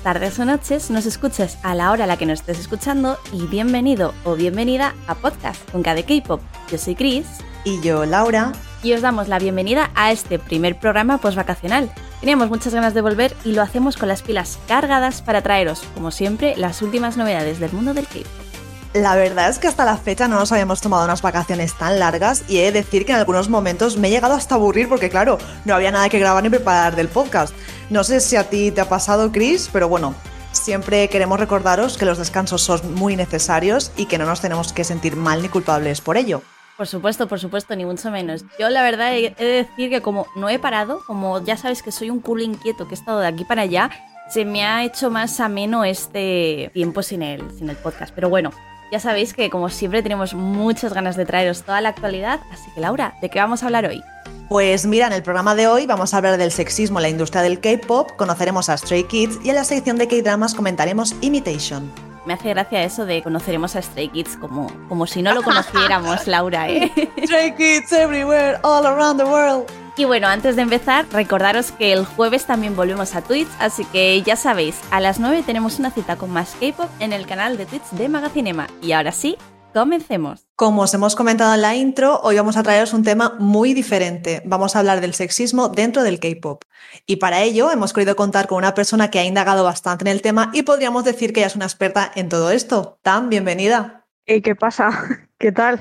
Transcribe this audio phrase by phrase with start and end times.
[0.00, 3.18] días, tardes o noches nos escuches a la hora a la que nos estés escuchando
[3.32, 6.40] y bienvenido o bienvenida a Podcast con KD K-Pop.
[6.70, 7.26] Yo soy Chris.
[7.64, 8.52] Y yo, Laura.
[8.82, 11.90] Y os damos la bienvenida a este primer programa post-vacacional.
[12.20, 16.10] Teníamos muchas ganas de volver y lo hacemos con las pilas cargadas para traeros, como
[16.10, 18.49] siempre, las últimas novedades del mundo del K-Pop.
[18.92, 22.42] La verdad es que hasta la fecha no nos habíamos tomado unas vacaciones tan largas
[22.48, 25.38] y he de decir que en algunos momentos me he llegado hasta aburrir porque claro,
[25.64, 27.54] no había nada que grabar ni preparar del podcast.
[27.88, 30.16] No sé si a ti te ha pasado, Chris, pero bueno,
[30.50, 34.82] siempre queremos recordaros que los descansos son muy necesarios y que no nos tenemos que
[34.82, 36.42] sentir mal ni culpables por ello.
[36.76, 38.44] Por supuesto, por supuesto, ni mucho menos.
[38.58, 41.92] Yo la verdad he de decir que como no he parado, como ya sabes que
[41.92, 43.90] soy un culo inquieto que he estado de aquí para allá,
[44.30, 48.12] se me ha hecho más ameno este tiempo sin el, sin el podcast.
[48.14, 48.50] Pero bueno,
[48.90, 52.80] ya sabéis que como siempre tenemos muchas ganas de traeros toda la actualidad, así que
[52.80, 54.02] Laura, ¿de qué vamos a hablar hoy?
[54.48, 57.42] Pues mira, en el programa de hoy vamos a hablar del sexismo en la industria
[57.42, 61.90] del K-pop, conoceremos a Stray Kids y en la sección de K-dramas comentaremos Imitation.
[62.26, 66.26] Me hace gracia eso de conoceremos a Stray Kids como, como si no lo conociéramos,
[66.26, 66.90] Laura, ¿eh?
[67.24, 69.70] Stray Kids everywhere, all around the world.
[70.00, 74.22] Y bueno, antes de empezar, recordaros que el jueves también volvemos a Twitch, así que
[74.22, 77.66] ya sabéis, a las 9 tenemos una cita con más K-pop en el canal de
[77.66, 78.66] Twitch de Magacinema.
[78.80, 79.36] Y ahora sí,
[79.74, 80.48] comencemos.
[80.56, 84.40] Como os hemos comentado en la intro, hoy vamos a traeros un tema muy diferente.
[84.46, 86.64] Vamos a hablar del sexismo dentro del K-pop.
[87.04, 90.22] Y para ello hemos querido contar con una persona que ha indagado bastante en el
[90.22, 92.98] tema y podríamos decir que ella es una experta en todo esto.
[93.02, 94.06] Tam, bienvenida.
[94.24, 95.28] ¿Y qué pasa?
[95.38, 95.78] ¿Qué tal?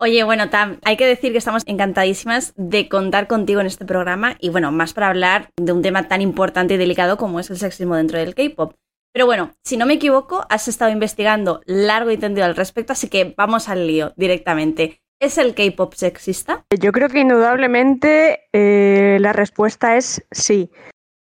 [0.00, 4.36] Oye, bueno, Tam, hay que decir que estamos encantadísimas de contar contigo en este programa
[4.38, 7.58] y bueno, más para hablar de un tema tan importante y delicado como es el
[7.58, 8.74] sexismo dentro del K-pop.
[9.12, 13.08] Pero bueno, si no me equivoco, has estado investigando largo y tendido al respecto, así
[13.08, 15.02] que vamos al lío directamente.
[15.20, 16.62] ¿Es el K-pop sexista?
[16.78, 20.70] Yo creo que indudablemente eh, la respuesta es sí.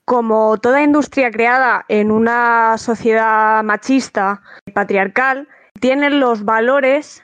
[0.07, 4.41] Como toda industria creada en una sociedad machista,
[4.73, 5.47] patriarcal,
[5.79, 7.23] tienen los valores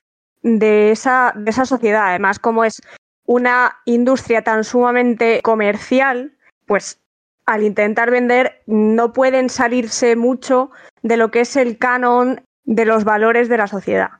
[0.48, 2.08] de esa, de esa sociedad.
[2.08, 2.80] Además, como es
[3.26, 6.32] una industria tan sumamente comercial,
[6.66, 7.00] pues
[7.44, 10.70] al intentar vender no pueden salirse mucho
[11.02, 14.10] de lo que es el canon de los valores de la sociedad.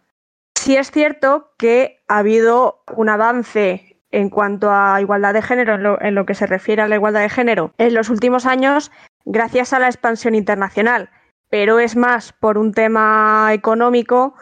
[0.55, 5.83] Sí es cierto que ha habido un avance en cuanto a igualdad de género, en
[5.83, 8.91] lo, en lo, que se refiere a la igualdad de género, en los últimos años
[9.27, 11.11] gracias a la expansión internacional,
[11.51, 14.35] pero es más por un tema económico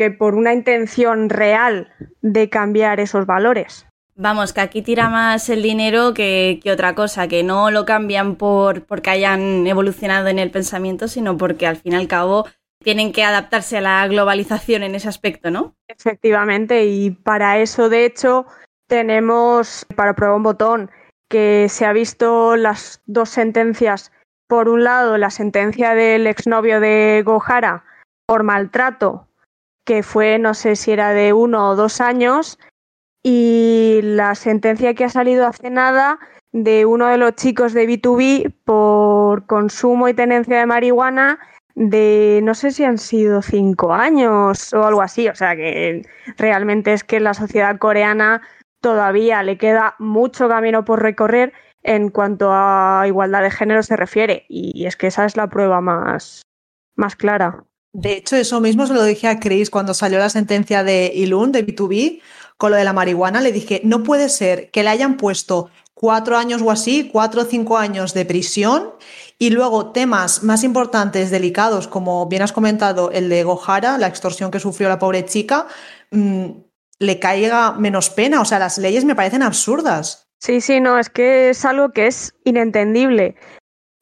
[0.00, 3.86] que por una intención real de cambiar esos valores.
[4.16, 8.36] Vamos, que aquí tira más el dinero que, que, otra cosa, que no lo cambian
[8.36, 12.46] por porque hayan evolucionado en el pensamiento, sino porque al fin y al cabo
[12.82, 15.74] tienen que adaptarse a la globalización en ese aspecto, ¿no?
[15.86, 18.46] Efectivamente, y para eso, de hecho,
[18.88, 20.90] tenemos para prueba un botón
[21.28, 24.12] que se ha visto las dos sentencias.
[24.48, 27.84] Por un lado, la sentencia del exnovio de Gohara
[28.26, 29.26] por maltrato
[29.84, 32.58] que fue, no sé si era de uno o dos años,
[33.22, 36.18] y la sentencia que ha salido hace nada
[36.52, 41.38] de uno de los chicos de B2B por consumo y tenencia de marihuana
[41.74, 45.28] de no sé si han sido cinco años o algo así.
[45.28, 46.02] O sea que
[46.36, 48.42] realmente es que la sociedad coreana
[48.80, 51.52] todavía le queda mucho camino por recorrer
[51.82, 54.44] en cuanto a igualdad de género se refiere.
[54.48, 56.42] Y es que esa es la prueba más,
[56.96, 57.64] más clara.
[57.92, 61.50] De hecho, eso mismo se lo dije a Chris cuando salió la sentencia de Ilun,
[61.50, 62.20] de B2B,
[62.56, 63.40] con lo de la marihuana.
[63.40, 67.44] Le dije, no puede ser que le hayan puesto cuatro años o así, cuatro o
[67.44, 68.92] cinco años de prisión
[69.38, 74.50] y luego temas más importantes, delicados, como bien has comentado, el de Gohara, la extorsión
[74.50, 75.66] que sufrió la pobre chica,
[76.10, 76.50] mmm,
[77.00, 78.40] le caiga menos pena.
[78.40, 80.28] O sea, las leyes me parecen absurdas.
[80.38, 83.34] Sí, sí, no, es que es algo que es inentendible.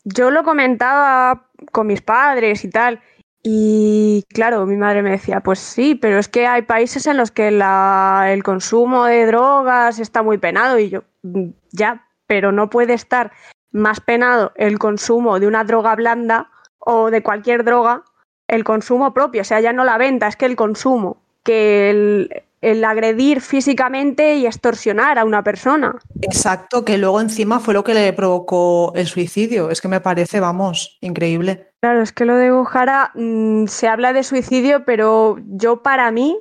[0.05, 3.01] Yo lo comentaba con mis padres y tal,
[3.51, 7.31] y claro, mi madre me decía, pues sí, pero es que hay países en los
[7.31, 12.69] que la, el consumo de drogas está muy penado y yo, mm, ya, pero no
[12.69, 13.33] puede estar
[13.73, 18.03] más penado el consumo de una droga blanda o de cualquier droga,
[18.49, 22.43] el consumo propio, o sea, ya no la venta, es que el consumo, que el,
[22.61, 25.97] el agredir físicamente y extorsionar a una persona.
[26.21, 29.71] Exacto, que luego encima fue lo que le provocó el suicidio.
[29.71, 31.68] Es que me parece, vamos, increíble.
[31.81, 36.39] Claro, es que lo de Gohara mmm, se habla de suicidio, pero yo para mí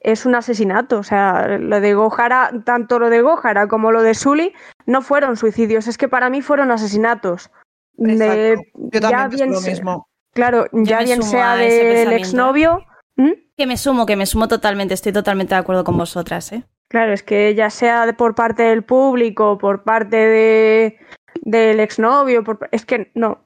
[0.00, 0.98] es un asesinato.
[0.98, 4.52] O sea, lo de Gohara, tanto lo de Gohara como lo de Sully,
[4.86, 7.50] no fueron suicidios, es que para mí fueron asesinatos.
[7.94, 10.08] De, yo también ya bien lo mismo.
[10.34, 12.84] Claro, ya bien sea del exnovio.
[13.16, 13.32] ¿Mm?
[13.56, 16.62] Que me sumo, que me sumo totalmente, estoy totalmente de acuerdo con vosotras, ¿eh?
[16.88, 20.98] Claro, es que ya sea por parte del público, por parte de,
[21.42, 23.40] del exnovio, por, es que no,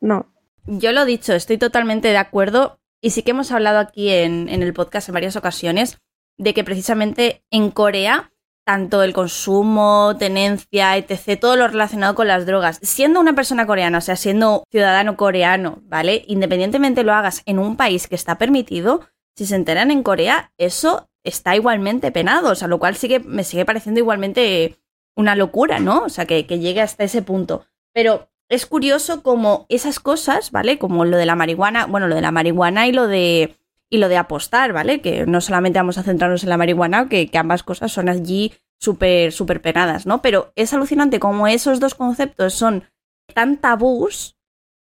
[0.00, 0.26] no.
[0.66, 4.62] Yo lo dicho, estoy totalmente de acuerdo y sí que hemos hablado aquí en, en
[4.62, 5.98] el podcast en varias ocasiones
[6.38, 8.32] de que precisamente en Corea
[8.66, 12.80] tanto el consumo, tenencia, etc., todo lo relacionado con las drogas.
[12.82, 16.24] Siendo una persona coreana, o sea, siendo ciudadano coreano, ¿vale?
[16.26, 21.08] Independientemente lo hagas en un país que está permitido, si se enteran en Corea, eso
[21.22, 24.80] está igualmente penado, o sea, lo cual sigue, me sigue pareciendo igualmente
[25.14, 26.02] una locura, ¿no?
[26.02, 27.66] O sea, que llegue hasta ese punto.
[27.92, 30.78] Pero es curioso como esas cosas, ¿vale?
[30.78, 33.56] Como lo de la marihuana, bueno, lo de la marihuana y lo de
[33.88, 35.00] y lo de apostar, ¿vale?
[35.00, 39.32] Que no solamente vamos a centrarnos en la marihuana, que, ambas cosas son allí súper,
[39.32, 40.22] súper penadas, ¿no?
[40.22, 42.84] Pero es alucinante como esos dos conceptos son
[43.32, 44.36] tan tabús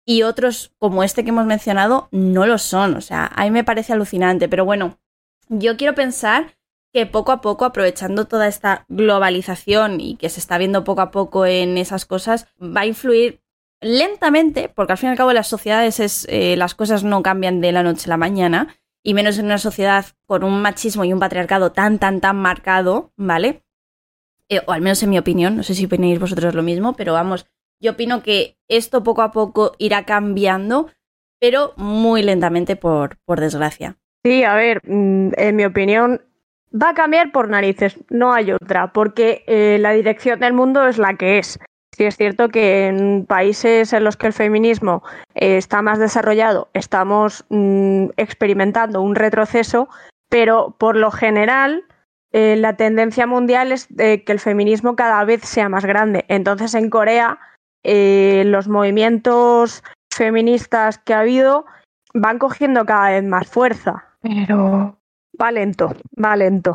[0.06, 2.94] y otros como este que hemos mencionado no lo son.
[2.94, 4.48] O sea, a mí me parece alucinante.
[4.48, 4.98] Pero bueno,
[5.48, 6.56] yo quiero pensar
[6.92, 11.10] que poco a poco, aprovechando toda esta globalización y que se está viendo poco a
[11.10, 13.43] poco en esas cosas, va a influir
[13.84, 17.60] lentamente, porque al fin y al cabo las sociedades es, eh, las cosas no cambian
[17.60, 21.12] de la noche a la mañana, y menos en una sociedad con un machismo y
[21.12, 23.62] un patriarcado tan, tan, tan marcado, ¿vale?
[24.48, 27.12] Eh, o al menos en mi opinión, no sé si opináis vosotros lo mismo, pero
[27.12, 27.46] vamos,
[27.80, 30.88] yo opino que esto poco a poco irá cambiando,
[31.38, 33.98] pero muy lentamente, por, por desgracia.
[34.24, 36.22] Sí, a ver, mm, en mi opinión,
[36.72, 40.96] va a cambiar por narices, no hay otra, porque eh, la dirección del mundo es
[40.96, 41.58] la que es.
[41.96, 45.02] Sí es cierto que en países en los que el feminismo
[45.34, 49.88] eh, está más desarrollado estamos mm, experimentando un retroceso,
[50.28, 51.84] pero por lo general
[52.32, 56.24] eh, la tendencia mundial es que el feminismo cada vez sea más grande.
[56.28, 57.38] Entonces en Corea
[57.84, 61.66] eh, los movimientos feministas que ha habido
[62.14, 64.98] van cogiendo cada vez más fuerza, pero
[65.40, 66.74] va lento, va lento.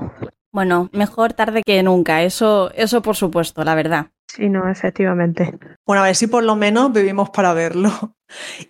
[0.52, 4.08] Bueno, mejor tarde que nunca, eso, eso por supuesto, la verdad.
[4.30, 5.58] Sí, no, efectivamente.
[5.88, 7.90] Bueno, a ver si por lo menos vivimos para verlo.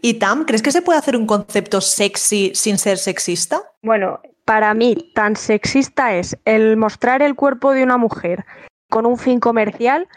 [0.01, 3.61] Y Tam, ¿crees que se puede hacer un concepto sexy sin ser sexista?
[3.81, 8.45] Bueno, para mí tan sexista es el mostrar el cuerpo de una mujer
[8.89, 10.07] con un fin comercial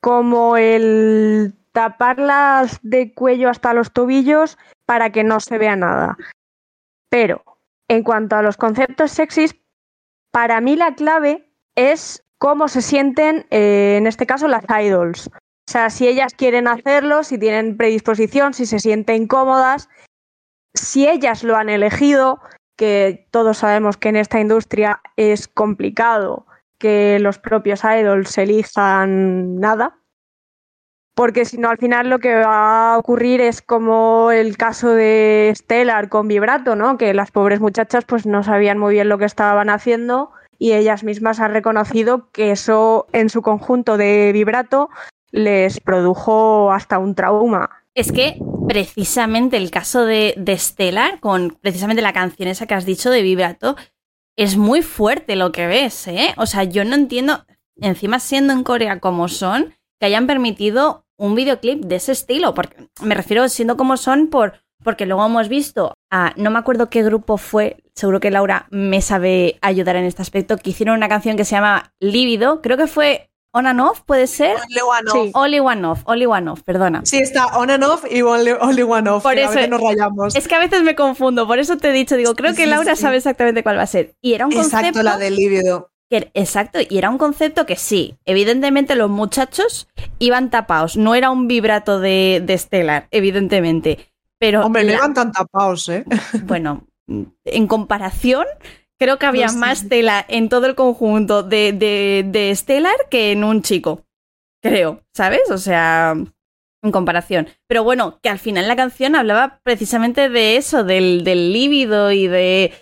[0.00, 4.56] como el taparlas de cuello hasta los tobillos
[4.86, 6.16] para que no se vea nada.
[7.10, 7.42] Pero
[7.88, 9.56] en cuanto a los conceptos sexys,
[10.30, 15.28] para mí la clave es cómo se sienten, eh, en este caso, las idols.
[15.28, 19.88] O sea, si ellas quieren hacerlo, si tienen predisposición, si se sienten cómodas,
[20.74, 22.40] si ellas lo han elegido,
[22.76, 26.44] que todos sabemos que en esta industria es complicado
[26.80, 30.00] que los propios idols elijan nada,
[31.14, 35.52] porque si no al final lo que va a ocurrir es como el caso de
[35.54, 36.98] Stellar con Vibrato, ¿no?
[36.98, 40.32] Que las pobres muchachas pues no sabían muy bien lo que estaban haciendo
[40.62, 44.90] y ellas mismas han reconocido que eso en su conjunto de vibrato
[45.32, 47.82] les produjo hasta un trauma.
[47.96, 48.36] Es que
[48.68, 53.22] precisamente el caso de, de Stellar, con precisamente la canción esa que has dicho de
[53.22, 53.74] vibrato,
[54.36, 56.32] es muy fuerte lo que ves, ¿eh?
[56.36, 57.44] O sea, yo no entiendo,
[57.80, 62.88] encima siendo en Corea como son, que hayan permitido un videoclip de ese estilo, porque
[63.00, 67.02] me refiero siendo como son por porque luego hemos visto a, no me acuerdo qué
[67.02, 71.36] grupo fue, seguro que Laura me sabe ayudar en este aspecto, que hicieron una canción
[71.36, 74.56] que se llama Lívido, creo que fue On and Off, ¿puede ser?
[74.56, 75.12] Only One Off.
[75.26, 75.30] Sí.
[75.34, 77.02] Only One Off, Only One Off, perdona.
[77.04, 79.22] Sí, está On and Off y Only, only One Off.
[79.22, 80.34] Por que a eso- veces nos rayamos.
[80.34, 82.70] Es que a veces me confundo, por eso te he dicho, digo, creo que sí,
[82.70, 83.02] Laura sí.
[83.02, 84.14] sabe exactamente cuál va a ser.
[84.22, 84.78] Y era un concepto...
[84.78, 85.90] Exacto, la del líbido.
[86.08, 89.86] que- exacto, y era un concepto que sí, evidentemente los muchachos
[90.18, 94.11] iban tapados, no era un vibrato de, de Stellar, evidentemente.
[94.42, 96.04] Pero Hombre, no la- iban tan tapados, ¿eh?
[96.44, 96.84] bueno,
[97.44, 98.44] en comparación,
[98.98, 99.58] creo que había No sé.
[99.58, 104.02] más tela en todo el conjunto de, de, de Stellar que en un chico.
[104.60, 105.42] Creo, ¿sabes?
[105.50, 106.14] O sea,
[106.84, 107.48] en comparación.
[107.68, 112.26] Pero bueno, que al final la canción hablaba precisamente de eso, del, del líbido y,
[112.26, 112.72] de,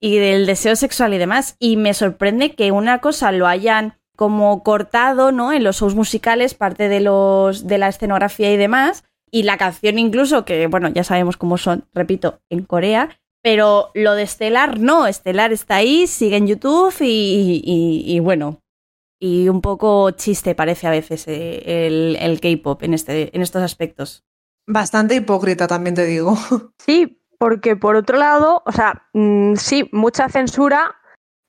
[0.00, 1.56] y del deseo sexual y demás.
[1.58, 5.52] Y me sorprende que una cosa lo hayan como cortado, ¿no?
[5.52, 9.04] En los shows musicales, parte de los de la escenografía y demás.
[9.30, 13.18] Y la canción incluso, que bueno, ya sabemos cómo son, repito, en Corea.
[13.42, 18.60] Pero lo de Estelar no, Estelar está ahí, sigue en YouTube y, y- y bueno.
[19.20, 23.62] Y un poco chiste parece a veces eh, el, el K-pop en, este, en estos
[23.62, 24.24] aspectos.
[24.66, 26.36] Bastante hipócrita, también te digo.
[26.78, 30.94] Sí, porque por otro lado, o sea, mm, sí, mucha censura,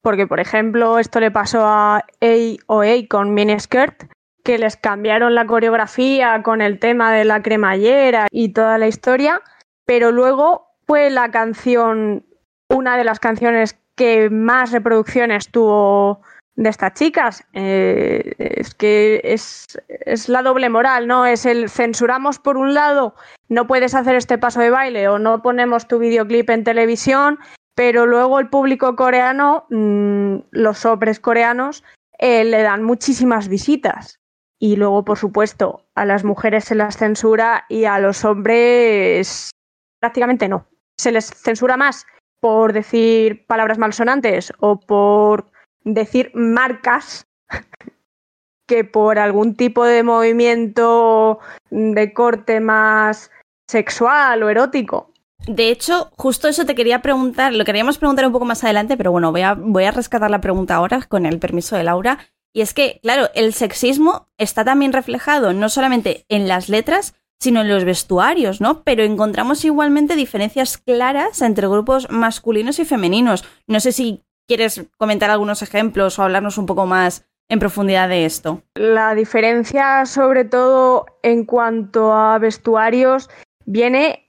[0.03, 4.03] porque por ejemplo esto le pasó a AOA con Miniskirt,
[4.47, 9.41] que les cambiaron la coreografía con el tema de la cremallera y toda la historia,
[9.85, 12.25] pero luego fue la canción,
[12.69, 16.21] una de las canciones que más reproducciones tuvo
[16.55, 17.43] de estas chicas.
[17.51, 21.25] Eh, es que es, es, la doble moral, ¿no?
[21.25, 23.15] Es el censuramos por un lado,
[23.49, 27.37] no puedes hacer este paso de baile o no ponemos tu videoclip en televisión,
[27.75, 31.83] pero luego el público coreano, mmm, los hombres coreanos,
[32.17, 34.21] eh, le dan muchísimas visitas.
[34.59, 39.51] Y luego, por supuesto, a las mujeres se las censura y a los hombres
[39.99, 40.65] prácticamente no.
[40.97, 42.05] Se les censura más
[42.39, 45.51] por decir palabras malsonantes o por
[45.83, 47.25] decir marcas
[48.67, 53.31] que por algún tipo de movimiento de corte más
[53.67, 55.11] sexual o erótico.
[55.45, 59.11] De hecho, justo eso te quería preguntar, lo queríamos preguntar un poco más adelante, pero
[59.11, 62.17] bueno, voy a, voy a rescatar la pregunta ahora con el permiso de Laura.
[62.57, 67.61] Y es que, claro, el sexismo está también reflejado no solamente en las letras, sino
[67.61, 68.81] en los vestuarios, ¿no?
[68.81, 73.45] Pero encontramos igualmente diferencias claras entre grupos masculinos y femeninos.
[73.67, 78.25] No sé si quieres comentar algunos ejemplos o hablarnos un poco más en profundidad de
[78.25, 78.63] esto.
[78.73, 83.29] La diferencia, sobre todo en cuanto a vestuarios,
[83.65, 84.27] viene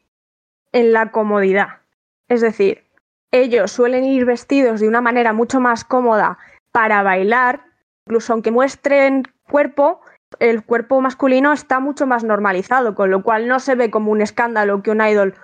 [0.73, 1.81] en la comodidad.
[2.29, 2.85] Es decir,
[3.31, 6.37] ellos suelen ir vestidos de una manera mucho más cómoda
[6.73, 7.68] para bailar,
[8.09, 10.01] incluso aunque muestren cuerpo,
[10.41, 14.23] el cuerpo masculino está mucho más normalizado, con lo cual no se ve como un
[14.23, 15.35] escándalo que un idol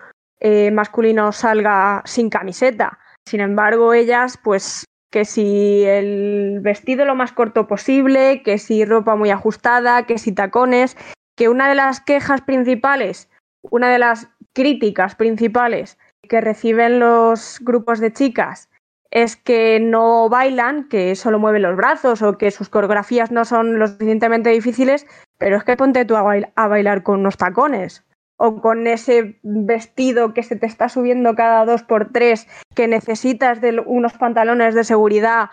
[0.40, 2.98] eh, masculino salga sin camiseta.
[3.28, 9.14] Sin embargo, ellas, pues que si el vestido lo más corto posible, que si ropa
[9.14, 10.96] muy ajustada, que si tacones,
[11.36, 13.28] que una de las quejas principales,
[13.62, 18.70] una de las críticas principales que reciben los grupos de chicas
[19.14, 23.78] es que no bailan, que solo mueven los brazos o que sus coreografías no son
[23.78, 25.06] lo suficientemente difíciles,
[25.38, 28.04] pero es que ponte tú a, bailar con unos tacones
[28.36, 33.60] o con ese vestido que se te está subiendo cada dos por tres, que necesitas
[33.60, 35.48] de unos pantalones de seguridad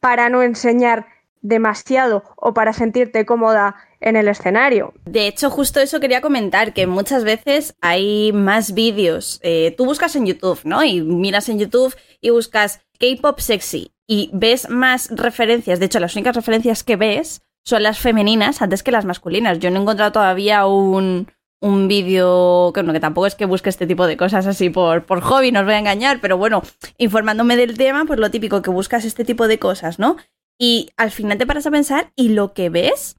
[0.00, 1.06] para no enseñar
[1.46, 4.94] demasiado o para sentirte cómoda en el escenario.
[5.04, 9.40] De hecho, justo eso quería comentar, que muchas veces hay más vídeos.
[9.42, 10.84] Eh, tú buscas en YouTube, ¿no?
[10.84, 15.78] Y miras en YouTube y buscas K-pop sexy y ves más referencias.
[15.78, 19.58] De hecho, las únicas referencias que ves son las femeninas antes que las masculinas.
[19.58, 21.28] Yo no he encontrado todavía un,
[21.60, 25.20] un vídeo, que, que tampoco es que busque este tipo de cosas así por, por
[25.20, 26.62] hobby, no os voy a engañar, pero bueno,
[26.98, 30.16] informándome del tema, pues lo típico que buscas este tipo de cosas, ¿no?
[30.58, 33.16] Y al final te paras a pensar y lo que ves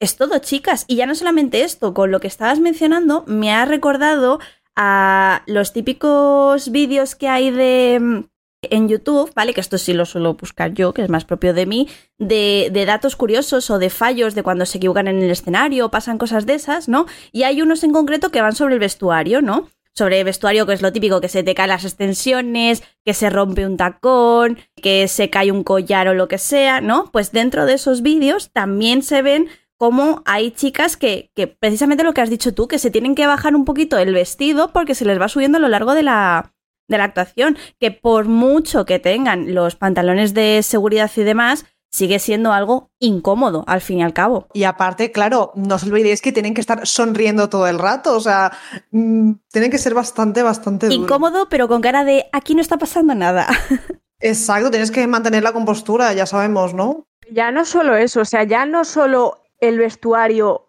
[0.00, 0.84] es todo chicas.
[0.88, 4.40] Y ya no solamente esto, con lo que estabas mencionando, me ha recordado
[4.76, 8.20] a los típicos vídeos que hay de mm,
[8.62, 9.54] en YouTube, ¿vale?
[9.54, 12.84] Que esto sí lo suelo buscar yo, que es más propio de mí, de, de,
[12.84, 16.46] datos curiosos o de fallos de cuando se equivocan en el escenario o pasan cosas
[16.46, 17.06] de esas, ¿no?
[17.32, 19.68] Y hay unos en concreto que van sobre el vestuario, ¿no?
[20.00, 23.66] Sobre vestuario, que es lo típico, que se te caen las extensiones, que se rompe
[23.66, 27.10] un tacón, que se cae un collar o lo que sea, ¿no?
[27.12, 32.14] Pues dentro de esos vídeos también se ven cómo hay chicas que, que precisamente lo
[32.14, 35.04] que has dicho tú, que se tienen que bajar un poquito el vestido porque se
[35.04, 36.54] les va subiendo a lo largo de la,
[36.88, 42.18] de la actuación, que por mucho que tengan los pantalones de seguridad y demás, sigue
[42.18, 44.46] siendo algo incómodo al fin y al cabo.
[44.52, 48.20] Y aparte, claro, no os olvidéis que tienen que estar sonriendo todo el rato, o
[48.20, 48.52] sea,
[48.92, 50.86] mmm, tienen que ser bastante, bastante...
[50.86, 51.02] Duro.
[51.02, 53.48] Incómodo, pero con cara de aquí no está pasando nada.
[54.20, 57.06] Exacto, tienes que mantener la compostura, ya sabemos, ¿no?
[57.32, 60.66] Ya no solo eso, o sea, ya no solo el vestuario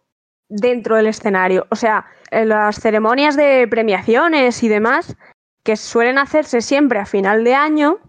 [0.47, 5.15] dentro del escenario, o sea, en las ceremonias de premiaciones y demás,
[5.63, 7.99] que suelen hacerse siempre a final de año,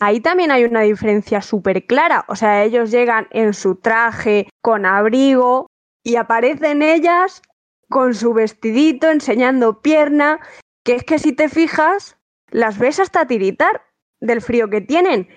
[0.00, 2.24] ahí también hay una diferencia súper clara.
[2.28, 5.66] O sea, ellos llegan en su traje, con abrigo,
[6.04, 7.42] y aparecen ellas
[7.88, 10.40] con su vestidito, enseñando pierna,
[10.84, 12.16] que es que si te fijas,
[12.50, 13.82] las ves hasta tiritar
[14.20, 15.28] del frío que tienen.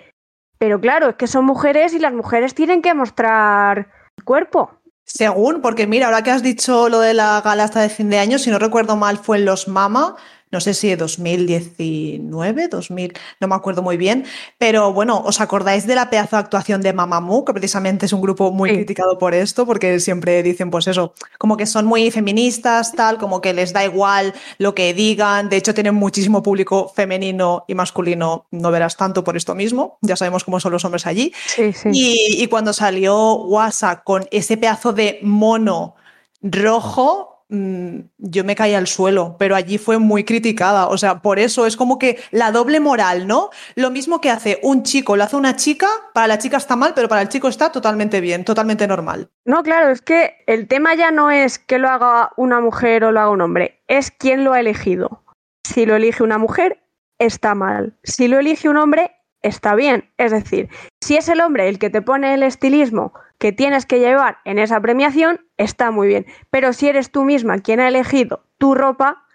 [0.58, 3.92] Pero claro, es que son mujeres y las mujeres tienen que mostrar
[4.26, 4.82] cuerpo.
[5.06, 8.20] Según, porque mira, ahora que has dicho lo de la gala hasta de fin de
[8.20, 10.16] año, si no recuerdo mal, fue en Los Mama,
[10.52, 14.26] no sé si de 2019, 2000, no me acuerdo muy bien,
[14.58, 18.22] pero bueno, ¿os acordáis de la pedazo de actuación de Mamamoo, que precisamente es un
[18.22, 18.76] grupo muy sí.
[18.76, 23.42] criticado por esto, porque siempre dicen pues eso, como que son muy feministas, tal, como
[23.42, 28.46] que les da igual lo que digan, de hecho tienen muchísimo público femenino y masculino,
[28.52, 31.90] no verás tanto por esto mismo, ya sabemos cómo son los hombres allí, sí, sí.
[31.94, 35.96] Y, y cuando salió WhatsApp con ese pedazo de mono
[36.42, 40.88] rojo, yo me caí al suelo, pero allí fue muy criticada.
[40.88, 43.50] O sea, por eso es como que la doble moral, ¿no?
[43.76, 46.94] Lo mismo que hace un chico, lo hace una chica, para la chica está mal,
[46.96, 49.30] pero para el chico está totalmente bien, totalmente normal.
[49.44, 53.12] No, claro, es que el tema ya no es que lo haga una mujer o
[53.12, 55.24] lo haga un hombre, es quién lo ha elegido.
[55.64, 56.82] Si lo elige una mujer,
[57.20, 57.98] está mal.
[58.04, 60.10] Si lo elige un hombre, está bien.
[60.18, 60.70] Es decir,
[61.02, 64.60] si es el hombre el que te pone el estilismo que tienes que llevar en
[64.60, 66.28] esa premiación, está muy bien.
[66.52, 69.26] Pero si eres tú misma quien ha elegido tu ropa,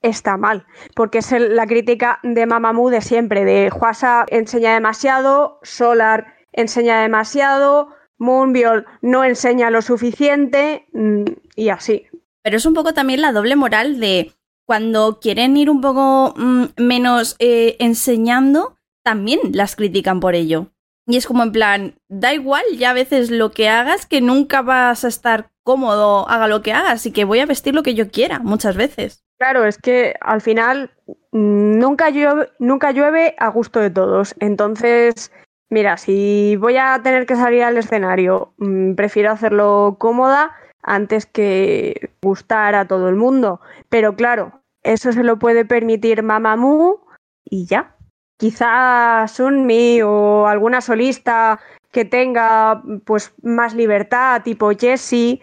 [0.00, 0.66] está mal.
[0.96, 7.90] Porque es la crítica de Mamamoo de siempre, de Juasa enseña demasiado, Solar enseña demasiado,
[8.16, 11.24] Moonbiol no enseña lo suficiente mm,
[11.54, 12.06] y así.
[12.42, 14.32] Pero es un poco también la doble moral de
[14.64, 20.72] cuando quieren ir un poco mm, menos eh, enseñando, también las critican por ello.
[21.10, 24.62] Y es como en plan, da igual ya a veces lo que hagas, que nunca
[24.62, 27.94] vas a estar cómodo, haga lo que hagas, y que voy a vestir lo que
[27.94, 29.24] yo quiera, muchas veces.
[29.36, 30.90] Claro, es que al final
[31.32, 34.36] mm, nunca llueve, nunca llueve a gusto de todos.
[34.38, 35.32] Entonces,
[35.68, 40.52] mira, si voy a tener que salir al escenario, mm, prefiero hacerlo cómoda
[40.82, 43.60] antes que gustar a todo el mundo.
[43.88, 47.04] Pero claro, eso se lo puede permitir Mamamoo
[47.44, 47.96] y ya.
[48.40, 51.60] Quizás Sunmi o alguna solista
[51.92, 55.42] que tenga pues más libertad, tipo Jessie,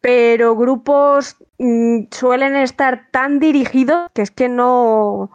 [0.00, 5.32] pero grupos mm, suelen estar tan dirigidos que es que no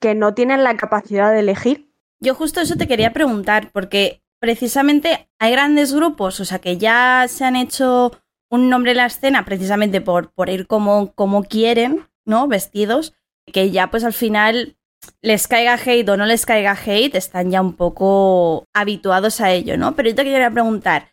[0.00, 1.92] que no tienen la capacidad de elegir.
[2.18, 7.26] Yo justo eso te quería preguntar, porque precisamente hay grandes grupos, o sea, que ya
[7.28, 8.10] se han hecho
[8.50, 12.48] un nombre en la escena precisamente por, por ir como, como quieren, ¿no?
[12.48, 13.14] Vestidos,
[13.52, 14.76] que ya pues al final
[15.20, 19.76] les caiga hate o no les caiga hate, están ya un poco habituados a ello,
[19.76, 19.94] ¿no?
[19.94, 21.12] Pero yo te quería preguntar,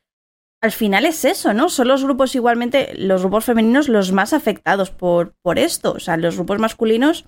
[0.61, 1.69] al final es eso, ¿no?
[1.69, 5.93] Son los grupos igualmente, los grupos femeninos los más afectados por, por esto.
[5.93, 7.25] O sea, los grupos masculinos,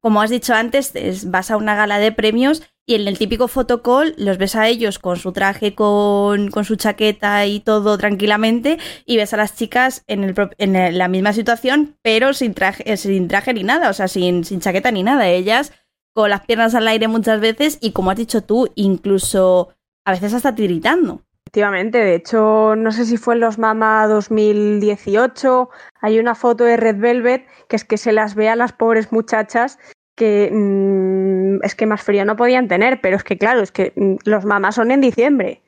[0.00, 0.92] como has dicho antes,
[1.30, 4.98] vas a una gala de premios y en el típico photocall los ves a ellos
[4.98, 10.02] con su traje, con, con su chaqueta y todo tranquilamente, y ves a las chicas
[10.06, 14.08] en, el, en la misma situación, pero sin traje, sin traje ni nada, o sea,
[14.08, 15.28] sin, sin chaqueta ni nada.
[15.28, 15.72] Ellas
[16.12, 19.70] con las piernas al aire muchas veces y, como has dicho tú, incluso
[20.04, 21.22] a veces hasta tiritando.
[21.46, 25.68] Efectivamente, de hecho, no sé si fue en los Mama 2018,
[26.00, 29.10] hay una foto de Red Velvet que es que se las ve a las pobres
[29.12, 29.78] muchachas
[30.16, 33.92] que mm, es que más frío no podían tener, pero es que claro, es que
[33.96, 35.62] mm, los mamás son en diciembre.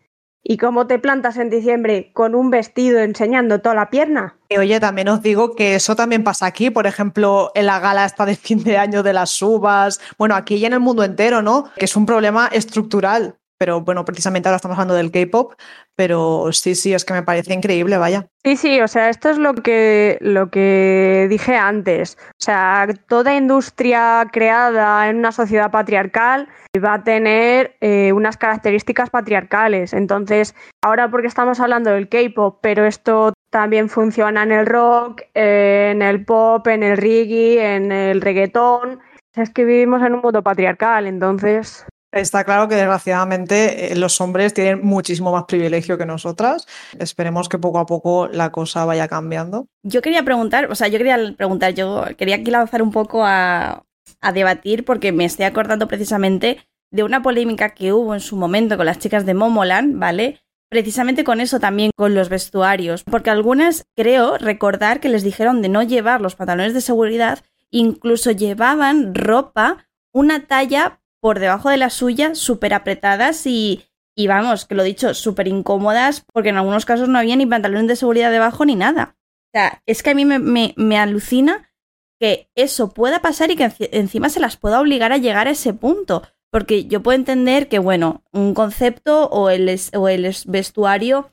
[0.45, 4.37] ¿Y cómo te plantas en diciembre con un vestido enseñando toda la pierna?
[4.59, 8.27] Oye, también os digo que eso también pasa aquí, por ejemplo, en la gala esta
[8.27, 11.71] de fin de año de las uvas, bueno, aquí y en el mundo entero, ¿no?
[11.77, 15.53] Que es un problema estructural pero bueno, precisamente ahora estamos hablando del K-pop,
[15.95, 18.27] pero sí, sí, es que me parece increíble, vaya.
[18.43, 22.19] Sí, sí, o sea, esto es lo que, lo que dije antes.
[22.31, 26.49] O sea, toda industria creada en una sociedad patriarcal
[26.85, 29.93] va a tener eh, unas características patriarcales.
[29.93, 36.03] Entonces, ahora porque estamos hablando del K-pop, pero esto también funciona en el rock, en
[36.03, 38.99] el pop, en el reggae, en el reggaetón.
[39.37, 44.53] Es que vivimos en un mundo patriarcal, entonces Está claro que desgraciadamente eh, los hombres
[44.53, 46.67] tienen muchísimo más privilegio que nosotras.
[46.99, 49.67] Esperemos que poco a poco la cosa vaya cambiando.
[49.83, 53.85] Yo quería preguntar, o sea, yo quería preguntar, yo quería aquí lanzar un poco a,
[54.21, 56.59] a debatir porque me estoy acordando precisamente
[56.91, 60.43] de una polémica que hubo en su momento con las chicas de Momoland, ¿vale?
[60.69, 65.71] Precisamente con eso también, con los vestuarios, porque algunas creo recordar que les dijeron de
[65.71, 71.89] no llevar los pantalones de seguridad, incluso llevaban ropa una talla por debajo de la
[71.89, 73.85] suya, súper apretadas y,
[74.17, 77.87] y vamos, que lo dicho, súper incómodas, porque en algunos casos no había ni pantalones
[77.87, 79.17] de seguridad debajo ni nada.
[79.47, 81.71] O sea, es que a mí me, me, alucina
[82.19, 85.73] que eso pueda pasar y que encima se las pueda obligar a llegar a ese
[85.73, 86.25] punto.
[86.51, 91.33] Porque yo puedo entender que, bueno, un concepto o el, o el vestuario,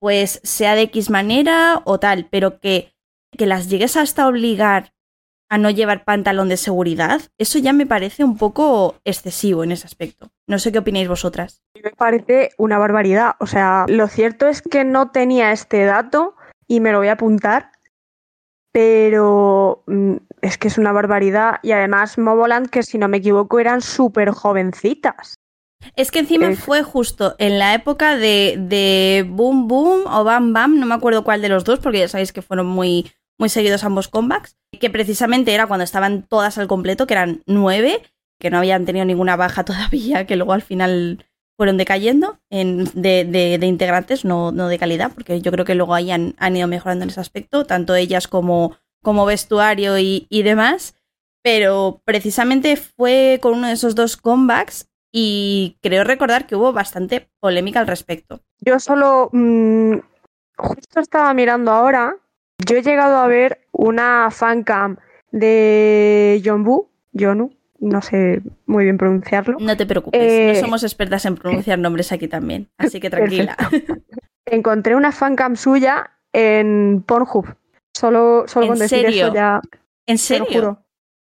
[0.00, 2.94] pues sea de X manera o tal, pero que,
[3.36, 4.94] que las llegues hasta obligar
[5.48, 9.86] a no llevar pantalón de seguridad, eso ya me parece un poco excesivo en ese
[9.86, 10.30] aspecto.
[10.46, 11.62] No sé qué opináis vosotras.
[11.82, 13.34] Me parece una barbaridad.
[13.40, 16.34] O sea, lo cierto es que no tenía este dato
[16.66, 17.70] y me lo voy a apuntar,
[18.72, 21.60] pero mm, es que es una barbaridad.
[21.62, 25.36] Y además, Moboland, que si no me equivoco, eran súper jovencitas.
[25.94, 30.80] Es que encima fue justo en la época de, de Boom Boom o Bam Bam,
[30.80, 33.84] no me acuerdo cuál de los dos, porque ya sabéis que fueron muy, muy seguidos
[33.84, 38.02] ambos comebacks, que precisamente era cuando estaban todas al completo, que eran nueve,
[38.38, 41.24] que no habían tenido ninguna baja todavía, que luego al final
[41.56, 46.10] fueron decayendo en, de, integrantes, no, no, de calidad, porque yo creo que luego ahí
[46.10, 50.94] han, ido mejorando en ese aspecto, tanto ellas como, como vestuario y, y, demás.
[51.42, 57.30] Pero precisamente fue con uno de esos dos comebacks y creo recordar que hubo bastante
[57.40, 58.40] polémica al respecto.
[58.60, 59.98] Yo solo mm,
[60.58, 62.16] justo estaba mirando ahora
[62.64, 64.96] yo he llegado a ver una fancam
[65.30, 66.88] de Jonbu,
[67.18, 69.58] Jonu, no sé muy bien pronunciarlo.
[69.60, 73.56] No te preocupes, Eh, no somos expertas en pronunciar nombres aquí también, así que tranquila.
[74.46, 77.56] Encontré una fancam suya en Pornhub.
[77.94, 79.26] Solo, solo ¿En con decir serio?
[79.26, 79.60] eso ya
[80.06, 80.46] ¿En te lo serio?
[80.52, 80.82] juro.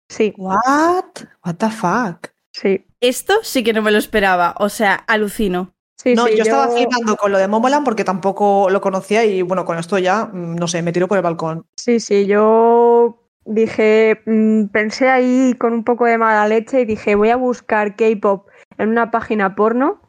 [0.10, 1.06] Sí, What?
[1.44, 2.30] What the fuck?
[2.52, 2.86] sí.
[3.02, 5.75] Esto sí que no me lo esperaba, o sea, alucino.
[5.98, 9.42] Sí, no, sí, yo estaba flipando con lo de Momoland porque tampoco lo conocía y
[9.42, 11.66] bueno, con esto ya, mm, no sé, me tiro por el balcón.
[11.78, 17.16] Sí, sí, yo dije, mm, pensé ahí con un poco de mala leche y dije,
[17.16, 20.02] voy a buscar K-pop en una página porno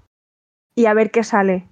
[0.74, 1.68] y a ver qué sale.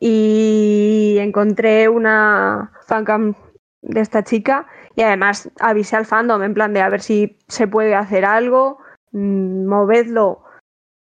[0.00, 3.34] Y encontré una fancam
[3.82, 7.68] de esta chica y además avisé al fandom en plan de a ver si se
[7.68, 8.78] puede hacer algo,
[9.12, 10.42] mm, movedlo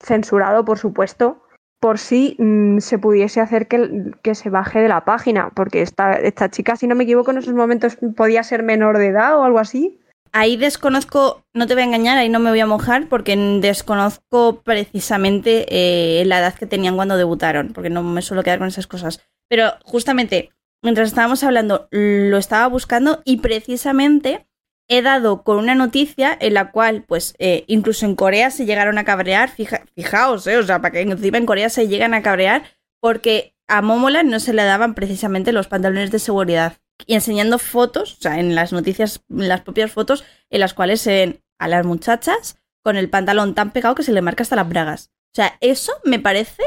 [0.00, 1.42] censurado, por supuesto,
[1.80, 6.12] por si mm, se pudiese hacer que, que se baje de la página, porque esta,
[6.14, 9.44] esta chica, si no me equivoco, en esos momentos podía ser menor de edad o
[9.44, 9.98] algo así.
[10.32, 14.60] Ahí desconozco, no te voy a engañar, ahí no me voy a mojar porque desconozco
[14.62, 18.86] precisamente eh, la edad que tenían cuando debutaron, porque no me suelo quedar con esas
[18.86, 19.22] cosas.
[19.48, 20.50] Pero justamente,
[20.82, 24.47] mientras estábamos hablando, lo estaba buscando y precisamente
[24.88, 28.98] he dado con una noticia en la cual, pues, eh, incluso en Corea se llegaron
[28.98, 32.22] a cabrear, fija- fijaos, eh, o sea, para que encima en Corea se llegan a
[32.22, 32.62] cabrear,
[33.00, 36.78] porque a Momola no se le daban precisamente los pantalones de seguridad.
[37.06, 41.00] Y enseñando fotos, o sea, en las noticias, en las propias fotos, en las cuales
[41.00, 44.56] se ven a las muchachas con el pantalón tan pegado que se le marca hasta
[44.56, 45.10] las bragas.
[45.32, 46.62] O sea, eso me parece,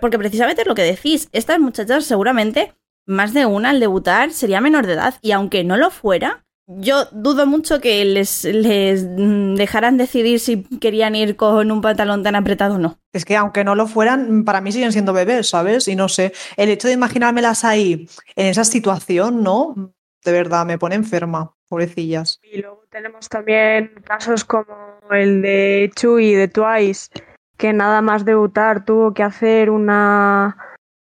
[0.00, 2.74] porque precisamente es lo que decís, estas muchachas seguramente,
[3.06, 6.44] más de una al debutar, sería menor de edad, y aunque no lo fuera,
[6.78, 12.22] yo dudo mucho que les, les mm, dejaran decidir si querían ir con un pantalón
[12.22, 12.98] tan apretado o no.
[13.12, 15.88] Es que aunque no lo fueran, para mí siguen siendo bebés, ¿sabes?
[15.88, 19.92] Y no sé, el hecho de imaginármelas ahí en esa situación, ¿no?
[20.24, 22.38] De verdad, me pone enferma, pobrecillas.
[22.42, 27.08] Y luego tenemos también casos como el de Chui de Twice,
[27.56, 30.56] que nada más debutar tuvo que hacer una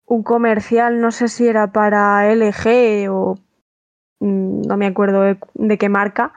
[0.05, 3.39] un comercial, no sé si era para LG o
[4.21, 6.33] no me acuerdo de, de qué marca,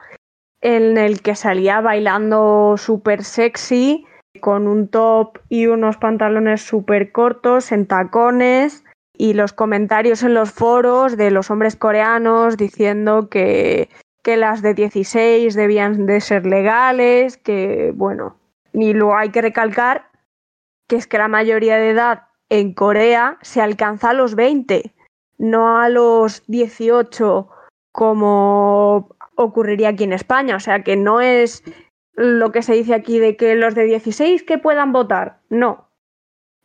[0.60, 4.06] en el que salía bailando súper sexy,
[4.40, 8.84] con un top y unos pantalones súper cortos, en tacones,
[9.16, 13.88] y los comentarios en los foros de los hombres coreanos diciendo que
[14.24, 18.36] que las de 16 debían de ser legales, que bueno,
[18.72, 20.08] y luego hay que recalcar
[20.88, 24.94] que es que la mayoría de edad en Corea se alcanza a los 20,
[25.38, 27.48] no a los 18
[27.94, 31.62] como ocurriría aquí en España, o sea que no es
[32.14, 35.88] lo que se dice aquí de que los de 16 que puedan votar, no,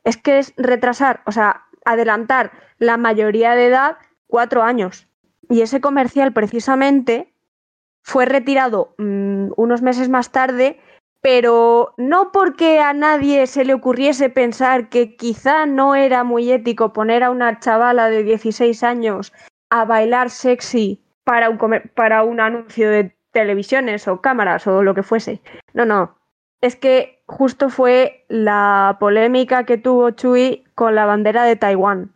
[0.04, 5.08] es que es retrasar, o sea, adelantar la mayoría de edad cuatro años.
[5.48, 7.32] Y ese comercial precisamente
[8.02, 10.80] fue retirado mmm, unos meses más tarde,
[11.22, 16.92] pero no porque a nadie se le ocurriese pensar que quizá no era muy ético
[16.92, 19.32] poner a una chavala de 16 años
[19.70, 21.60] a bailar sexy para un,
[21.94, 25.42] para un anuncio de televisiones o cámaras o lo que fuese.
[25.76, 26.18] No, no.
[26.60, 32.12] Es que justo fue la polémica que tuvo Chui con la bandera de Taiwán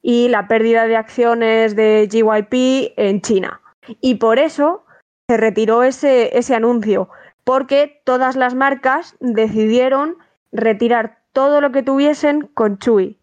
[0.00, 3.60] y la pérdida de acciones de GYP en China.
[4.00, 4.84] Y por eso
[5.28, 7.08] se retiró ese, ese anuncio,
[7.42, 10.18] porque todas las marcas decidieron
[10.52, 13.18] retirar todo lo que tuviesen con Chui,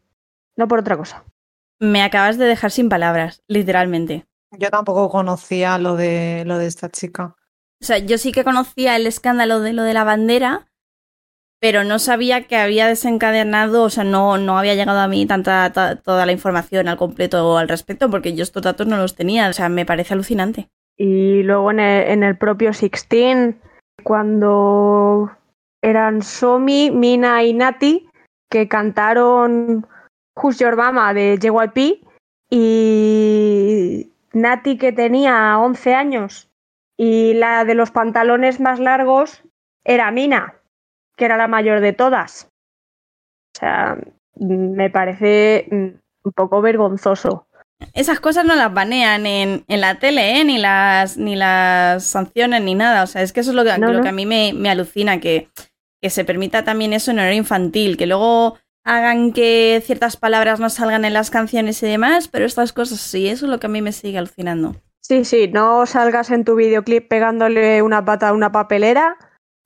[0.58, 1.23] no por otra cosa.
[1.80, 4.25] Me acabas de dejar sin palabras, literalmente.
[4.57, 7.35] Yo tampoco conocía lo de, lo de esta chica.
[7.81, 10.67] O sea, yo sí que conocía el escándalo de lo de la bandera,
[11.62, 15.71] pero no sabía que había desencadenado, o sea, no, no había llegado a mí tanta
[15.71, 19.49] ta, toda la información al completo al respecto, porque yo estos datos no los tenía.
[19.49, 20.69] O sea, me parece alucinante.
[20.97, 23.62] Y luego en el, en el propio Sixteen,
[24.03, 25.31] cuando
[25.81, 28.09] eran Somi, Mina y Nati,
[28.49, 29.88] que cantaron
[30.35, 32.03] Who's Your Mama de JYP,
[32.49, 36.50] y Nati que tenía 11 años,
[36.98, 39.44] y la de los pantalones más largos
[39.84, 40.56] era Mina,
[41.15, 42.50] que era la mayor de todas.
[43.56, 43.98] O sea,
[44.36, 47.48] me parece un poco vergonzoso.
[47.94, 50.44] Esas cosas no las banean en, en la tele, ¿eh?
[50.44, 53.04] ni las ni las sanciones ni nada.
[53.04, 54.02] O sea, es que eso es lo que, No, lo no.
[54.04, 55.50] que a mí me, me alucina, que,
[56.02, 58.58] que se permita también eso en horario infantil, que luego
[58.89, 63.28] hagan que ciertas palabras no salgan en las canciones y demás, pero estas cosas sí,
[63.28, 64.75] eso es lo que a mí me sigue alucinando.
[64.99, 69.15] Sí, sí, no salgas en tu videoclip pegándole una pata a una papelera,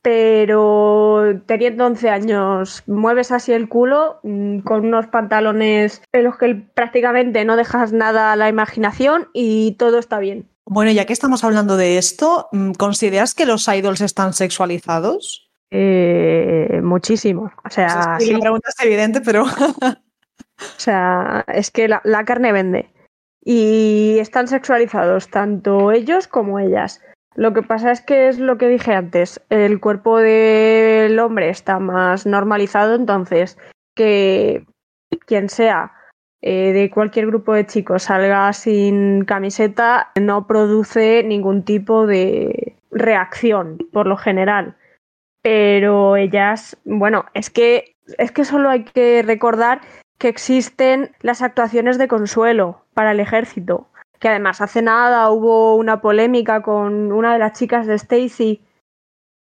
[0.02, 6.56] pero teniendo 11 años, mueves así el culo mm, con unos pantalones en los que
[6.56, 10.50] prácticamente no dejas nada a la imaginación y todo está bien.
[10.66, 15.50] Bueno, ya que estamos hablando de esto, mm, ¿consideras que los idols están sexualizados?
[15.76, 17.52] Eh, muchísimo.
[17.66, 19.44] O sea, sí, la pregunta es evidente, pero.
[19.84, 22.94] o sea, es que la, la carne vende.
[23.44, 27.02] Y están sexualizados tanto ellos como ellas.
[27.36, 31.80] Lo que pasa es que es lo que dije antes, el cuerpo del hombre está
[31.80, 33.58] más normalizado, entonces
[33.96, 34.68] que
[35.26, 35.92] quien sea
[36.44, 43.80] eh, de cualquier grupo de chicos salga sin camiseta no produce ningún tipo de reacción
[43.92, 44.76] por lo general.
[45.44, 49.82] Pero ellas, bueno, es que es que solo hay que recordar
[50.18, 53.88] que existen las actuaciones de consuelo para el ejército
[54.24, 58.62] que además hace nada hubo una polémica con una de las chicas de Stacy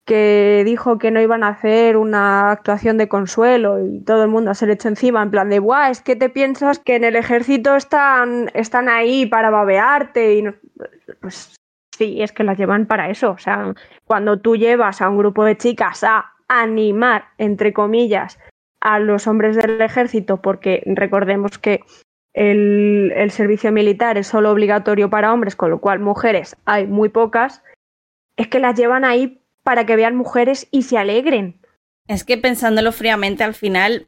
[0.06, 4.54] que dijo que no iban a hacer una actuación de consuelo y todo el mundo
[4.54, 7.18] se le echó encima en plan de, guau, es que te piensas que en el
[7.18, 10.44] ejército están, están ahí para babearte y
[11.20, 11.59] pues
[12.00, 13.32] sí, es que las llevan para eso.
[13.32, 13.74] O sea,
[14.06, 18.40] cuando tú llevas a un grupo de chicas a animar, entre comillas,
[18.82, 21.82] a los hombres del ejército, porque recordemos que
[22.34, 27.62] el, servicio militar es solo obligatorio para hombres, con lo cual mujeres hay muy pocas,
[28.38, 31.60] es que las llevan ahí para que vean mujeres y se alegren.
[32.08, 34.08] Es que pensándolo fríamente, al final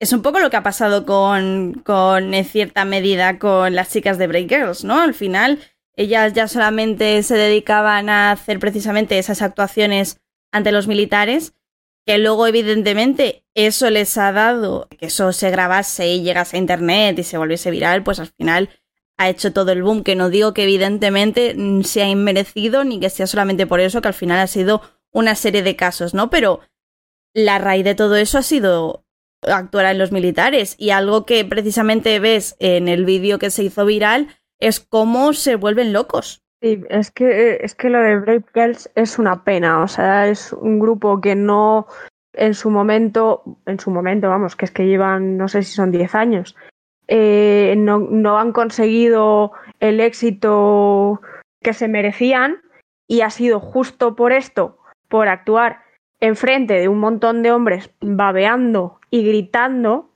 [0.00, 4.16] es un poco lo que ha pasado con, con en cierta medida con las chicas
[4.16, 5.00] de Break Girls, ¿no?
[5.00, 5.58] Al final
[5.98, 10.20] ellas ya solamente se dedicaban a hacer precisamente esas actuaciones
[10.52, 11.54] ante los militares
[12.06, 17.18] que luego evidentemente eso les ha dado que eso se grabase y llegase a internet
[17.18, 18.70] y se volviese viral, pues al final
[19.18, 23.26] ha hecho todo el boom, que no digo que evidentemente sea inmerecido ni que sea
[23.26, 24.80] solamente por eso, que al final ha sido
[25.12, 26.30] una serie de casos, ¿no?
[26.30, 26.60] Pero
[27.34, 29.04] la raíz de todo eso ha sido
[29.42, 33.84] actuar en los militares y algo que precisamente ves en el vídeo que se hizo
[33.84, 34.28] viral
[34.60, 36.42] es cómo se vuelven locos.
[36.60, 40.52] Sí, es que, es que lo de Brave Girls es una pena, o sea, es
[40.52, 41.86] un grupo que no
[42.32, 45.92] en su momento, en su momento, vamos, que es que llevan, no sé si son
[45.92, 46.56] 10 años,
[47.06, 51.20] eh, no, no han conseguido el éxito
[51.62, 52.60] que se merecían
[53.06, 55.80] y ha sido justo por esto, por actuar
[56.20, 60.07] enfrente de un montón de hombres babeando y gritando,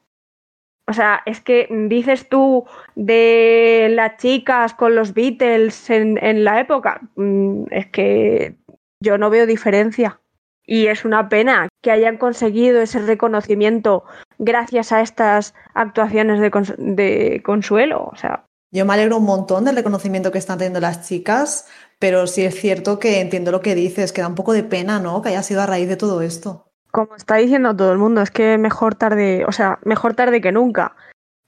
[0.93, 6.61] o sea, es que dices tú de las chicas con los Beatles en, en la
[6.61, 8.57] época, mm, es que
[9.01, 10.21] yo no veo diferencia.
[10.67, 14.05] Y es una pena que hayan conseguido ese reconocimiento
[14.39, 18.11] gracias a estas actuaciones de, consuelo.
[18.13, 18.45] O sea.
[18.71, 22.55] Yo me alegro un montón del reconocimiento que están teniendo las chicas, pero sí es
[22.55, 25.23] cierto que entiendo lo que dices, que da un poco de pena, ¿no?
[25.23, 26.72] Que haya sido a raíz de todo esto.
[26.93, 30.53] Como está diciendo todo el mundo, es que mejor tarde, o sea, mejor tarde que
[30.53, 30.95] nunca.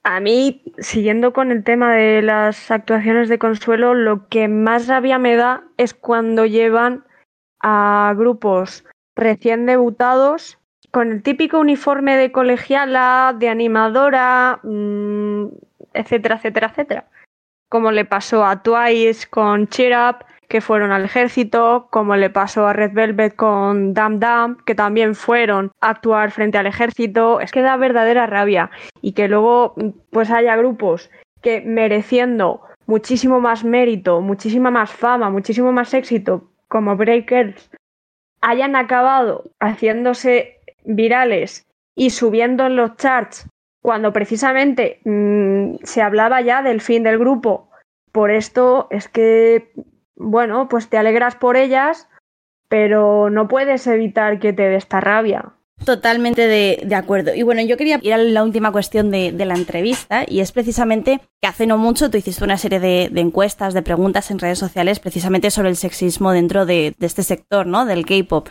[0.03, 5.19] A mí, siguiendo con el tema de las actuaciones de consuelo, lo que más rabia
[5.19, 7.05] me da es cuando llevan
[7.61, 10.57] a grupos recién debutados
[10.91, 15.47] con el típico uniforme de colegiala, de animadora, mm,
[15.93, 17.09] etcétera, etcétera, etcétera.
[17.69, 22.67] Como le pasó a Twice con Cheer Up, que fueron al ejército, como le pasó
[22.67, 27.51] a Red Velvet con Dam Dam, que también fueron a actuar frente al ejército, es
[27.51, 28.69] que da verdadera rabia.
[29.01, 29.75] Y que luego
[30.11, 31.09] pues haya grupos
[31.41, 37.69] que mereciendo muchísimo más mérito, muchísima más fama, muchísimo más éxito, como Breakers,
[38.41, 43.47] hayan acabado haciéndose virales y subiendo en los charts
[43.81, 47.69] cuando precisamente mmm, se hablaba ya del fin del grupo.
[48.11, 49.71] Por esto es que
[50.15, 52.07] bueno, pues te alegras por ellas,
[52.67, 55.53] pero no puedes evitar que te dé esta rabia.
[55.83, 57.35] Totalmente de, de, acuerdo.
[57.35, 60.53] Y bueno, yo quería ir a la última cuestión de, de, la entrevista y es
[60.53, 64.39] precisamente que hace no mucho tú hiciste una serie de, de encuestas, de preguntas en
[64.39, 67.85] redes sociales precisamente sobre el sexismo dentro de, este sector, ¿no?
[67.85, 68.47] Del K-Pop.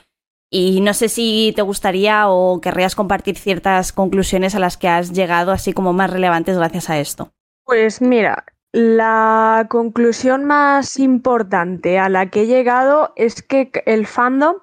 [0.51, 5.13] Y no sé si te gustaría o querrías compartir ciertas conclusiones a las que has
[5.13, 7.33] llegado así como más relevantes gracias a esto.
[7.65, 14.57] Pues mira, la conclusión más importante a la que he llegado es que el fandom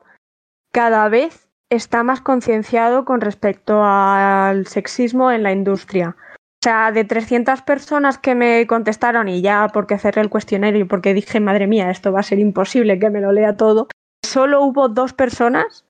[0.74, 6.18] cada vez está más concienciado con respecto al sexismo en la industria.
[6.20, 10.88] O sea, de 300 personas que me contestaron y ya porque cerré el cuestionario y
[10.90, 13.88] porque dije, madre mía, esto va a ser imposible que me lo lea todo,
[14.26, 15.86] solo hubo dos personas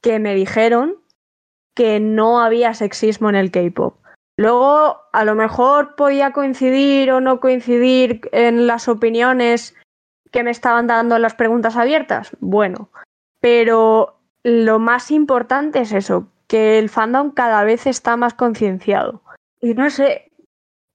[0.00, 0.98] que me dijeron
[1.74, 3.99] que no había sexismo en el K-Pop.
[4.40, 9.76] Luego, a lo mejor podía coincidir o no coincidir en las opiniones
[10.30, 12.34] que me estaban dando las preguntas abiertas.
[12.40, 12.88] Bueno,
[13.40, 19.20] pero lo más importante es eso, que el fandom cada vez está más concienciado.
[19.60, 20.32] Y no sé,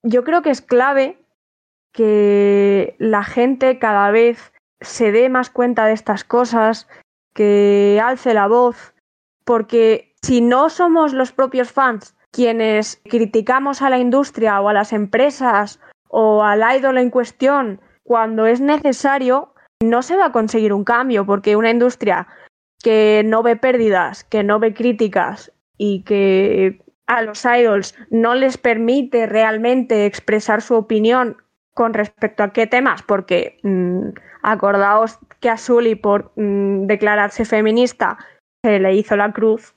[0.02, 1.24] yo creo que es clave
[1.92, 6.88] que la gente cada vez se dé más cuenta de estas cosas,
[7.32, 8.92] que alce la voz
[9.44, 14.92] porque si no somos los propios fans quienes criticamos a la industria o a las
[14.92, 20.84] empresas o al idol en cuestión cuando es necesario, no se va a conseguir un
[20.84, 22.28] cambio, porque una industria
[22.82, 28.58] que no ve pérdidas, que no ve críticas y que a los idols no les
[28.58, 31.36] permite realmente expresar su opinión
[31.74, 34.08] con respecto a qué temas, porque mm,
[34.42, 38.18] acordaos que a Sully por mm, declararse feminista
[38.64, 39.75] se le hizo la cruz,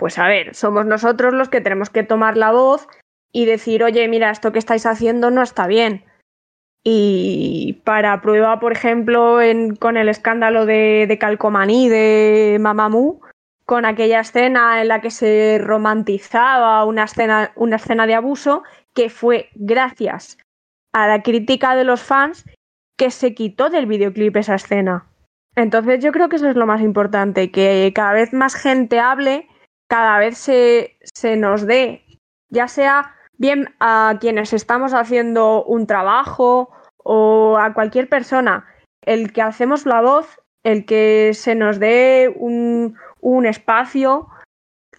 [0.00, 2.88] pues a ver, somos nosotros los que tenemos que tomar la voz
[3.32, 6.06] y decir, oye, mira, esto que estáis haciendo no está bien.
[6.82, 9.40] Y para prueba, por ejemplo,
[9.78, 13.20] con el escándalo de, de Calcomaní de Mamamoo,
[13.66, 18.62] con aquella escena en la que se romantizaba una escena, una escena de abuso,
[18.94, 20.38] que fue gracias
[20.94, 22.46] a la crítica de los fans
[22.96, 25.10] que se quitó del videoclip esa escena.
[25.56, 29.46] Entonces yo creo que eso es lo más importante, que cada vez más gente hable,
[29.90, 32.04] cada vez se, se nos dé,
[32.48, 38.66] ya sea bien a quienes estamos haciendo un trabajo o a cualquier persona,
[39.02, 44.28] el que hacemos la voz, el que se nos dé un, un espacio,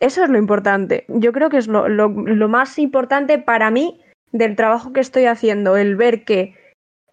[0.01, 1.05] eso es lo importante.
[1.07, 4.01] Yo creo que es lo, más importante para mí
[4.33, 6.55] del trabajo que estoy haciendo, el ver que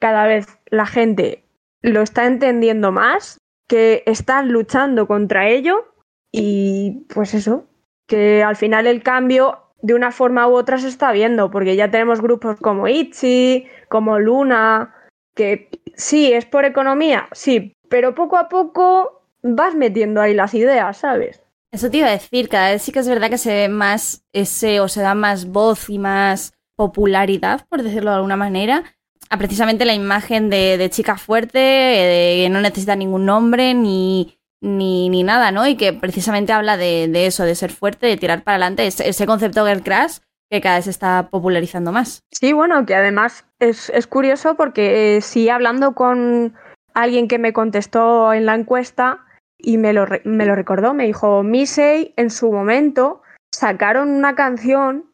[0.01, 1.45] cada vez la gente
[1.83, 3.39] lo está entendiendo más,
[3.69, 5.93] que están luchando contra ello
[6.33, 7.65] y pues eso,
[8.07, 11.91] que al final el cambio de una forma u otra se está viendo, porque ya
[11.91, 14.95] tenemos grupos como Itchy, como Luna,
[15.35, 20.99] que sí, es por economía, sí, pero poco a poco vas metiendo ahí las ideas,
[20.99, 21.43] ¿sabes?
[21.71, 24.25] Eso te iba a decir, cada vez sí que es verdad que se ve más
[24.33, 28.85] ese, o se da más voz y más popularidad, por decirlo de alguna manera,
[29.31, 34.38] a precisamente la imagen de, de chica fuerte, de que no necesita ningún nombre ni,
[34.61, 35.67] ni, ni, nada, ¿no?
[35.67, 39.09] Y que precisamente habla de, de, eso, de ser fuerte, de tirar para adelante, ese,
[39.09, 40.19] ese concepto Girl Crash
[40.51, 42.25] que cada vez se está popularizando más.
[42.33, 46.57] Sí, bueno, que además es, es curioso porque eh, sí, hablando con
[46.95, 49.27] alguien que me contestó en la encuesta
[49.59, 55.11] y me lo, me lo recordó, me dijo, Missy en su momento sacaron una canción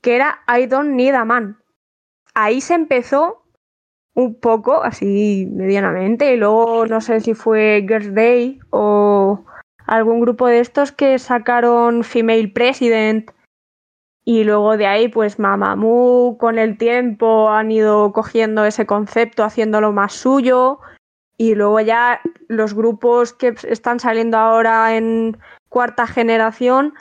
[0.00, 1.62] que era I Don't Need a Man.
[2.34, 3.43] Ahí se empezó
[4.14, 9.44] un poco, así medianamente, y luego no sé si fue Girls Day o
[9.86, 13.30] algún grupo de estos que sacaron Female President.
[14.26, 19.92] Y luego de ahí pues Mamamoo con el tiempo han ido cogiendo ese concepto, haciéndolo
[19.92, 20.78] más suyo.
[21.36, 25.36] Y luego ya los grupos que están saliendo ahora en
[25.68, 26.94] cuarta generación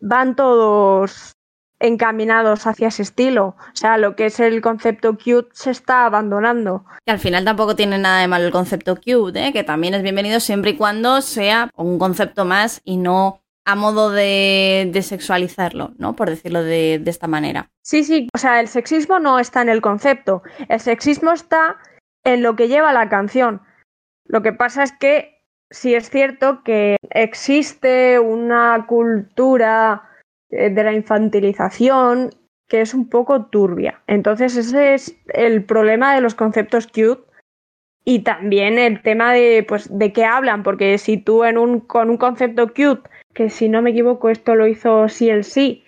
[0.00, 1.32] van todos
[1.80, 3.56] encaminados hacia ese estilo.
[3.58, 6.84] O sea, lo que es el concepto cute se está abandonando.
[7.06, 9.52] Y al final tampoco tiene nada de malo el concepto cute, ¿eh?
[9.52, 14.10] que también es bienvenido siempre y cuando sea un concepto más y no a modo
[14.10, 16.16] de, de sexualizarlo, ¿no?
[16.16, 17.68] Por decirlo de, de, esta manera.
[17.82, 21.76] Sí, sí, o sea, el sexismo no está en el concepto, el sexismo está
[22.24, 23.60] en lo que lleva la canción.
[24.24, 30.07] Lo que pasa es que sí es cierto que existe una cultura
[30.50, 32.30] de la infantilización
[32.68, 34.02] que es un poco turbia.
[34.06, 37.22] Entonces ese es el problema de los conceptos cute
[38.04, 42.10] y también el tema de pues de qué hablan, porque si tú en un con
[42.10, 45.82] un concepto cute, que si no me equivoco esto lo hizo CLC,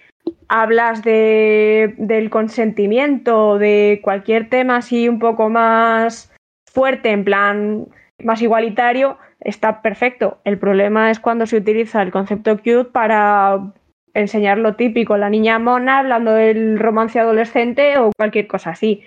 [0.48, 6.32] hablas de del consentimiento, de cualquier tema así un poco más
[6.70, 7.86] fuerte, en plan
[8.22, 10.38] más igualitario, está perfecto.
[10.44, 13.72] El problema es cuando se utiliza el concepto cute para
[14.14, 19.02] enseñar lo típico, la niña mona hablando del romance adolescente o cualquier cosa así.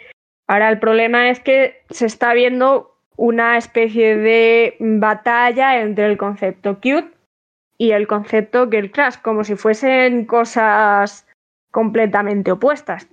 [0.48, 6.76] Ahora el problema es que se está viendo una especie de batalla entre el concepto
[6.76, 7.12] cute
[7.78, 11.28] y el concepto girl crush, como si fuesen cosas
[11.72, 13.08] completamente opuestas.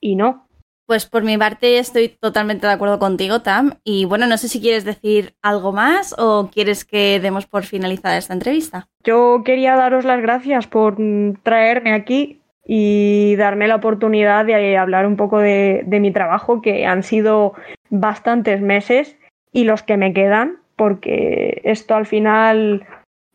[0.00, 0.45] Y no.
[0.86, 3.74] Pues por mi parte estoy totalmente de acuerdo contigo, Tam.
[3.82, 8.16] Y bueno, no sé si quieres decir algo más o quieres que demos por finalizada
[8.16, 8.86] esta entrevista.
[9.02, 10.96] Yo quería daros las gracias por
[11.42, 17.02] traerme aquí y darme la oportunidad de hablar un poco de, mi trabajo, que han
[17.02, 17.54] sido
[17.90, 19.16] bastantes meses
[19.52, 22.86] y los que me quedan, porque esto al final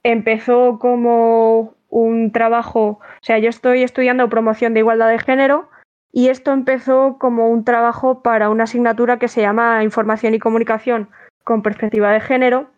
[0.03, 5.69] empezó como un trabajo, o sea, yo estoy estudiando promoción de igualdad de género
[6.11, 11.09] y esto empezó como un trabajo para una asignatura que se llama Información y Comunicación
[11.43, 12.69] con perspectiva de género.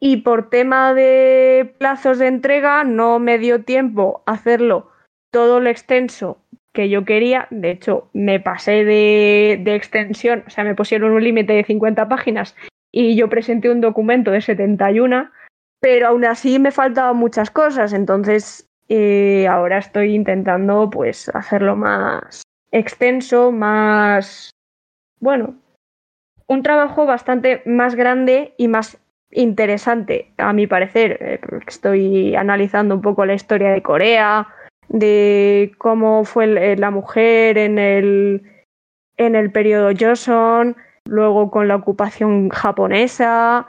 [0.00, 4.90] Y por tema de plazos de entrega no me dio tiempo hacerlo
[5.30, 6.38] todo lo extenso
[6.72, 7.46] que yo quería.
[7.50, 12.56] De hecho, me pasé de, extensión, o sea, me pusieron un límite de 50 páginas
[12.92, 15.30] y yo presenté un documento de 71,
[15.80, 22.44] pero aún así me faltaban muchas cosas, entonces eh, ahora estoy intentando pues hacerlo más
[22.74, 24.50] extenso, más,
[25.20, 25.54] bueno,
[26.48, 28.98] un trabajo bastante más grande y más
[29.30, 31.18] interesante, a mi parecer.
[31.20, 34.48] Eh, estoy analizando un poco la historia de Corea,
[34.88, 38.42] de cómo fue eh, la mujer en el,
[39.16, 43.66] en el periodo Joseon, luego con la ocupación japonesa,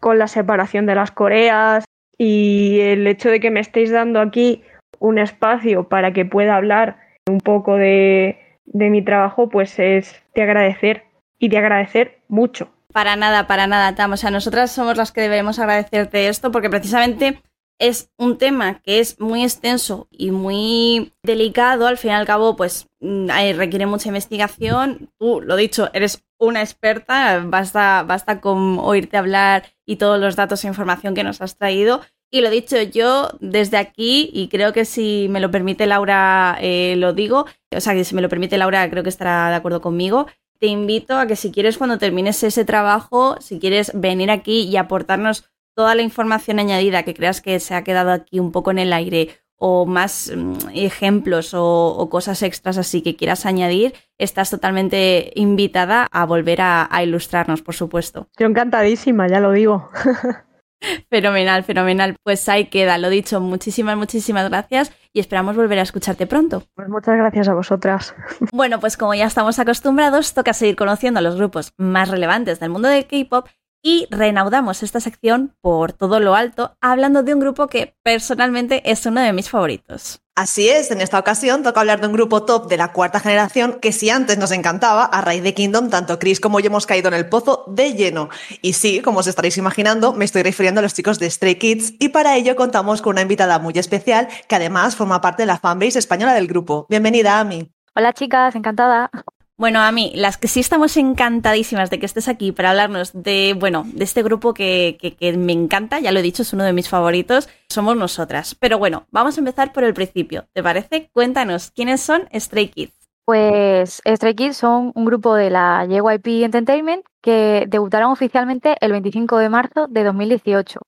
[0.00, 1.84] con la separación de las Coreas
[2.16, 4.62] y el hecho de que me estéis dando aquí
[5.00, 10.42] un espacio para que pueda hablar un poco de, de mi trabajo, pues es de
[10.42, 11.04] agradecer
[11.38, 12.70] y de agradecer mucho.
[12.92, 14.12] Para nada, para nada, Tam.
[14.12, 17.42] O sea, nosotras somos las que debemos agradecerte esto porque precisamente
[17.78, 21.86] es un tema que es muy extenso y muy delicado.
[21.86, 25.10] Al fin y al cabo, pues mm, requiere mucha investigación.
[25.18, 27.42] Tú, lo dicho, eres una experta.
[27.44, 32.00] Basta, basta con oírte hablar y todos los datos e información que nos has traído.
[32.30, 36.94] Y lo dicho, yo desde aquí, y creo que si me lo permite Laura, eh,
[36.96, 39.80] lo digo, o sea, que si me lo permite Laura, creo que estará de acuerdo
[39.80, 40.26] conmigo,
[40.58, 44.76] te invito a que si quieres cuando termines ese trabajo, si quieres venir aquí y
[44.76, 48.78] aportarnos toda la información añadida que creas que se ha quedado aquí un poco en
[48.78, 55.32] el aire o más mm, ejemplos o, cosas extras así que quieras añadir, estás totalmente
[55.34, 58.28] invitada a volver a ilustrarnos, por supuesto.
[58.38, 59.88] Yo encantadísima, ya lo digo.
[61.10, 62.16] Fenomenal, fenomenal.
[62.22, 66.64] Pues ahí queda, lo dicho, muchísimas, muchísimas gracias y esperamos volver a escucharte pronto.
[66.74, 68.14] Pues muchas gracias a vosotras.
[68.52, 72.70] Bueno, pues como ya estamos acostumbrados, toca seguir conociendo a los grupos más relevantes del
[72.70, 73.48] mundo del K-pop
[73.82, 79.06] y renaudamos esta sección por todo lo alto hablando de un grupo que personalmente es
[79.06, 80.22] uno de mis favoritos.
[80.38, 83.80] Así es, en esta ocasión toca hablar de un grupo top de la cuarta generación
[83.82, 87.08] que si antes nos encantaba, a raíz de Kingdom, tanto Chris como yo hemos caído
[87.08, 88.28] en el pozo de lleno.
[88.62, 91.94] Y sí, como os estaréis imaginando, me estoy refiriendo a los chicos de Stray Kids
[91.98, 95.58] y para ello contamos con una invitada muy especial que además forma parte de la
[95.58, 96.86] fanbase española del grupo.
[96.88, 97.72] Bienvenida, Ami.
[97.96, 99.10] Hola chicas, encantada.
[99.58, 103.56] Bueno, a mí, las que sí estamos encantadísimas de que estés aquí para hablarnos de,
[103.58, 106.72] bueno, de este grupo que, que, me encanta, ya lo he dicho, es uno de
[106.72, 108.54] mis favoritos, somos nosotras.
[108.54, 111.10] Pero bueno, vamos a empezar por el principio, ¿te parece?
[111.12, 113.10] Cuéntanos, ¿quiénes son Stray Kids?
[113.24, 119.38] Pues Stray Kids son un grupo de la JYP Entertainment que debutaron oficialmente el 25
[119.38, 120.80] de marzo de 2018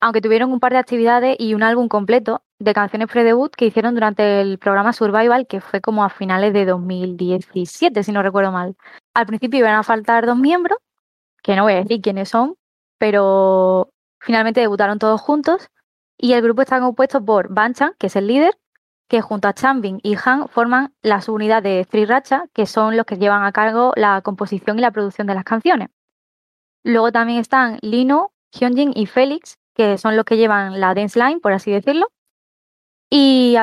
[0.00, 3.94] aunque tuvieron un par de actividades y un álbum completo de canciones pre-debut que hicieron
[3.94, 8.76] durante el programa Survival, que fue como a finales de 2017, si no recuerdo mal.
[9.14, 10.78] Al principio iban a faltar dos miembros,
[11.42, 12.56] que no voy a decir quiénes son,
[12.98, 13.90] pero
[14.20, 15.68] finalmente debutaron todos juntos
[16.18, 18.56] y el grupo está compuesto por Banchan, que es el líder,
[19.08, 23.06] que junto a Chanbin y Han forman la subunidad de Three Racha, que son los
[23.06, 25.90] que llevan a cargo la composición y la producción de las canciones.
[26.82, 31.40] Luego también están Lino, Hyunjin y Félix, que son los que llevan la dance line,
[31.40, 32.08] por así decirlo,
[33.18, 33.56] y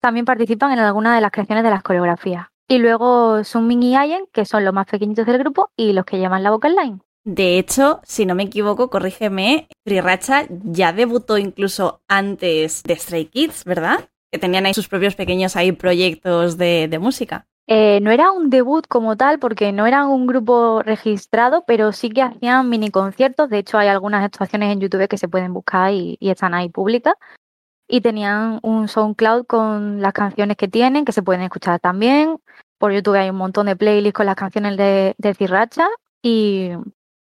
[0.00, 2.46] también participan en algunas de las creaciones de las coreografías.
[2.66, 6.18] Y luego Sunmin y Ayen, que son los más pequeñitos del grupo y los que
[6.18, 6.98] llevan la vocal line.
[7.24, 13.64] De hecho, si no me equivoco, corrígeme, Racha ya debutó incluso antes de Stray Kids,
[13.64, 14.08] ¿verdad?
[14.32, 17.46] Que tenían ahí sus propios pequeños ahí proyectos de, de música.
[17.68, 22.10] Eh, no era un debut como tal, porque no eran un grupo registrado, pero sí
[22.10, 23.50] que hacían mini conciertos.
[23.50, 27.14] De hecho, hay algunas actuaciones en YouTube que se pueden buscar y, están ahí públicas.
[27.88, 32.38] Y tenían un SoundCloud con las canciones que tienen, que se pueden escuchar también.
[32.78, 35.86] Por YouTube hay un montón de playlists con las canciones de, de Cirracha
[36.22, 36.70] y,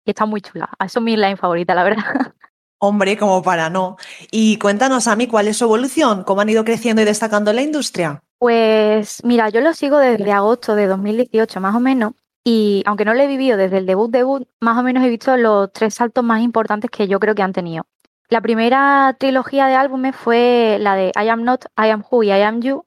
[0.05, 0.69] está muy chula.
[0.83, 2.03] Eso es mi line favorita, la verdad.
[2.81, 3.97] Hombre, como para no.
[4.31, 7.57] Y cuéntanos a mí cuál es su evolución, cómo han ido creciendo y destacando en
[7.57, 8.23] la industria.
[8.39, 13.13] Pues mira, yo lo sigo desde agosto de 2018 más o menos y aunque no
[13.13, 16.23] lo he vivido desde el debut debut, más o menos he visto los tres saltos
[16.23, 17.85] más importantes que yo creo que han tenido.
[18.29, 22.27] La primera trilogía de álbumes fue la de I Am Not, I Am Who y
[22.27, 22.85] I Am You.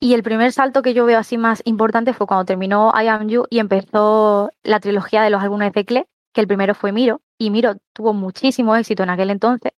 [0.00, 3.28] Y el primer salto que yo veo así más importante fue cuando terminó I Am
[3.28, 7.20] You y empezó la trilogía de los álbumes de Cle, que el primero fue Miro.
[7.36, 9.72] Y Miro tuvo muchísimo éxito en aquel entonces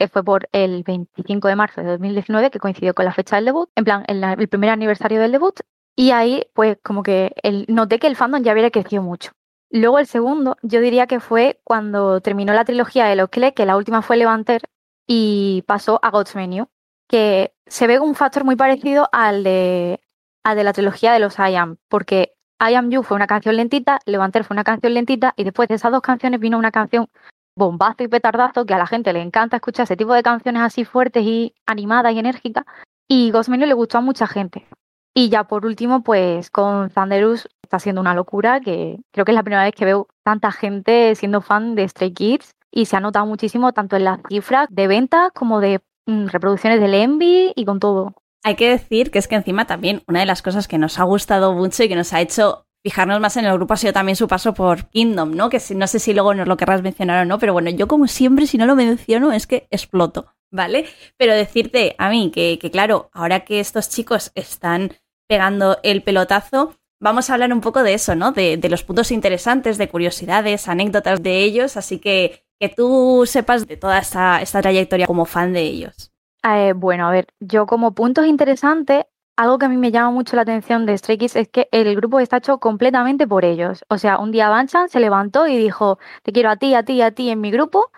[0.00, 3.44] que fue por el 25 de marzo de 2019, que coincidió con la fecha del
[3.44, 5.60] debut, en plan, el, primer aniversario del debut,
[5.94, 9.32] y ahí, pues, como que el, noté que el fandom ya había crecido mucho.
[9.70, 13.66] Luego el segundo, yo diría que fue cuando terminó la trilogía de los Kle, que
[13.66, 14.62] la última fue Levanter,
[15.06, 16.68] y pasó a God's Menu,
[17.08, 20.00] que se ve un factor muy parecido al de,
[20.44, 23.56] al de la trilogía de los I Am, porque I Am You fue una canción
[23.56, 27.08] lentita, Levanter fue una canción lentita, y después de esas dos canciones vino una canción
[27.56, 30.84] bombazo y petardazo, que a la gente le encanta escuchar ese tipo de canciones así
[30.84, 32.64] fuertes y animadas y enérgicas.
[33.06, 34.66] Y Ghost le gustó a mucha gente.
[35.14, 39.36] Y ya por último, pues con Thunderous está siendo una locura, que creo que es
[39.36, 42.54] la primera vez que veo tanta gente siendo fan de Stray Kids.
[42.72, 46.80] y se ha notado muchísimo tanto en las cifras de ventas como de mm, reproducciones
[46.80, 48.14] del Envy y con todo.
[48.44, 51.04] Hay que decir que es que encima también una de las cosas que nos ha
[51.04, 54.16] gustado mucho y que nos ha hecho fijarnos más en el grupo ha sido también
[54.16, 55.50] su paso por Kingdom, ¿no?
[55.50, 58.06] Que no sé si luego nos lo querrás mencionar o no, pero bueno, yo como
[58.06, 60.86] siempre, si no lo menciono, es que exploto, ¿vale?
[61.16, 64.92] Pero decirte a mí que, claro, ahora que estos chicos están
[65.28, 68.32] pegando el pelotazo, vamos a hablar un poco de eso, ¿no?
[68.32, 73.66] De, de, los puntos interesantes, de curiosidades, anécdotas de ellos, así que que tú sepas
[73.66, 76.12] de toda esta, esta trayectoria como fan de ellos.
[76.44, 80.36] Eh, bueno, a ver, yo como puntos interesantes, algo que a mí me llama mucho
[80.36, 83.84] la atención de Stray Kids es que el grupo está hecho completamente por ellos.
[83.88, 87.00] O sea, un día Banchan se levantó y dijo, te quiero a ti, a ti,
[87.00, 87.90] a ti en mi grupo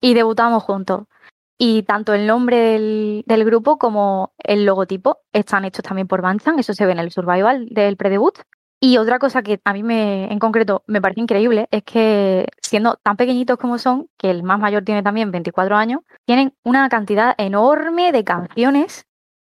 [0.00, 1.06] y debutamos juntos.
[1.58, 2.78] Y tanto el nombre
[3.26, 7.10] del, grupo como el logotipo están hechos también por Banchan, eso se ve en el
[7.10, 8.38] survival del predebut.
[8.78, 12.96] Y otra cosa que a mí me, en concreto me parece increíble es que siendo
[12.96, 17.34] tan pequeñitos como son, que el más mayor tiene también 24 años, tienen una cantidad
[17.38, 19.06] enorme de canciones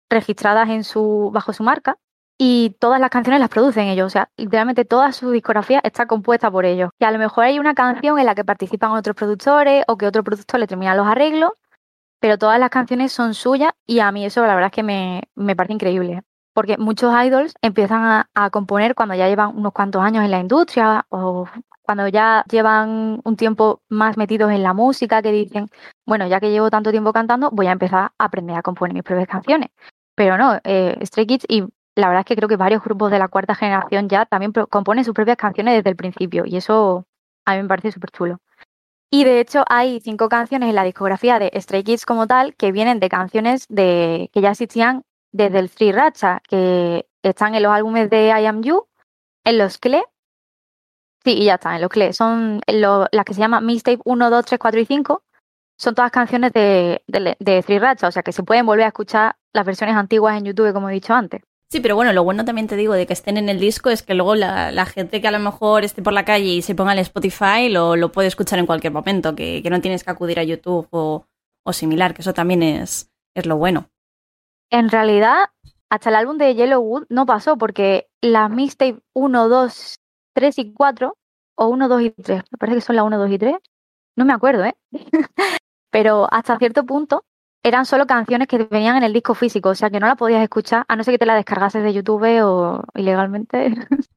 [0.08, 1.98] registradas su, bajo su marca
[2.38, 4.06] y todas las canciones las producen ellos.
[4.06, 6.90] O sea, literalmente toda su discografía está compuesta por ellos.
[6.98, 10.06] Y a lo mejor hay una canción en la que participan otros productores o que
[10.06, 11.50] otro productor le termina los arreglos,
[12.20, 15.22] pero todas las canciones son suyas y a mí eso la verdad es que me,
[15.34, 16.22] me parece increíble
[16.58, 21.06] porque muchos idols empiezan a, componer cuando ya llevan unos cuantos años en la industria
[21.08, 21.46] o
[21.82, 25.68] cuando ya llevan un tiempo más metidos en la música, que dicen,
[26.04, 29.04] bueno, ya que llevo tanto tiempo cantando, voy a empezar a aprender a componer mis
[29.04, 29.70] propias canciones.
[30.16, 31.60] Pero no, eh, Stray Kids y
[31.94, 35.04] la verdad es que creo que varios grupos de la cuarta generación ya también componen
[35.04, 37.06] sus propias canciones desde el principio y eso
[37.46, 38.38] a mí me parece súper chulo.
[39.10, 42.72] Y de hecho hay cinco canciones en la discografía de Stray Kids como tal que
[42.72, 45.02] vienen de canciones de, que ya existían
[45.32, 48.86] desde el Free Racha, que están en los álbumes de I Am You,
[49.44, 50.04] en los CLE.
[51.24, 52.12] Sí, y ya están, en los CLE.
[52.12, 55.22] Son las que se llaman Mixtape 1, 2, 3, 4 y 5.
[55.78, 58.88] Son todas canciones de, de, de Free Racha, o sea que se pueden volver a
[58.88, 61.42] escuchar las versiones antiguas en YouTube, como he dicho antes.
[61.70, 64.02] Sí, pero bueno, lo bueno también te digo de que estén en el disco es
[64.02, 66.92] que luego la, gente que a lo mejor esté por la calle y se ponga
[66.92, 70.38] en Spotify lo, lo puede escuchar en cualquier momento, que, que no tienes que acudir
[70.38, 71.26] a YouTube o,
[71.64, 73.90] o, similar, que eso también es, es lo bueno.
[74.70, 75.50] En realidad,
[75.90, 79.96] hasta el álbum de Yellowwood no pasó porque las mixtape 1, 2,
[80.34, 81.18] 3 y 4,
[81.56, 83.56] o 1, 2 y 3, me parece que son las 1, 2 y 3,
[84.16, 84.74] no me acuerdo, ¿eh?
[85.90, 87.24] Pero hasta cierto punto
[87.68, 90.42] eran solo canciones que venían en el disco físico, o sea que no la podías
[90.42, 93.74] escuchar a no ser que te la descargases de YouTube o ilegalmente.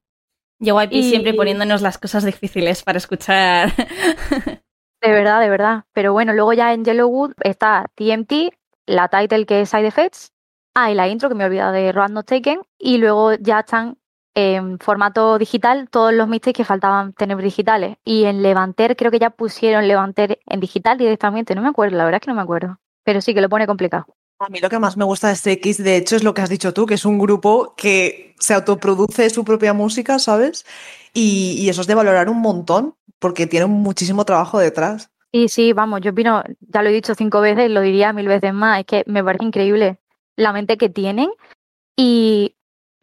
[0.58, 1.10] Yo aquí y...
[1.10, 3.72] siempre poniéndonos las cosas difíciles para escuchar.
[3.74, 5.84] de verdad, de verdad.
[5.92, 8.54] Pero bueno, luego ya en Yellowwood está TMT,
[8.86, 10.32] la title que es Side Effects,
[10.74, 12.62] Ah, y la intro, que me he olvidado de Road Not Taken.
[12.78, 13.98] Y luego ya están
[14.34, 17.98] en formato digital todos los mixtapes que faltaban tener digitales.
[18.04, 21.54] Y en Levanter creo que ya pusieron Levanter en digital directamente.
[21.54, 22.78] No me acuerdo, la verdad es que no me acuerdo.
[23.04, 24.06] Pero sí que lo pone complicado.
[24.38, 26.42] A mí lo que más me gusta de este X, de hecho, es lo que
[26.42, 30.66] has dicho tú, que es un grupo que se autoproduce su propia música, ¿sabes?
[31.14, 35.10] Y, y eso es de valorar un montón, porque tiene muchísimo trabajo detrás.
[35.32, 38.52] Sí, sí, vamos, yo opino, ya lo he dicho cinco veces, lo diría mil veces
[38.52, 39.98] más, es que me parece increíble
[40.36, 41.30] la mente que tienen
[41.96, 42.56] y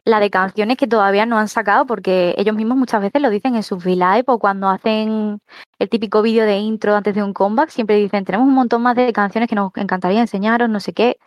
[0.09, 3.55] la de canciones que todavía no han sacado porque ellos mismos muchas veces lo dicen
[3.55, 5.39] en sus V-Live o cuando hacen
[5.77, 8.95] el típico vídeo de intro antes de un comeback, siempre dicen, tenemos un montón más
[8.95, 11.17] de canciones que nos encantaría enseñaros, no sé qué.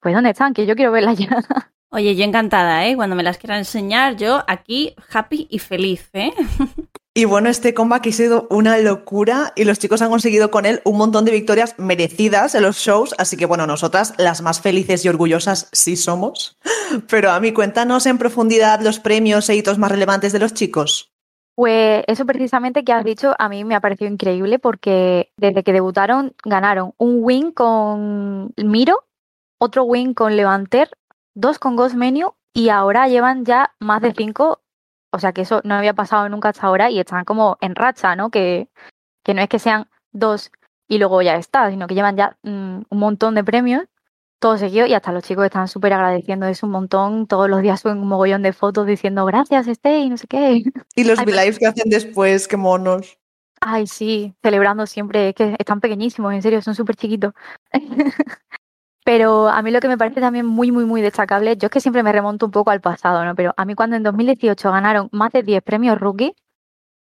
[0.00, 0.54] Pues ¿dónde están?
[0.54, 1.28] Que yo quiero verlas ya.
[1.92, 2.94] Oye, yo encantada, ¿eh?
[2.94, 6.32] Cuando me las quieran enseñar, yo aquí happy y feliz, ¿eh?
[7.20, 10.80] Y bueno, este comeback ha sido una locura y los chicos han conseguido con él
[10.86, 15.04] un montón de victorias merecidas en los shows, así que bueno, nosotras las más felices
[15.04, 16.56] y orgullosas sí somos.
[17.10, 21.12] Pero a mí cuéntanos en profundidad los premios e hitos más relevantes de los chicos.
[21.56, 25.74] Pues eso precisamente que has dicho a mí me ha parecido increíble porque desde que
[25.74, 29.04] debutaron ganaron un win con Miro,
[29.58, 30.88] otro win con Levanter,
[31.34, 34.62] dos con Ghost Menu y ahora llevan ya más de cinco
[35.10, 38.16] o sea que eso no había pasado nunca hasta ahora y están como en racha,
[38.16, 38.30] ¿no?
[38.30, 38.68] Que,
[39.24, 40.50] que no es que sean dos
[40.88, 43.84] y luego ya está, sino que llevan ya mm, un montón de premios,
[44.40, 47.26] todo seguido, y hasta los chicos están súper agradeciendo eso un montón.
[47.26, 50.62] Todos los días suben un mogollón de fotos diciendo gracias, este y no sé qué.
[50.96, 53.18] Y los lives que hacen después, qué monos.
[53.60, 57.34] Ay, sí, celebrando siempre, es que están pequeñísimos, en serio, son súper chiquitos.
[59.10, 61.80] Pero a mí lo que me parece también muy, muy, muy destacable, yo es que
[61.80, 63.34] siempre me remonto un poco al pasado, ¿no?
[63.34, 66.36] Pero a mí cuando en 2018 ganaron más de 10 premios rookie,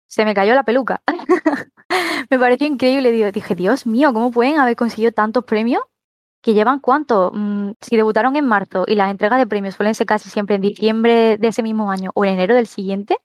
[0.06, 1.02] se me cayó la peluca.
[2.30, 3.30] me pareció increíble.
[3.30, 5.82] Dije, Dios mío, ¿cómo pueden haber conseguido tantos premios?
[6.40, 7.30] Que llevan cuánto?
[7.34, 10.62] Mm, si debutaron en marzo y las entregas de premios suelen ser casi siempre en
[10.62, 13.18] diciembre de ese mismo año o en enero del siguiente,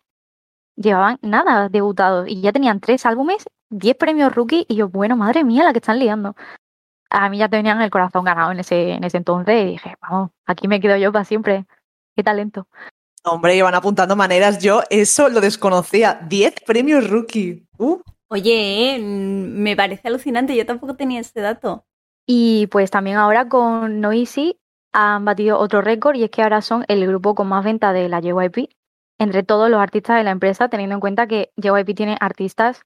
[0.75, 5.45] llevaban nada debutados y ya tenían tres álbumes, diez premios rookie y yo, bueno, madre
[5.45, 6.35] mía, la que están liando.
[7.09, 10.31] A mí ya tenían el corazón ganado en ese, en ese entonces y dije, vamos,
[10.45, 11.65] aquí me quedo yo para siempre.
[12.15, 12.67] Qué talento.
[13.23, 14.59] Hombre, iban apuntando maneras.
[14.59, 16.19] Yo eso lo desconocía.
[16.27, 17.67] Diez premios rookie.
[17.77, 17.99] Uh.
[18.29, 20.55] Oye, eh, me parece alucinante.
[20.55, 21.85] Yo tampoco tenía ese dato.
[22.25, 24.59] Y pues también ahora con Noisy
[24.93, 28.09] han batido otro récord y es que ahora son el grupo con más venta de
[28.09, 28.69] la JYP
[29.19, 32.81] entre todos los artistas de la empresa, teniendo en cuenta que JYP tiene artistas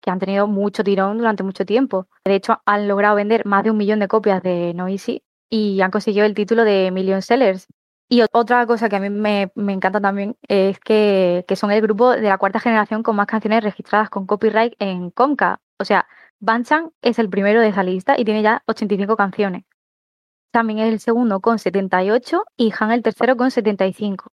[0.00, 2.06] que han tenido mucho tirón durante mucho tiempo.
[2.24, 5.90] De hecho, han logrado vender más de un millón de copias de Noisy y han
[5.90, 7.66] conseguido el título de Million Sellers.
[8.08, 12.10] Y otra cosa que a mí me, encanta también es que, que, son el grupo
[12.12, 15.60] de la cuarta generación con más canciones registradas con copyright en Conca.
[15.78, 16.06] O sea,
[16.38, 19.64] Banchan es el primero de esa lista y tiene ya 85 canciones.
[20.52, 24.32] También es el segundo con 78 y Han el tercero con 75.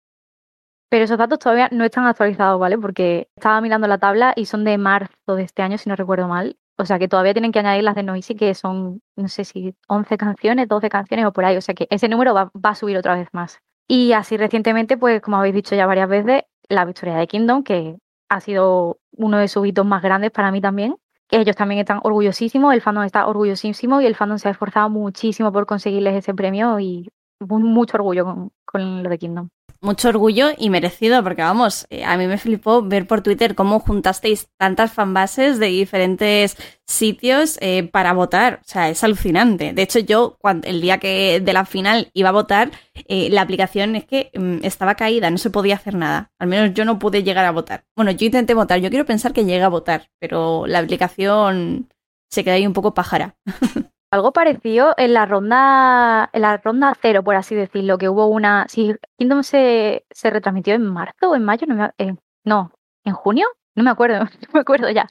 [0.89, 2.77] Pero esos datos todavía no están actualizados, ¿vale?
[2.77, 6.27] Porque estaba mirando la tabla y son de marzo de este año, si no recuerdo
[6.27, 6.57] mal.
[6.77, 9.75] O sea que todavía tienen que añadir las de Noisy, que son, no sé si
[9.87, 11.57] 11 canciones, 12 canciones o por ahí.
[11.57, 13.59] O sea que ese número va, a subir otra vez más.
[13.87, 17.97] Y así recientemente, pues como habéis dicho ya varias veces, la victoria de Kingdom, que
[18.29, 20.95] ha sido uno de sus hitos más grandes para mí también.
[21.29, 25.51] Ellos también están orgullosísimos, el fandom está orgullosísimo y el fandom se ha esforzado muchísimo
[25.51, 29.49] por conseguirles ese premio y mucho orgullo con, con lo de Kingdom
[29.81, 33.79] mucho orgullo y merecido, porque vamos, eh, a mí me flipó ver por Twitter cómo
[33.79, 38.59] juntasteis tantas fanbases de diferentes sitios eh, para votar.
[38.61, 39.73] O sea, es alucinante.
[39.73, 42.71] De hecho, yo cuando, el día que de la final iba a votar,
[43.07, 46.31] eh, la aplicación es que mm, estaba caída, no se podía hacer nada.
[46.39, 47.85] Al menos yo no pude llegar a votar.
[47.95, 51.89] Bueno, yo intenté votar, yo quiero pensar que llegué a votar, pero la aplicación
[52.29, 53.35] se queda ahí un poco pájara.
[54.11, 58.65] Algo parecido en la ronda, en la ronda cero, por así decirlo, que hubo una.
[58.67, 62.71] Si Kingdom se, se retransmitió en marzo o en mayo, no, eh, no,
[63.03, 65.07] en junio, no me acuerdo, no me acuerdo ya.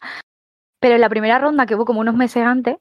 [0.80, 2.76] Pero en la primera ronda, que hubo como unos meses antes,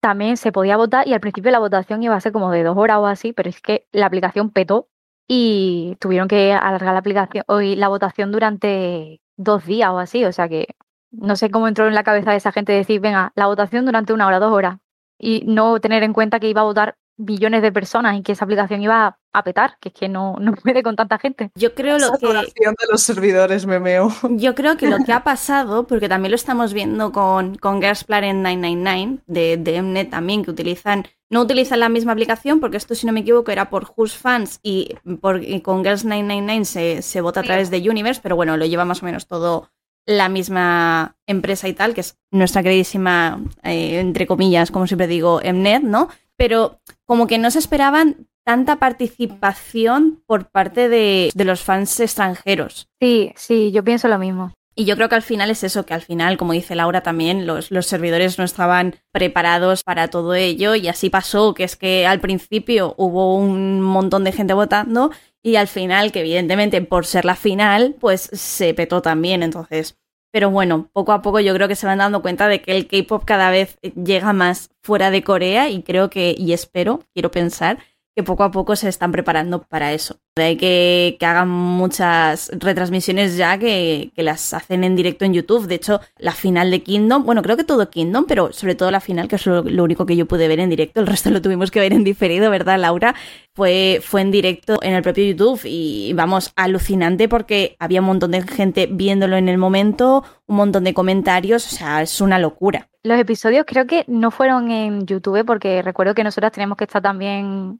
[0.00, 2.76] también se podía votar y al principio la votación iba a ser como de dos
[2.78, 4.88] horas o así, pero es que la aplicación petó
[5.28, 10.32] y tuvieron que alargar la aplicación hoy la votación durante dos días o así, o
[10.32, 10.68] sea que
[11.10, 14.12] no sé cómo entró en la cabeza de esa gente decir, venga, la votación durante
[14.12, 14.78] una hora, dos horas
[15.18, 18.44] y no tener en cuenta que iba a votar billones de personas y que esa
[18.44, 21.50] aplicación iba a petar, que es que no, no puede con tanta gente.
[21.54, 24.12] Yo creo lo que de los servidores memeo.
[24.30, 28.04] Yo creo que lo que ha pasado, porque también lo estamos viendo con, con Girls
[28.04, 32.94] Planet 999 de, de Mnet también, que utilizan, no utilizan la misma aplicación, porque esto
[32.94, 37.20] si no me equivoco era por Who's Fans y, por, con Girls 999 se, se
[37.20, 39.70] vota a través de Universe, pero bueno, lo lleva más o menos todo
[40.06, 45.40] la misma empresa y tal, que es nuestra queridísima, eh, entre comillas, como siempre digo,
[45.44, 46.08] Mnet, ¿no?
[46.36, 52.88] Pero como que no se esperaban tanta participación por parte de, de, los fans extranjeros.
[53.00, 54.52] Sí, sí, yo pienso lo mismo.
[54.76, 57.46] Y yo creo que al final es eso, que al final, como dice Laura también,
[57.46, 62.06] los, los servidores no estaban preparados para todo ello y así pasó, que es que
[62.06, 65.12] al principio hubo un montón de gente votando
[65.42, 69.42] y al final, que evidentemente por ser la final, pues se petó también.
[69.42, 69.96] Entonces,
[70.32, 72.88] pero bueno, poco a poco yo creo que se van dando cuenta de que el
[72.88, 77.78] K-pop cada vez llega más fuera de Corea y creo que, y espero, quiero pensar,
[78.14, 80.20] que poco a poco se están preparando para eso.
[80.36, 85.66] Hay que, que hagan muchas retransmisiones ya que, que, las hacen en directo en YouTube.
[85.66, 89.00] De hecho, la final de Kingdom, bueno, creo que todo Kingdom, pero sobre todo la
[89.00, 91.70] final, que es lo, único que yo pude ver en directo, el resto lo tuvimos
[91.70, 93.14] que ver en diferido, ¿verdad, Laura?
[93.54, 98.32] Fue, fue en directo en el propio YouTube y vamos, alucinante porque había un montón
[98.32, 102.88] de gente viéndolo en el momento, un montón de comentarios, o sea, es una locura.
[103.04, 107.02] Los episodios creo que no fueron en YouTube porque recuerdo que nosotras tenemos que estar
[107.02, 107.78] también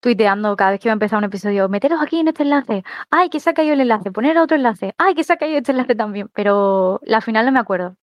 [0.00, 3.28] tuiteando cada vez que iba a empezar un episodio, meteros aquí en este enlace, ay,
[3.28, 5.72] que se ha caído el enlace, poner otro enlace, ay, que se ha caído este
[5.72, 7.96] enlace también, pero la final no me acuerdo.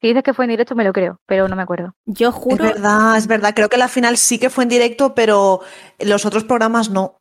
[0.00, 1.94] Si dices que fue en directo, me lo creo, pero no me acuerdo.
[2.04, 2.64] Yo juro.
[2.64, 3.54] Es verdad, es verdad.
[3.54, 5.60] Creo que la final sí que fue en directo, pero
[5.98, 7.18] los otros programas no.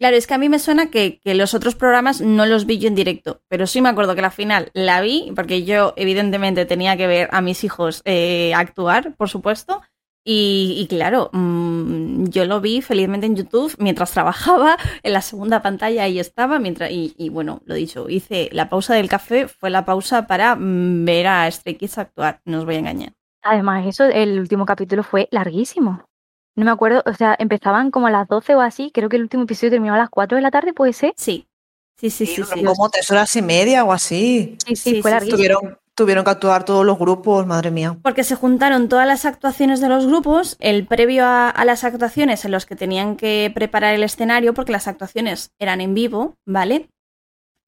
[0.00, 2.78] Claro, es que a mí me suena que, que, los otros programas no los vi
[2.78, 6.64] yo en directo, pero sí me acuerdo que la final la vi, porque yo evidentemente
[6.64, 9.82] tenía que ver a mis hijos eh, actuar, por supuesto,
[10.24, 16.04] y, claro, mmm, yo lo vi felizmente en YouTube mientras trabajaba, en la segunda pantalla
[16.04, 19.84] ahí estaba, mientras, y, y, bueno, lo dicho, hice la pausa del café, fue la
[19.84, 23.12] pausa para mm, ver a Stray Kids actuar, no os voy a engañar.
[23.42, 26.04] Además, eso, el último capítulo fue larguísimo.
[26.56, 29.22] No me acuerdo, o sea, empezaban como a las 12 o así, creo que el
[29.22, 31.14] último episodio terminó a las 4 de la tarde, ¿puede ser?
[31.16, 31.46] Sí.
[31.96, 32.42] Sí, sí, sí.
[32.42, 34.56] sí, como tres horas y media o así.
[34.66, 35.36] Sí, sí, fue larguísimo.
[35.36, 37.96] Tuvieron, tuvieron que actuar todos los grupos, madre mía.
[38.02, 42.44] Porque se juntaron todas las actuaciones de los grupos, el previo a, a, las actuaciones
[42.44, 46.88] en los que tenían que preparar el escenario, porque las actuaciones eran en vivo, ¿vale?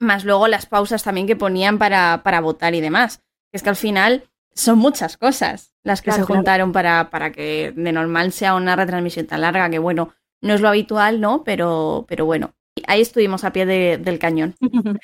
[0.00, 3.20] más luego las pausas también que ponían para, para votar y demás.
[3.52, 6.38] Es que al final son muchas cosas las que Claro, se claro.
[6.38, 10.12] juntaron para, para que de normal sea una retransmisión tan larga, que bueno,
[10.42, 11.44] no es lo habitual, ¿no?
[11.44, 12.50] Pero, pero bueno,
[12.88, 14.56] ahí estuvimos a pie de- del cañón.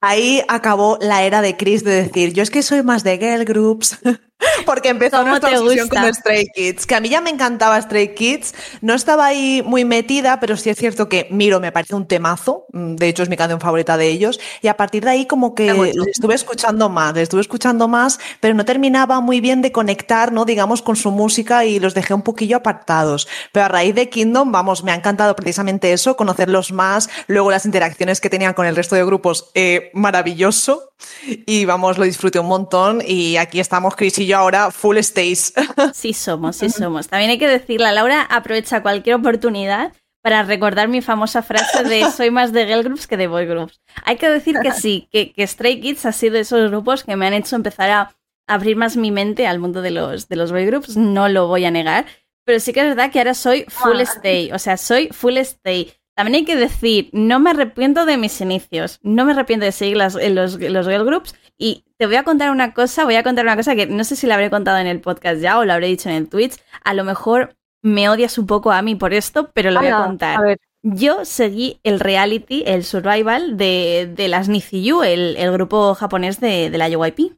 [0.00, 3.44] Ahí acabó la era de Chris de decir, yo es que soy más de girl
[3.44, 3.98] groups,
[4.66, 6.02] porque empezó ¿Cómo nuestra obsesión gusta?
[6.02, 9.84] con Stray Kids, que a mí ya me encantaba Stray Kids, no estaba ahí muy
[9.84, 13.28] metida, pero sí es cierto que Miro me parece un temazo, mm, de hecho es
[13.28, 17.16] mi canción favorita de ellos, y a partir de ahí como que estuve escuchando más,
[17.16, 20.44] estuve escuchando más, pero no terminaba muy bien de conectar, ¿no?
[20.44, 23.28] Digamos, con su música y los dejé un poquillo apartados.
[23.52, 27.66] Pero a raíz de Kingdom, vamos, me ha encantado precisamente eso, conocerlos más, luego las
[27.66, 30.92] interacciones que tenían con el resto de grupos, eh, maravilloso.
[31.24, 35.52] Y vamos, lo disfruté un montón y aquí estamos Chris y yo ahora full stays.
[35.94, 37.08] Sí somos, sí somos.
[37.08, 42.30] También hay que decirla, Laura aprovecha cualquier oportunidad para recordar mi famosa frase de soy
[42.30, 43.80] más de girl groups que de boy groups.
[44.04, 47.16] Hay que decir que sí, que, que Stray Kids ha sido de esos grupos que
[47.16, 48.16] me han hecho empezar a
[48.46, 51.64] abrir más mi mente al mundo de los, de los boy groups, no lo voy
[51.64, 52.06] a negar,
[52.44, 55.92] pero sí que es verdad que ahora soy full stay, o sea, soy full stay.
[56.20, 59.96] También hay que decir, no me arrepiento de mis inicios, no me arrepiento de seguir
[59.96, 63.46] las, los, los girl groups y te voy a contar una cosa, voy a contar
[63.46, 65.72] una cosa que no sé si la habré contado en el podcast ya o la
[65.72, 69.14] habré dicho en el Twitch, a lo mejor me odias un poco a mí por
[69.14, 70.38] esto, pero lo voy a contar.
[70.38, 75.94] A ver, Yo seguí el reality, el survival de, de las Niziyu, el, el grupo
[75.94, 77.32] japonés de, de la JYP.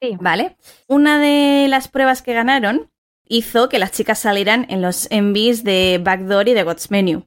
[0.00, 0.16] Sí.
[0.18, 0.56] ¿Vale?
[0.86, 2.90] Una de las pruebas que ganaron
[3.26, 7.26] hizo que las chicas salieran en los envies de Backdoor y de God's Menu.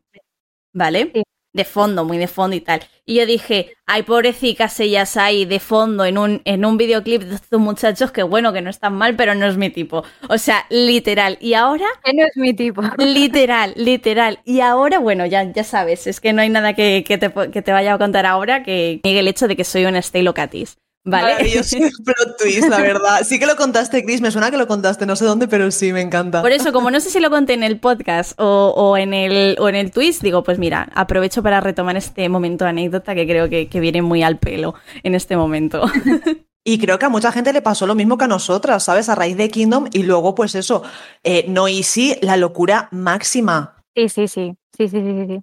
[0.74, 1.12] ¿Vale?
[1.14, 1.24] Sí.
[1.54, 2.82] De fondo, muy de fondo y tal.
[3.04, 7.36] Y yo dije, ay, pobrecicas ellas ahí de fondo en un, en un videoclip de
[7.36, 10.04] estos muchachos que bueno, que no están mal, pero no es mi tipo.
[10.30, 11.38] O sea, literal.
[11.42, 12.82] Y ahora que no es mi tipo.
[13.00, 14.40] Literal, literal.
[14.46, 17.62] Y ahora, bueno, ya, ya sabes, es que no hay nada que, que te, que
[17.64, 20.78] te vaya a contar ahora que niegue el hecho de que soy una Stay Locatis.
[21.10, 21.34] ¿Vale?
[21.36, 23.22] Maravilloso plot twist, la verdad.
[23.24, 25.94] Sí que lo contaste, Chris, me suena que lo contaste, no sé dónde, pero sí,
[25.94, 26.42] me encanta.
[26.42, 29.56] Por eso, como no sé si lo conté en el podcast o, o en, el,
[29.60, 33.26] o en el twist, digo, pues mira, aprovecho para retomar este momento de anécdota que
[33.26, 35.84] creo que, que viene muy al pelo en este momento.
[36.70, 39.08] Y creo que a mucha gente le pasó lo mismo que a nosotras, ¿sabes?
[39.08, 40.84] A raíz de Kingdom y luego, pues eso,
[41.24, 43.78] eh, No Easy, la locura máxima.
[43.96, 45.40] Sí, sí, sí, sí, sí, sí, sí.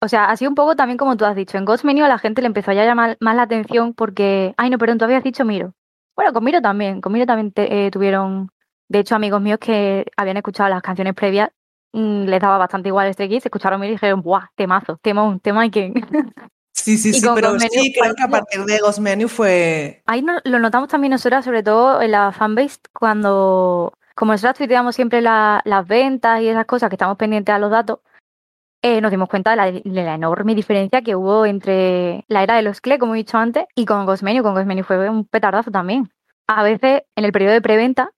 [0.00, 1.58] O sea, así un poco también como tú has dicho.
[1.58, 4.70] En Ghost Menu a la gente le empezó a llamar más la atención porque, ay,
[4.70, 5.74] no, perdón, tú habías dicho Miro.
[6.14, 8.50] Bueno, con Miro también, con Miro también te- eh, tuvieron,
[8.88, 11.50] de hecho, amigos míos que habían escuchado las canciones previas,
[11.92, 15.66] mm, les daba bastante igual Stray Kids, escucharon Miro y dijeron, ¡buah, temazo, temón, tema
[15.66, 15.92] y que...
[16.72, 20.00] Sí, sí, sí, pero Ghost sí, Menu creo que a partir de Ghost Menu fue...
[20.06, 24.94] Ahí no- lo notamos también nosotras, sobre todo en la fanbase, cuando, como nosotras tuiteamos
[24.94, 27.98] siempre la- las ventas y esas cosas, que estamos pendientes a los datos,
[28.82, 32.56] eh, nos dimos cuenta de la, de la enorme diferencia que hubo entre la era
[32.56, 34.42] de los CLE, como he dicho antes, y con Ghost Menu.
[34.42, 36.10] Con Ghost Menu fue un petardazo también.
[36.46, 38.10] A veces, en el periodo de preventa,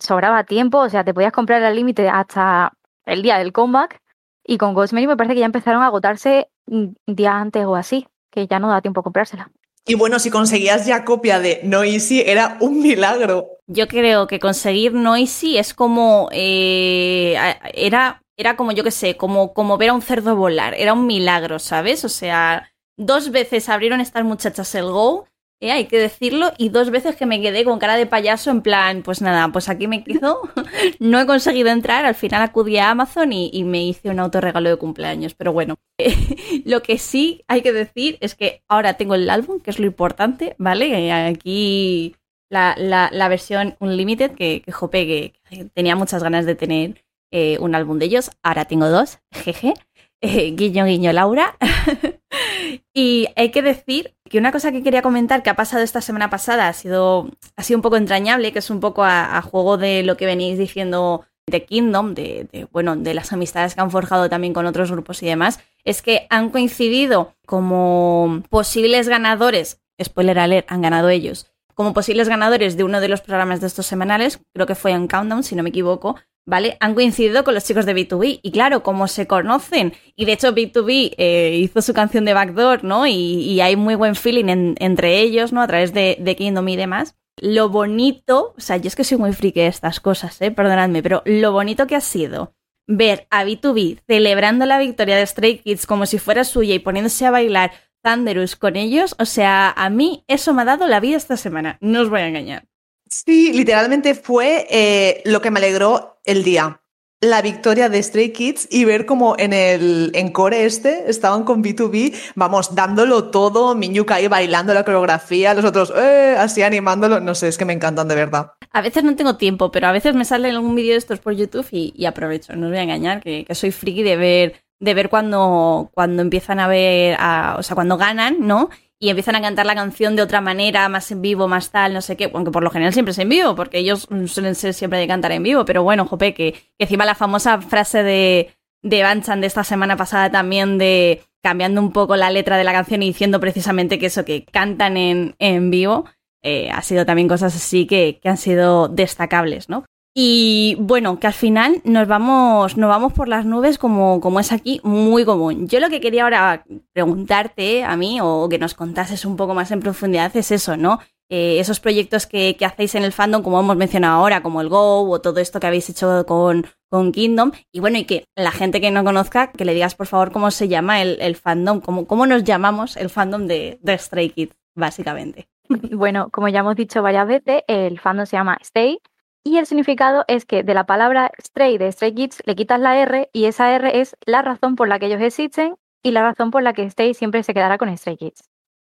[0.00, 2.72] sobraba tiempo, o sea, te podías comprar al límite hasta
[3.04, 4.00] el día del comeback,
[4.44, 7.76] y con Ghost Menu me parece que ya empezaron a agotarse mm, días antes o
[7.76, 9.50] así, que ya no da tiempo a comprársela.
[9.88, 13.46] Y bueno, si conseguías ya copia de No Easy, era un milagro.
[13.68, 16.28] Yo creo que conseguir Noisy es como.
[16.32, 17.36] eh,
[17.72, 20.74] era, era como, yo qué sé, como, como ver a un cerdo volar.
[20.74, 22.04] Era un milagro, ¿sabes?
[22.04, 25.26] O sea, dos veces abrieron estas muchachas el Go,
[25.58, 28.60] eh, hay que decirlo, y dos veces que me quedé con cara de payaso en
[28.60, 30.42] plan, pues nada, pues aquí me quedo.
[31.00, 34.76] no he conseguido entrar, al final acudí a Amazon y, me hice un autorregalo de
[34.76, 35.34] cumpleaños.
[35.34, 35.76] Pero bueno,
[36.64, 39.86] lo que sí hay que decir es que ahora tengo el álbum, que es lo
[39.86, 41.08] importante, ¿vale?
[41.08, 42.16] Eh, Aquí
[42.50, 47.98] la, la, versión Unlimited, que, jope, que tenía muchas ganas de tener eh, un álbum
[47.98, 48.30] de ellos.
[48.42, 49.74] Ahora tengo dos, jeje.
[50.20, 51.56] Eh, guiño, guiño, Laura.
[52.94, 56.30] y hay que decir que una cosa que quería comentar que ha pasado esta semana
[56.30, 60.02] pasada ha sido, ha sido un poco entrañable, que es un poco a, juego de
[60.02, 64.28] lo que venís diciendo de Kingdom, de, de, bueno, de las amistades que han forjado
[64.28, 70.66] también con otros grupos y demás, es que han coincidido como posibles ganadores, spoiler alert,
[70.72, 74.66] han ganado ellos, como posibles ganadores de uno de los programas de estos semanales, creo
[74.66, 76.16] que fue en Countdown, si no me equivoco,
[76.46, 76.76] ¿vale?
[76.80, 78.40] Han coincidido con los chicos de B2B.
[78.42, 82.84] Y claro, como se conocen, y de hecho B2B eh, hizo su canción de Backdoor,
[82.84, 83.06] ¿no?
[83.06, 85.60] Y, hay muy buen feeling en, entre ellos, ¿no?
[85.60, 87.16] A través de, de Kingdom y demás.
[87.38, 90.50] Lo bonito, o sea, yo es que soy muy friki de estas cosas, ¿eh?
[90.50, 92.54] Perdonadme, pero lo bonito que ha sido
[92.86, 97.26] ver a B2B celebrando la victoria de Stray Kids como si fuera suya y poniéndose
[97.26, 97.72] a bailar
[98.02, 101.76] Thunderous con ellos, o sea, a mí eso me ha dado la vida esta semana,
[101.80, 102.68] no os voy a engañar.
[103.08, 106.80] Sí, literalmente fue eh, lo que me alegró el día.
[107.22, 111.64] la victoria de Stray Kids y ver como en el en core este estaban con
[111.64, 117.34] B2B, vamos, dándolo todo, Miñuka ahí bailando la coreografía, los otros eh, así animándolo, no
[117.34, 118.52] sé, es que me encantan de verdad.
[118.70, 121.32] A veces no tengo tiempo, pero a veces me sale algún vídeo de estos por
[121.32, 125.08] YouTube y, aprovecho, no os voy a engañar, que, soy friki de ver de ver
[125.08, 127.16] cuando, cuando empiezan a ver,
[127.56, 128.68] o sea, cuando ganan, ¿no?
[128.98, 132.00] Y empiezan a cantar la canción de otra manera, más en vivo, más tal, no
[132.00, 134.98] sé qué, aunque por lo general siempre es en vivo, porque ellos suelen ser siempre
[134.98, 139.40] de cantar en vivo, pero bueno, jope, que, encima la famosa frase de, de Banchan
[139.40, 143.08] de esta semana pasada también de cambiando un poco la letra de la canción y
[143.08, 146.06] diciendo precisamente que eso, que cantan en, en vivo,
[146.42, 149.84] eh, ha sido también cosas así que, que han sido destacables, ¿no?
[150.18, 154.50] Y bueno, que al final nos vamos, nos vamos por las nubes como, como es
[154.50, 155.68] aquí, muy común.
[155.68, 156.64] Yo lo que quería ahora
[156.94, 161.00] preguntarte a mí o que nos contases un poco más en profundidad es eso, ¿no?
[161.28, 165.06] Eh, esos proyectos que, hacéis en el fandom, como hemos mencionado ahora, como el Go
[165.06, 167.52] o todo esto que habéis hecho con, con Kingdom.
[167.70, 170.50] Y bueno, y que la gente que no conozca, que le digas por favor cómo
[170.50, 175.46] se llama el, fandom, cómo, cómo nos llamamos el fandom de, de Stray Kids, básicamente.
[175.92, 178.98] Bueno, como ya hemos dicho varias veces, el fandom se llama Stay
[179.46, 182.98] y el significado es que de la palabra stray de Stray Kids le quitas la
[182.98, 186.50] R y esa R es la razón por la que ellos existen y la razón
[186.50, 188.50] por la que Stay siempre se quedará con Stray Kids.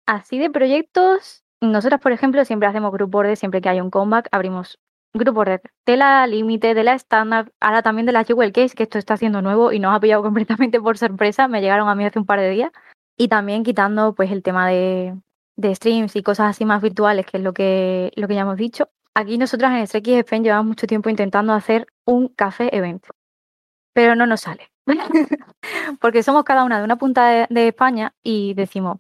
[0.08, 4.28] Así de proyectos, nosotras, por ejemplo, siempre hacemos group board, siempre que hay un comeback,
[4.32, 4.80] abrimos
[5.14, 8.84] group board de la límite, de la estándar, ahora también de la Jewel Case, que
[8.84, 12.06] esto está haciendo nuevo y nos ha pillado completamente por sorpresa, me llegaron a mí
[12.06, 12.72] hace un par de días.
[13.16, 15.16] Y también quitando pues el tema de,
[15.58, 18.58] de streams y cosas así más virtuales, que es lo que, lo que ya hemos
[18.58, 18.90] dicho.
[19.16, 23.10] Aquí nosotras en Spain llevamos mucho tiempo intentando hacer un café evento,
[23.94, 24.72] pero no nos sale.
[26.02, 29.00] Porque somos cada una de una punta de, España y decimos,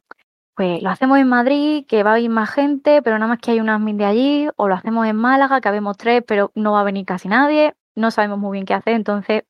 [0.56, 3.52] pues lo hacemos en Madrid, que va a ir más gente, pero nada más que
[3.52, 6.74] hay unas mil de allí, o lo hacemos en Málaga, que habemos tres, pero no
[6.74, 9.44] va a venir casi nadie, no sabemos muy bien qué hacer, entonces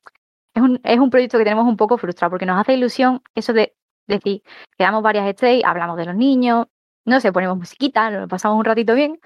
[0.54, 3.52] es un, es un proyecto que tenemos un poco frustrado, porque nos hace ilusión eso
[3.52, 3.74] de
[4.06, 4.42] decir,
[4.76, 6.66] quedamos varias estrellas, hablamos de los niños,
[7.04, 9.20] no sé, ponemos musiquita, lo pasamos un ratito bien,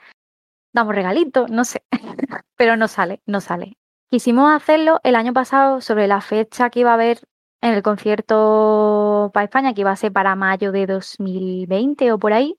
[0.74, 1.84] damos regalitos, no sé,
[2.56, 3.78] pero no sale, no sale.
[4.10, 7.20] Quisimos hacerlo el año pasado sobre la fecha que iba a haber
[7.62, 12.32] en el concierto para España, que iba a ser para mayo de 2020 o por
[12.34, 12.58] ahí,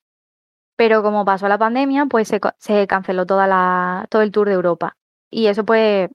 [0.77, 4.97] pero como pasó la pandemia, pues se, canceló toda la, todo el tour de Europa.
[5.29, 6.09] Y eso pues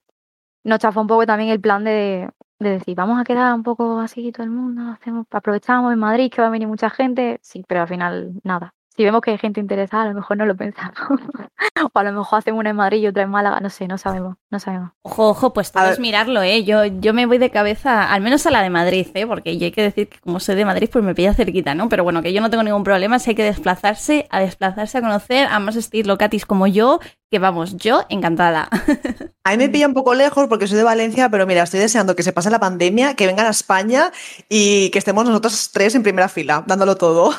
[0.65, 4.01] nos chafó un poco también el plan de, de decir, vamos a quedar un poco
[4.01, 7.65] así todo el mundo, hacemos, aprovechamos en Madrid que va a venir mucha gente, sí,
[7.69, 10.55] pero al final nada si vemos que hay gente interesada, a lo mejor no lo
[10.55, 10.95] pensamos.
[11.95, 13.97] o a lo mejor hacemos una en Madrid y otra en Málaga, no sé, no
[13.97, 14.91] sabemos, no sabemos.
[15.01, 16.65] Ojo, ojo, pues puedes mirarlo, ¿eh?
[16.65, 19.27] Yo, yo me voy de cabeza, al menos a la de Madrid, ¿eh?
[19.27, 21.89] Porque yo hay que decir que como soy de Madrid, pues me pilla cerquita, ¿no?
[21.89, 25.01] Pero bueno, que yo no tengo ningún problema, si hay que desplazarse, a desplazarse a
[25.01, 28.69] conocer a más estilo locatis como yo, que vamos, yo encantada.
[29.45, 32.15] A mí me pilla un poco lejos porque soy de Valencia, pero mira, estoy deseando
[32.15, 34.13] que se pase la pandemia, que vengan a España
[34.51, 37.33] y que estemos nosotros tres en primera fila, dándolo todo.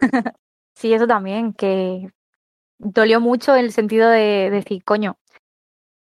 [0.80, 2.10] Sí, eso también, que
[2.78, 5.18] dolió mucho en el sentido de, decir, coño,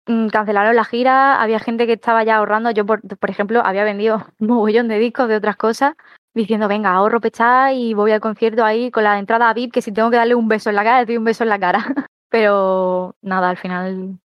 [0.07, 4.25] mm, cancelaron la gira, había gente que estaba ya ahorrando, yo por, ejemplo había vendido
[4.39, 5.95] un mogollón de discos de otras cosas,
[6.35, 9.83] diciendo, venga, ahorro pechada y voy al concierto ahí con la entrada a VIP, que
[9.83, 11.59] si tengo que darle un beso en la cara, le doy un beso en la
[11.59, 11.85] cara.
[12.31, 14.21] Pero nada, al final,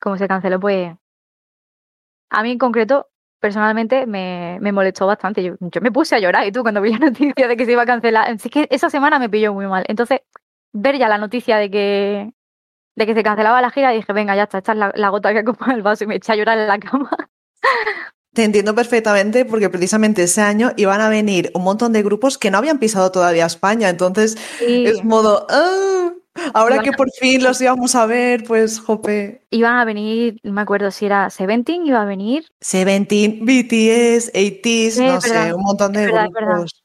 [0.00, 0.94] como se canceló, pues
[2.30, 3.08] a mí en concreto
[3.40, 5.42] personalmente me, me molestó bastante.
[5.42, 7.72] Yo, yo, me puse a llorar y tú cuando vi la noticia de que se
[7.72, 8.30] iba a cancelar.
[8.30, 9.84] Es que esa semana me pilló muy mal.
[9.88, 10.20] Entonces,
[10.72, 12.32] ver ya la noticia de que,
[12.96, 15.40] de que se cancelaba la gira, dije, venga, ya está, esta es la, gota que
[15.40, 17.10] acompaña el vaso y me eché a llorar en la cama.
[18.38, 22.52] Te entiendo perfectamente porque precisamente ese año iban a venir un montón de grupos que
[22.52, 23.88] no habían pisado todavía España.
[23.88, 26.12] Entonces, es modo, ¡ah!
[26.54, 29.44] Ahora que por fin los íbamos a ver, pues, jope.
[29.50, 32.44] Iban a venir, no me acuerdo si era Seventeen, iba a venir.
[32.60, 36.84] Seventeen, BTS, 80s, no sé, un montón de grupos.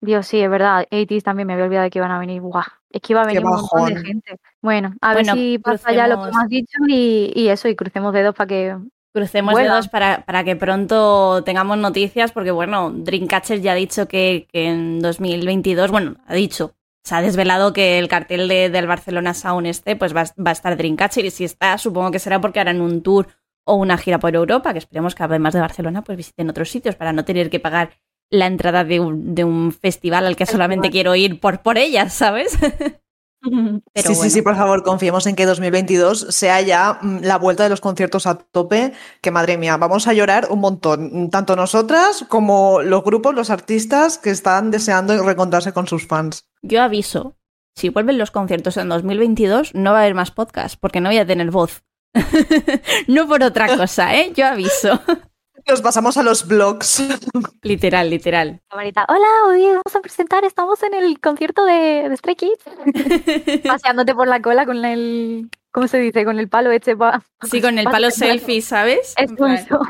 [0.00, 0.84] Dios, sí, es verdad.
[0.90, 2.40] 80s también me había olvidado de que iban a venir.
[2.40, 4.40] Buah, es que iba a venir un montón de gente.
[4.60, 8.34] Bueno, a ver si pasa ya lo que hemos dicho y, eso, y crucemos dedos
[8.34, 8.76] para que
[9.12, 14.46] Crucemos dedos para, para, que pronto tengamos noticias, porque bueno, Dreamcatcher ya ha dicho que,
[14.52, 19.32] que, en 2022, bueno, ha dicho, se ha desvelado que el cartel de, del Barcelona
[19.32, 22.82] Sound este pues va, a estar Dreamcatcher y si está supongo que será porque harán
[22.82, 23.28] un tour
[23.64, 26.96] o una gira por Europa, que esperemos que además de Barcelona pues visiten otros sitios
[26.96, 27.90] para no tener que pagar
[28.30, 32.12] la entrada de un, de un festival al que solamente quiero ir por, por ellas,
[32.12, 32.58] ¿sabes?
[33.42, 37.68] sí, sí, sí, por favor, confiemos en que 2022 sea ya mm, la vuelta de
[37.68, 42.82] los conciertos a tope, que madre mía, vamos a llorar un montón, tanto nosotras como
[42.82, 46.48] los grupos, los artistas que están deseando reencontrarse con sus fans.
[46.62, 47.36] Yo aviso,
[47.76, 51.18] si vuelven los conciertos en 2022 no va a haber más podcast, porque no voy
[51.18, 51.84] a tener voz.
[53.06, 54.32] no por otra cosa, ¿eh?
[54.34, 55.00] Yo aviso.
[55.68, 57.02] Nos pasamos a los blogs.
[57.62, 58.62] literal, literal.
[58.70, 63.62] Hola, hoy vamos a presentar, estamos en el concierto de, de Stray Kids.
[63.66, 66.24] Paseándote por la cola con el, ¿Cómo se dice?
[66.24, 67.22] Con el palo este pa...
[67.48, 69.14] Sí, con el palo selfie, ¿sabes?
[69.16, 69.30] Es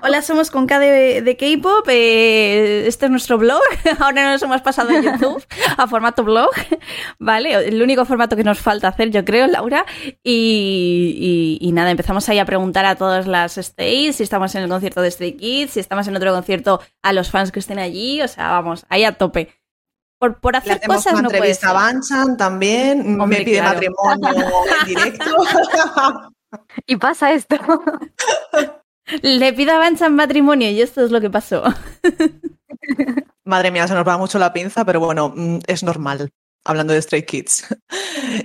[0.02, 1.88] Hola, somos con K de, K-pop.
[1.88, 3.62] Eh, este es nuestro blog.
[3.98, 5.42] Ahora nos hemos pasado a YouTube
[5.78, 6.50] a formato blog.
[7.18, 9.86] Vale, el único formato que nos falta hacer, yo creo, Laura.
[10.22, 15.00] Y, nada, empezamos ahí a preguntar a todas las stays si estamos en el concierto
[15.00, 18.20] de Stray Kids, si estamos en otro concierto a los fans que estén allí.
[18.20, 19.48] O sea, vamos, ahí a tope
[20.18, 24.28] por, por hacer cosas una no entrevista a Banchan también, me pide matrimonio
[24.80, 25.24] en directo.
[26.86, 27.56] y pasa esto.
[29.22, 31.62] Le pido a Banchan matrimonio y esto es lo que pasó.
[33.44, 36.30] Madre mía, se nos va mucho la pinza, pero bueno, mm, es normal,
[36.64, 37.66] hablando de Stray Kids.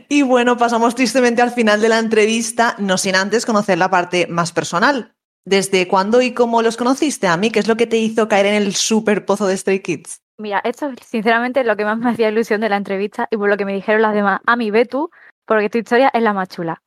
[0.08, 4.28] Y bueno, pasamos tristemente al final de la entrevista, no sin antes conocer la parte
[4.28, 5.14] más personal.
[5.46, 7.52] ¿Desde cuándo y cómo los conociste a mí?
[7.52, 10.23] ¿Qué es lo que te hizo caer en el super pozo de Stray Kids?
[10.38, 13.50] Mira, esto sinceramente es lo que más me hacía ilusión de la entrevista y por
[13.50, 14.42] lo que me dijeron las demás.
[14.46, 15.12] A mí, ve tú,
[15.46, 16.82] porque tu historia es la más chula.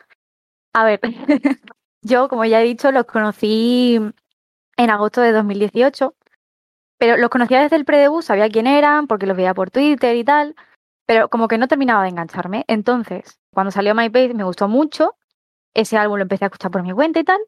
[0.72, 1.00] A ver,
[2.02, 4.00] yo, como ya he dicho, los conocí
[4.76, 6.14] en agosto de 2018,
[6.98, 10.24] pero los conocía desde el pre-debut, sabía quién eran, porque los veía por Twitter y
[10.24, 10.56] tal,
[11.06, 12.64] pero como que no terminaba de engancharme.
[12.68, 15.14] Entonces, cuando salió My Page me gustó mucho,
[15.74, 17.40] ese álbum lo empecé a escuchar por mi cuenta y tal,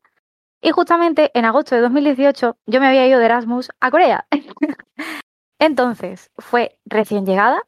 [0.60, 4.26] y justamente en agosto de 2018 yo me había ido de Erasmus a Corea.
[5.58, 7.62] Entonces, fue recién llegada.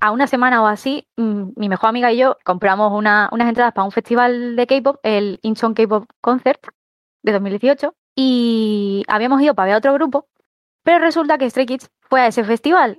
[0.00, 3.84] A una semana o así, mm, mi mejor amiga y yo compramos unas entradas para
[3.84, 6.60] un festival de K-pop, el Incheon K-pop Concert
[7.22, 10.26] de 2018, y habíamos ido para ver a otro grupo,
[10.82, 12.98] pero resulta que Stray Kids fue a ese festival.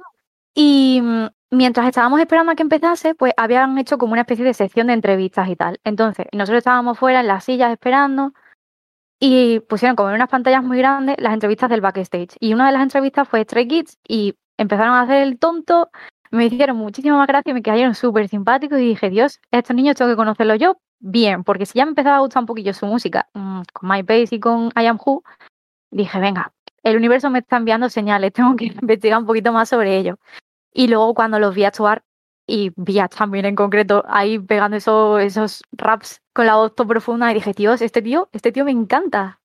[0.54, 4.54] Y mm, mientras estábamos esperando a que empezase, pues habían hecho como una especie de
[4.54, 5.80] sección de entrevistas y tal.
[5.84, 8.34] Entonces, nosotros estábamos fuera en las sillas esperando
[9.24, 12.36] y pusieron como en unas pantallas muy grandes las entrevistas del backstage.
[12.40, 15.92] Y una de las entrevistas fue Stray Kids y empezaron a hacer el tonto.
[16.32, 20.10] Me hicieron muchísima más gracia, me cayeron súper simpáticos y dije, Dios, estos niños tengo
[20.10, 23.28] que conocerlos yo bien, porque si ya me empezaba a gustar un poquillo su música,
[23.34, 25.24] mm, con My Base y con I Am Who,
[25.92, 26.52] dije, venga,
[26.82, 30.18] el universo me está enviando señales, tengo que investigar un poquito más sobre ello.
[30.74, 32.04] Y luego cuando los vi actuar,
[32.48, 37.32] y vi a también en concreto ahí pegando esos, esos raps con la voz profunda
[37.32, 39.40] y dije, Dios, este tío, este tío me encanta.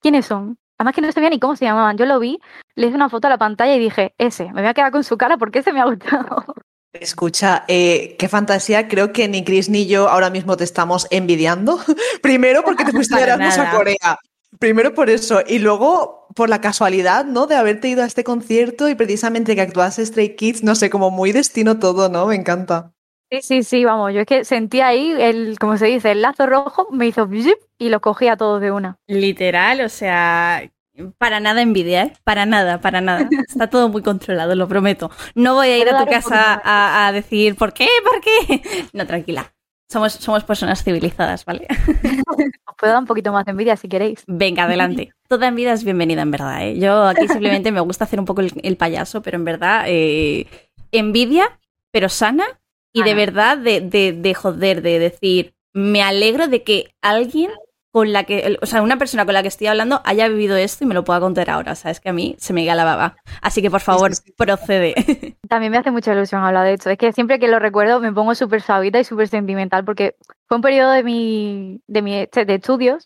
[0.00, 0.58] ¿Quiénes son?
[0.78, 1.96] Además que no sabía ni cómo se llamaban.
[1.96, 2.38] Yo lo vi,
[2.74, 5.04] le hice una foto a la pantalla y dije, ese, me voy a quedar con
[5.04, 6.44] su cara porque ese me ha gustado.
[6.92, 8.88] Escucha, eh, qué fantasía.
[8.88, 11.78] Creo que ni Chris ni yo ahora mismo te estamos envidiando.
[12.22, 14.18] Primero porque te fuiste de a Corea.
[14.58, 15.40] Primero por eso.
[15.46, 17.46] Y luego por la casualidad, ¿no?
[17.46, 21.10] De haberte ido a este concierto y precisamente que actuase Stray Kids, no sé, como
[21.10, 22.26] muy destino todo, ¿no?
[22.26, 22.92] Me encanta.
[23.30, 26.46] Sí, sí, sí, vamos, yo es que sentí ahí el, como se dice, el lazo
[26.46, 27.28] rojo, me hizo
[27.76, 28.98] y lo cogí a todos de una.
[29.08, 30.70] Literal, o sea,
[31.18, 32.12] para nada envidia, ¿eh?
[32.22, 33.28] Para nada, para nada.
[33.48, 35.10] Está todo muy controlado, lo prometo.
[35.34, 37.88] No voy a ir a tu casa a, a, decir, ¿por qué?
[38.04, 38.62] ¿Por qué?
[38.92, 39.52] No, tranquila.
[39.88, 41.66] Somos, somos personas civilizadas, ¿vale?
[42.66, 44.24] Os puedo dar un poquito más de envidia si queréis.
[44.26, 45.12] Venga, adelante.
[45.28, 46.66] Toda envidia es bienvenida, en verdad.
[46.66, 46.78] ¿eh?
[46.78, 50.46] Yo aquí simplemente me gusta hacer un poco el, payaso, pero en verdad, eh,
[50.92, 51.58] envidia,
[51.92, 52.44] pero sana
[52.92, 57.50] y de verdad de, de, de joder, de decir, me alegro de que alguien
[57.96, 60.84] con la que, o sea, una persona con la que estoy hablando haya vivido esto
[60.84, 61.72] y me lo pueda contar ahora.
[61.72, 63.16] O sea, es que a mí se me iba la baba.
[63.40, 64.94] Así que por favor, procede.
[65.48, 66.90] También me hace mucha ilusión hablar de esto.
[66.90, 70.14] Es que siempre que lo recuerdo me pongo súper suavita y súper sentimental porque
[70.46, 73.02] fue un periodo de mi, de mi de estudios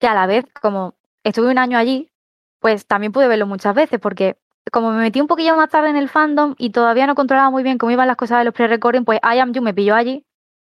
[0.00, 2.10] que a la vez, como estuve un año allí,
[2.58, 4.36] pues también pude verlo muchas veces porque
[4.72, 7.62] como me metí un poquillo más tarde en el fandom y todavía no controlaba muy
[7.62, 10.26] bien cómo iban las cosas de los pre-recording, pues I Am You me pilló allí,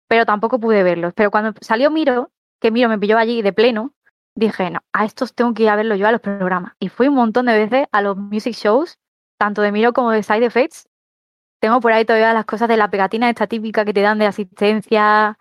[0.08, 1.12] pero tampoco pude verlos.
[1.14, 3.94] Pero cuando salió Miro, que Miro me pilló allí de pleno,
[4.34, 6.72] dije, no, a estos tengo que ir a verlo yo a los programas.
[6.78, 8.98] Y fui un montón de veces a los music shows,
[9.38, 10.88] tanto de Miro como de Side Effects.
[11.60, 14.26] Tengo por ahí todavía las cosas de la pegatina esta típica que te dan de
[14.26, 15.38] asistencia.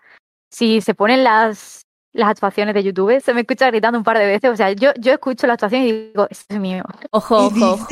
[0.50, 4.26] Si se ponen las, las actuaciones de YouTube, se me escucha gritando un par de
[4.26, 4.50] veces.
[4.50, 6.82] O sea, yo, yo escucho la actuación y digo, esto es mío.
[7.12, 7.86] Ojo, ojo, ojo.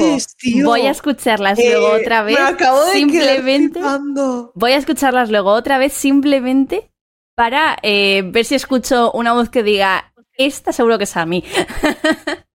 [0.65, 2.37] Voy a escucharlas luego eh, otra vez.
[2.93, 3.81] simplemente.
[4.55, 6.91] Voy a escucharlas luego otra vez simplemente
[7.37, 11.45] para eh, ver si escucho una voz que diga, esta seguro que es a mí.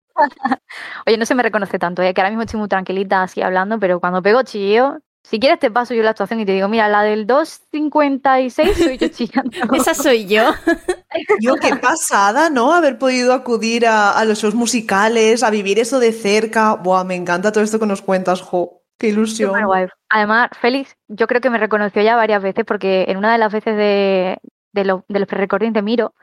[1.05, 2.13] Oye, no se me reconoce tanto, ¿eh?
[2.13, 5.69] que ahora mismo estoy muy tranquilita así hablando, pero cuando pego chillo, si quieres te
[5.69, 9.51] paso yo la actuación y te digo, mira, la del 2.56 soy yo chillando.
[9.75, 10.51] Esa soy yo.
[11.41, 12.73] Yo, qué pasada, ¿no?
[12.73, 16.75] Haber podido acudir a, los shows musicales, a vivir eso de cerca.
[16.75, 18.81] Buah, me encanta todo esto que nos cuentas, jo.
[18.97, 19.51] Qué ilusión.
[20.07, 23.51] Además, Félix, yo creo que me reconoció ya varias veces porque en una de las
[23.51, 24.37] veces de,
[24.73, 26.13] de, los pre-recordings de Miro,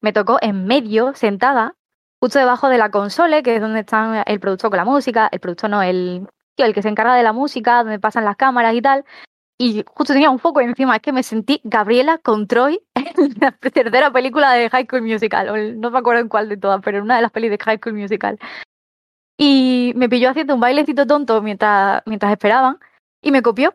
[0.00, 1.74] me tocó en medio, sentada,
[2.20, 5.40] justo debajo de la consola, que es donde están el productor con la música, el
[5.40, 6.26] productor no, el,
[6.56, 9.04] el que se encarga de la música, donde pasan las cámaras y tal.
[9.58, 13.52] Y justo tenía un foco encima, es que me sentí Gabriela con Troy en la
[13.52, 17.04] tercera película de High School Musical, no me acuerdo en cuál de todas, pero en
[17.04, 18.38] una de las pelis de High School Musical.
[19.38, 22.78] Y me pilló haciendo un bailecito tonto mientras, mientras esperaban
[23.20, 23.74] y me copió.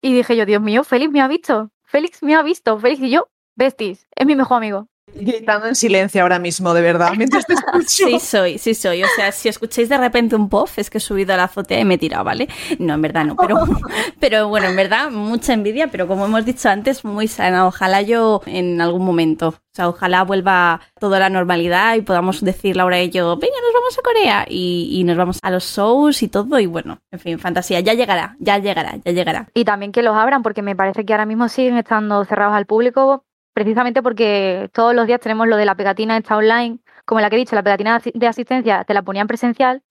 [0.00, 3.10] Y dije yo, Dios mío, Félix me ha visto, Félix me ha visto, Félix y
[3.10, 3.28] yo,
[3.58, 4.88] besties, es mi mejor amigo.
[5.14, 7.86] Gritando en silencio ahora mismo, de verdad, mientras te escucho.
[7.86, 9.02] Sí soy, sí soy.
[9.02, 11.80] O sea, si escucháis de repente un puff, es que he subido a la azotea
[11.80, 12.48] y me he tirado, ¿vale?
[12.78, 13.56] No, en verdad no, pero,
[14.20, 17.66] pero bueno, en verdad, mucha envidia, pero como hemos dicho antes, muy sana.
[17.66, 22.76] Ojalá yo en algún momento, o sea, ojalá vuelva toda la normalidad y podamos decir
[22.76, 26.22] Laura y yo, venga, nos vamos a Corea y, y nos vamos a los shows
[26.22, 29.48] y todo y bueno, en fin, fantasía, ya llegará, ya llegará, ya llegará.
[29.54, 32.66] Y también que los abran, porque me parece que ahora mismo siguen estando cerrados al
[32.66, 37.30] público precisamente porque todos los días tenemos lo de la pegatina esta online, como la
[37.30, 39.82] que he dicho, la pegatina de asistencia te la ponían presencial,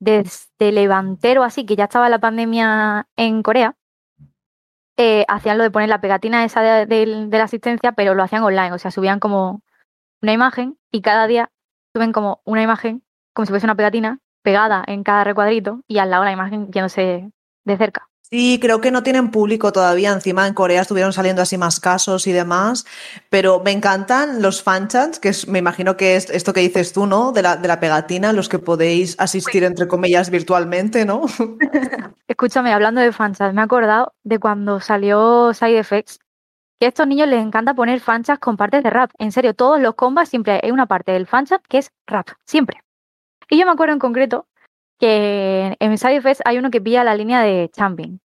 [0.00, 3.76] desde Levantero así, que ya estaba la pandemia en Corea,
[4.96, 8.72] eh, hacían lo de poner la pegatina esa de, la asistencia, pero lo hacían online,
[8.72, 9.62] o sea, subían como
[10.20, 11.50] una imagen y cada día
[11.94, 13.02] suben como una imagen,
[13.32, 17.30] como si fuese una pegatina, pegada en cada recuadrito y al lado la imagen yéndose
[17.64, 18.09] de cerca.
[18.32, 20.12] Sí, creo que no tienen público todavía.
[20.12, 22.86] Encima en Corea estuvieron saliendo así más casos y demás.
[23.28, 27.32] Pero me encantan los fanchats, que me imagino que es esto que dices tú, ¿no?
[27.32, 31.22] De la, de la pegatina, los que podéis asistir entre comillas virtualmente, ¿no?
[32.28, 36.20] Escúchame, hablando de fanchats, me he acordado de cuando salió Side Effects.
[36.78, 39.10] Que a estos niños les encanta poner fanchats con partes de rap.
[39.18, 42.28] En serio, todos los combats siempre hay una parte del fanchat que es rap.
[42.46, 42.80] Siempre.
[43.50, 44.46] Y yo me acuerdo en concreto
[45.00, 48.20] que en Side Effects hay uno que pilla la línea de Champion.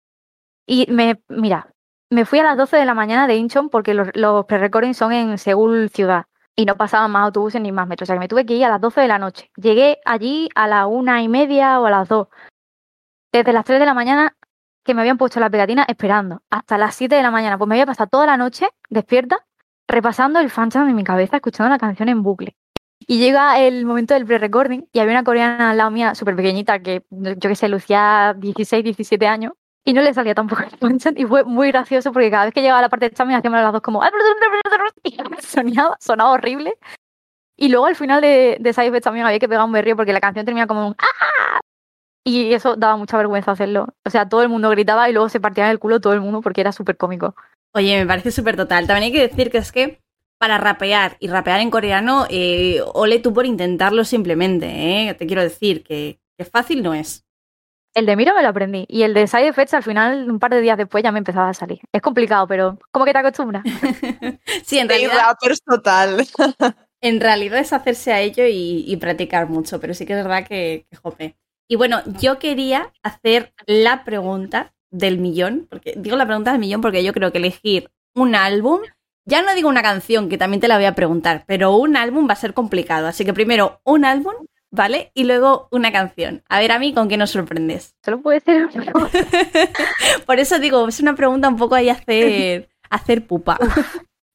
[0.66, 1.68] Y me, mira,
[2.10, 5.12] me fui a las 12 de la mañana de Incheon porque los, los pre-recordings son
[5.12, 6.24] en Seúl ciudad
[6.56, 8.06] y no pasaban más autobuses ni más metros.
[8.06, 9.50] O sea que me tuve que ir a las 12 de la noche.
[9.56, 12.28] Llegué allí a las una y media o a las dos.
[13.32, 14.36] Desde las 3 de la mañana
[14.84, 17.58] que me habían puesto la pegatina esperando hasta las 7 de la mañana.
[17.58, 19.46] Pues me había pasado toda la noche despierta
[19.88, 22.56] repasando el fanchat en mi cabeza, escuchando la canción en bucle.
[23.06, 26.80] Y llega el momento del pre-recording y había una coreana al lado mía, súper pequeñita,
[26.80, 29.52] que yo que sé, lucía 16, 17 años,
[29.84, 32.78] y no le salía tampoco el y fue muy gracioso porque cada vez que llegaba
[32.78, 34.00] a la parte de Chami hacíamos las dos como
[35.02, 36.78] y sonaba, sonaba horrible.
[37.56, 40.20] Y luego al final de, de Side también había que pegar un berrío porque la
[40.20, 41.60] canción termina como un ¡Ah!
[42.24, 43.88] Y eso daba mucha vergüenza hacerlo.
[44.06, 46.20] O sea, todo el mundo gritaba y luego se partía en el culo todo el
[46.20, 47.34] mundo porque era súper cómico.
[47.74, 48.86] Oye, me parece súper total.
[48.86, 49.98] También hay que decir que es que
[50.42, 55.14] para rapear y rapear en coreano, eh, ole tú por intentarlo simplemente, ¿eh?
[55.14, 56.18] Te quiero decir que,
[56.50, 57.24] fácil no es.
[57.94, 60.50] El de Miro me lo aprendí y el de Side Effects al final, un par
[60.50, 61.78] de días después, ya me empezaba a salir.
[61.92, 63.62] Es complicado, pero como que te acostumbras.
[64.64, 65.36] sí, en realidad.
[65.48, 66.26] es total.
[67.00, 70.86] en realidad es hacerse a ello y, practicar mucho, pero sí que es verdad que,
[70.90, 71.36] que jope.
[71.68, 76.80] Y bueno, yo quería hacer la pregunta del millón, porque digo la pregunta del millón
[76.80, 78.80] porque yo creo que elegir un álbum
[79.24, 82.28] ya no digo una canción, que también te la voy a preguntar, pero un álbum
[82.28, 83.06] va a ser complicado.
[83.06, 84.34] Así que primero un álbum,
[84.70, 85.12] ¿vale?
[85.14, 86.42] Y luego una canción.
[86.48, 87.94] A ver, a mí, ¿con qué nos sorprendes?
[88.04, 88.68] Solo puede ser
[90.26, 93.58] Por eso digo, es una pregunta un poco ahí hacer, hacer pupa.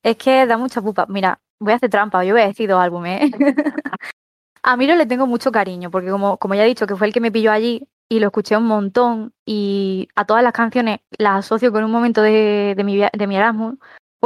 [0.03, 1.05] es que da mucha pupa.
[1.09, 3.23] Mira, voy a hacer trampa, yo voy a decir dos álbumes.
[3.23, 3.31] ¿eh?
[4.63, 7.13] a Miro le tengo mucho cariño, porque como, como ya he dicho, que fue el
[7.13, 11.39] que me pilló allí y lo escuché un montón y a todas las canciones las
[11.39, 13.75] asocio con un momento de, de, mi, de mi Erasmus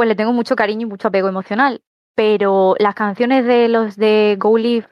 [0.02, 1.80] pues le tengo mucho cariño y mucho apego emocional.
[2.16, 4.88] Pero las canciones de los de Go Live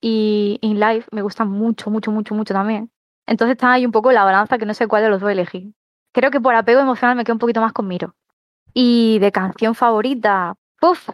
[0.00, 2.90] y In Life me gustan mucho, mucho, mucho, mucho también.
[3.26, 5.74] Entonces está ahí un poco la balanza que no sé cuál de los dos elegir.
[6.14, 8.14] Creo que por apego emocional me quedo un poquito más con Miro.
[8.72, 11.10] Y de canción favorita, ¡puf!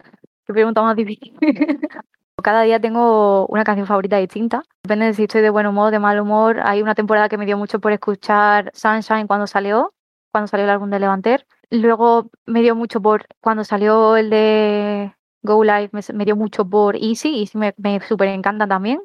[0.47, 1.37] Qué pregunta más difícil.
[2.41, 4.63] Cada día tengo una canción favorita distinta.
[4.81, 6.61] Depende de si estoy de buen humor, de mal humor.
[6.63, 9.93] Hay una temporada que me dio mucho por escuchar Sunshine cuando salió,
[10.31, 11.45] cuando salió el álbum de Levanter.
[11.71, 16.95] Luego me dio mucho por, cuando salió el de Go Live, me, dio mucho por
[16.95, 19.01] Easy, y me, me súper encanta también.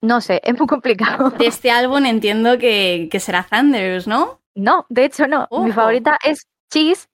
[0.00, 1.30] No sé, es muy complicado.
[1.30, 4.40] De este álbum entiendo que, será Thunders, ¿no?
[4.54, 5.48] No, de hecho no.
[5.50, 7.08] Mi favorita es Cheese,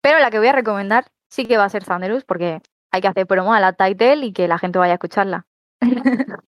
[0.00, 2.60] pero la que voy a recomendar sí que va a ser Thunderous porque
[2.92, 5.46] hay que hacer promo a la title y que la gente vaya a escucharla.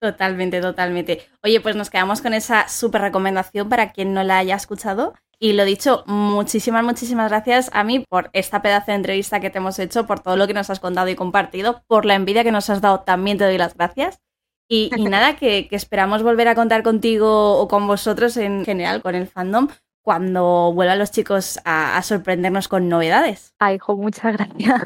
[0.01, 1.27] Totalmente, totalmente.
[1.43, 5.15] Oye, pues nos quedamos con esa súper recomendación para quien no la haya escuchado.
[5.39, 9.59] Y lo dicho, muchísimas, muchísimas gracias a mí por esta pedazo de entrevista que te
[9.59, 12.52] hemos hecho, por todo lo que nos has contado y compartido, por la envidia que
[12.52, 14.20] nos has dado, también te doy las gracias.
[14.69, 19.27] Y, nada, que, esperamos volver a contar contigo o con vosotros en general, con el
[19.27, 19.69] fandom,
[20.02, 23.55] cuando vuelvan los chicos a, sorprendernos con novedades.
[23.59, 24.81] Ay, hijo, muchas gracias.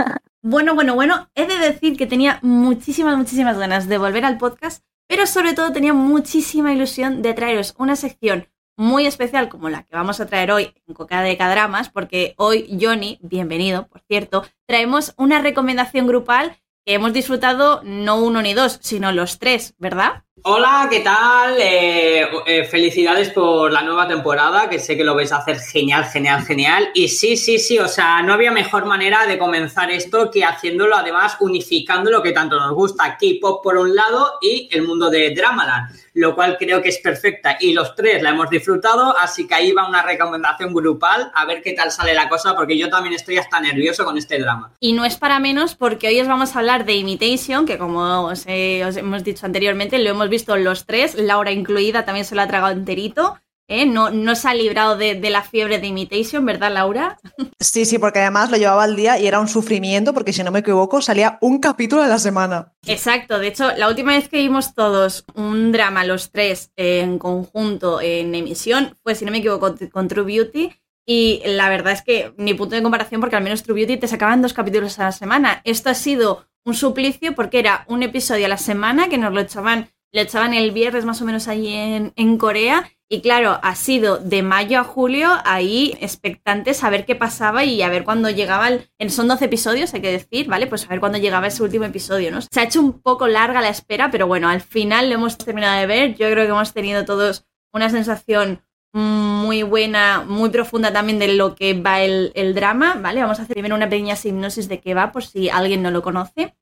[0.46, 4.84] Bueno, bueno, bueno, he de decir que tenía muchísimas, muchísimas ganas de volver al podcast,
[5.08, 8.46] pero sobre todo tenía muchísima ilusión de traeros una sección
[8.76, 12.76] muy especial como la que vamos a traer hoy en Coca de Cadramas, porque hoy
[12.78, 18.78] Johnny, bienvenido, por cierto, traemos una recomendación grupal que hemos disfrutado no uno ni dos,
[18.82, 20.23] sino los tres, ¿verdad?
[20.46, 21.56] Hola, ¿qué tal?
[21.58, 26.04] Eh, eh, felicidades por la nueva temporada, que sé que lo vais a hacer genial,
[26.04, 26.90] genial, genial.
[26.92, 30.96] Y sí, sí, sí, o sea, no había mejor manera de comenzar esto que haciéndolo
[30.96, 35.34] además unificando lo que tanto nos gusta, K-pop por un lado y el mundo de
[35.34, 39.54] Dramaland lo cual creo que es perfecta y los tres la hemos disfrutado, así que
[39.54, 43.14] ahí va una recomendación grupal, a ver qué tal sale la cosa, porque yo también
[43.14, 44.72] estoy hasta nervioso con este drama.
[44.80, 48.26] Y no es para menos porque hoy os vamos a hablar de Imitation, que como
[48.26, 52.48] os, hemos dicho anteriormente, lo hemos visto los tres, Laura incluida también se lo ha
[52.48, 53.38] tragado enterito.
[53.68, 53.86] ¿eh?
[53.86, 57.18] No, no se ha librado de, la fiebre de Imitation, ¿verdad, Laura?
[57.60, 60.50] Sí, sí, porque además lo llevaba al día y era un sufrimiento, porque si no
[60.50, 62.72] me equivoco, salía un capítulo a la semana.
[62.86, 68.00] Exacto, de hecho, la última vez que vimos todos un drama, los tres en conjunto
[68.00, 70.72] en emisión, fue, si no me equivoco, con True Beauty.
[71.06, 74.08] Y la verdad es que mi punto de comparación, porque al menos True Beauty te
[74.08, 75.60] sacaban dos capítulos a la semana.
[75.64, 79.40] Esto ha sido un suplicio porque era un episodio a la semana que nos lo
[79.40, 84.18] echaban, lo echaban el viernes más o menos allí en, Corea y claro, ha sido
[84.18, 88.68] de mayo a julio ahí expectantes a ver qué pasaba y a ver cuándo llegaba
[88.68, 89.10] el...
[89.10, 90.68] Son 12 episodios, hay que decir, ¿vale?
[90.68, 92.40] Pues a ver cuándo llegaba ese último episodio, ¿no?
[92.40, 95.80] Se ha hecho un poco larga la espera, pero bueno, al final lo hemos terminado
[95.80, 96.14] de ver.
[96.14, 98.62] Yo creo que hemos tenido todos una sensación
[98.92, 103.20] muy buena, muy profunda también de lo que va el, el drama, ¿vale?
[103.20, 106.02] Vamos a hacer primero una pequeña hipnosis de qué va, por si alguien no lo
[106.02, 106.54] conoce.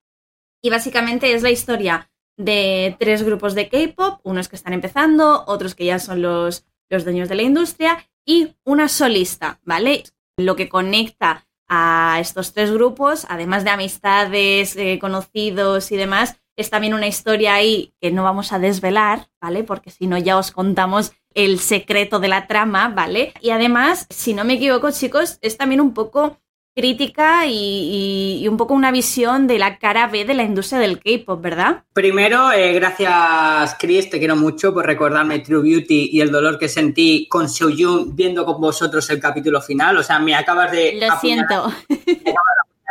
[0.62, 5.74] Y básicamente es la historia de tres grupos de K-pop, unos que están empezando, otros
[5.74, 10.04] que ya son los, los dueños de la industria y una solista, ¿vale?
[10.36, 16.70] Lo que conecta a estos tres grupos, además de amistades, eh, conocidos y demás, es
[16.70, 19.64] también una historia ahí que no vamos a desvelar, ¿vale?
[19.64, 23.32] Porque si no ya os contamos el secreto de la trama, ¿vale?
[23.40, 26.38] Y además, si no me equivoco, chicos, es también un poco
[26.74, 31.40] crítica y, un poco una visión de la cara B de la industria del K-pop,
[31.40, 31.84] ¿verdad?
[31.92, 36.68] Primero, eh, gracias Chris, te quiero mucho por recordarme True Beauty y el dolor que
[36.68, 39.96] sentí con Seoyun viendo con vosotros el capítulo final.
[39.98, 40.98] O sea, me acabas de...
[41.00, 41.72] Lo siento.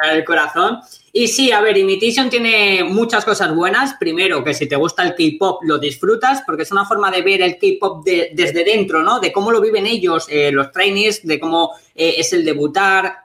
[0.10, 0.80] el corazón.
[1.14, 3.95] Y sí, a ver, Imitation tiene muchas cosas buenas.
[3.99, 7.41] Primero, que si te gusta el K-pop lo disfrutas, porque es una forma de ver
[7.41, 9.20] el K-pop desde dentro, ¿no?
[9.20, 13.16] De cómo lo viven ellos, eh, los trainees, de cómo eh, es el debutar,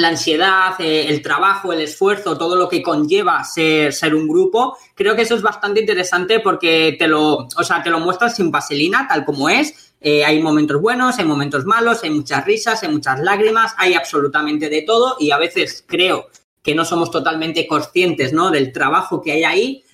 [0.00, 4.76] la ansiedad, eh, el trabajo, el esfuerzo, todo lo que conlleva ser, ser, un grupo,
[4.94, 8.50] creo que eso es bastante interesante porque te lo, o sea, te lo muestras sin
[8.50, 9.94] vaselina, tal como es.
[10.00, 14.68] Eh, hay momentos buenos, hay momentos malos, hay muchas risas, hay muchas lágrimas, hay absolutamente
[14.68, 16.28] de todo y a veces creo
[16.62, 18.50] que no somos totalmente conscientes ¿no?
[18.50, 19.84] del trabajo que hay ahí.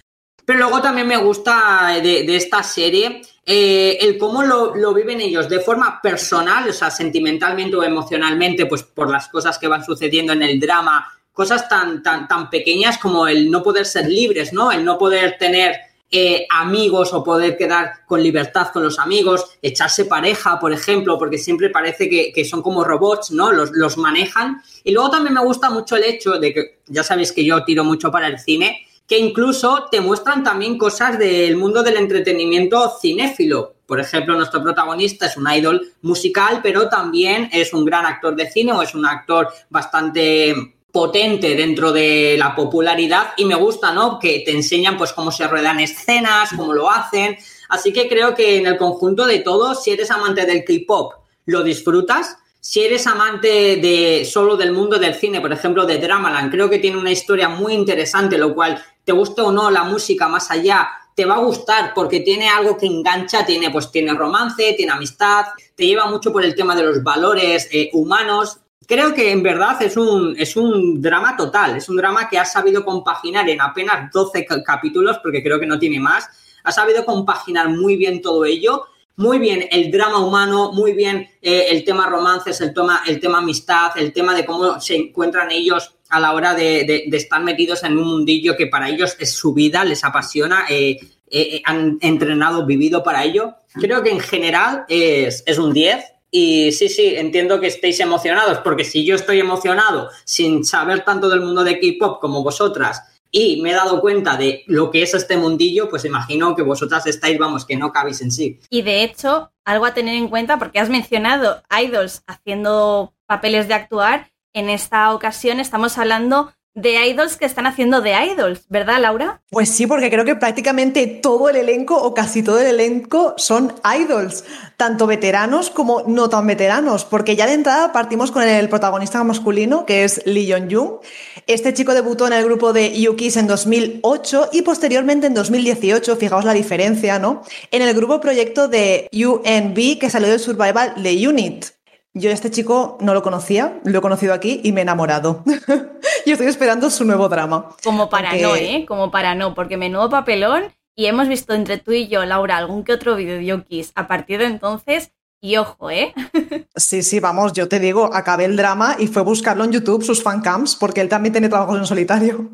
[0.44, 5.48] Pero luego también me gusta de, de esta serie eh, el cómo lo, viven ellos
[5.48, 10.32] de forma personal, o sea, sentimentalmente o emocionalmente, pues por las cosas que van sucediendo
[10.32, 14.72] en el drama, cosas tan, tan, tan pequeñas como el no poder ser libres, ¿no?
[14.72, 15.76] El no poder tener
[16.10, 21.36] eh, amigos o poder quedar con libertad con los amigos, echarse pareja, por ejemplo, porque
[21.38, 23.52] siempre parece que, son como robots, ¿no?
[23.52, 24.62] Los, los, manejan.
[24.82, 27.84] Y luego también me gusta mucho el hecho de que, ya sabéis que yo tiro
[27.84, 33.74] mucho para el cine, que incluso te muestran también cosas del mundo del entretenimiento cinéfilo.
[33.86, 38.50] Por ejemplo, nuestro protagonista es un idol musical, pero también es un gran actor de
[38.50, 40.54] cine o es un actor bastante
[40.90, 44.18] potente dentro de la popularidad y me gusta, ¿no?
[44.18, 47.36] Que te enseñan pues cómo se ruedan escenas, cómo lo hacen.
[47.68, 51.12] Así que creo que en el conjunto de todo, si eres amante del K-pop,
[51.44, 52.38] lo disfrutas.
[52.60, 56.80] Si eres amante de solo del mundo del cine, por ejemplo, de Dramaland, creo que
[56.80, 60.88] tiene una historia muy interesante, lo cual te guste o no la música más allá,
[61.14, 65.46] te va a gustar porque tiene algo que engancha, tiene, pues, tiene romance, tiene amistad,
[65.76, 68.58] te lleva mucho por el tema de los valores eh, humanos.
[68.86, 72.44] Creo que en verdad es un, es un drama total, es un drama que ha
[72.44, 76.28] sabido compaginar en apenas 12 capítulos, porque creo que no tiene más,
[76.64, 81.68] ha sabido compaginar muy bien todo ello muy bien el drama humano, muy bien eh,
[81.70, 85.95] el tema romances, el tema, el tema amistad, el tema de cómo se encuentran ellos
[86.10, 89.84] a la hora de, estar metidos en un mundillo que para ellos es su vida,
[89.84, 93.54] les apasiona, eh, eh, han entrenado, vivido para ello.
[93.74, 96.04] Creo que en general es, es un 10.
[96.30, 101.28] Y sí, sí, entiendo que estéis emocionados, porque si yo estoy emocionado sin saber tanto
[101.28, 105.14] del mundo de K-pop como vosotras, y me he dado cuenta de lo que es
[105.14, 108.60] este mundillo, pues imagino que vosotras estáis, vamos, que no cabéis en sí.
[108.70, 113.74] Y de hecho, algo a tener en cuenta, porque has mencionado idols haciendo papeles de
[113.74, 119.42] actuar, en esta ocasión estamos hablando de idols que están haciendo de idols, ¿verdad, Laura?
[119.50, 123.74] Pues sí, porque creo que prácticamente todo el elenco o casi todo el elenco son
[123.98, 124.44] idols,
[124.76, 129.86] tanto veteranos como no tan veteranos, porque ya de entrada partimos con el protagonista masculino,
[129.86, 131.00] que es Lee Jong-jung.
[131.46, 136.44] Este chico debutó en el grupo de Yukis en 2008 y posteriormente en 2018, fijaos
[136.44, 137.42] la diferencia, ¿no?
[137.70, 141.75] En el grupo proyecto de UNB que salió del Survival de Unit.
[142.18, 145.44] Yo este chico no lo conocía, lo he conocido aquí y me he enamorado.
[146.24, 147.76] y estoy esperando su nuevo drama.
[147.84, 148.86] Como para no, ¿eh?
[148.88, 150.72] Como para no, porque menudo papelón.
[150.94, 154.08] Y hemos visto entre tú y yo, Laura, algún que otro vídeo de Yokis a
[154.08, 155.12] partir de entonces.
[155.42, 156.14] Y ojo, ¿eh?
[156.74, 160.22] sí, sí, vamos, yo te digo, acabé el drama y fue buscarlo en YouTube, sus
[160.22, 162.48] fancams, porque él también tiene trabajos en solitario.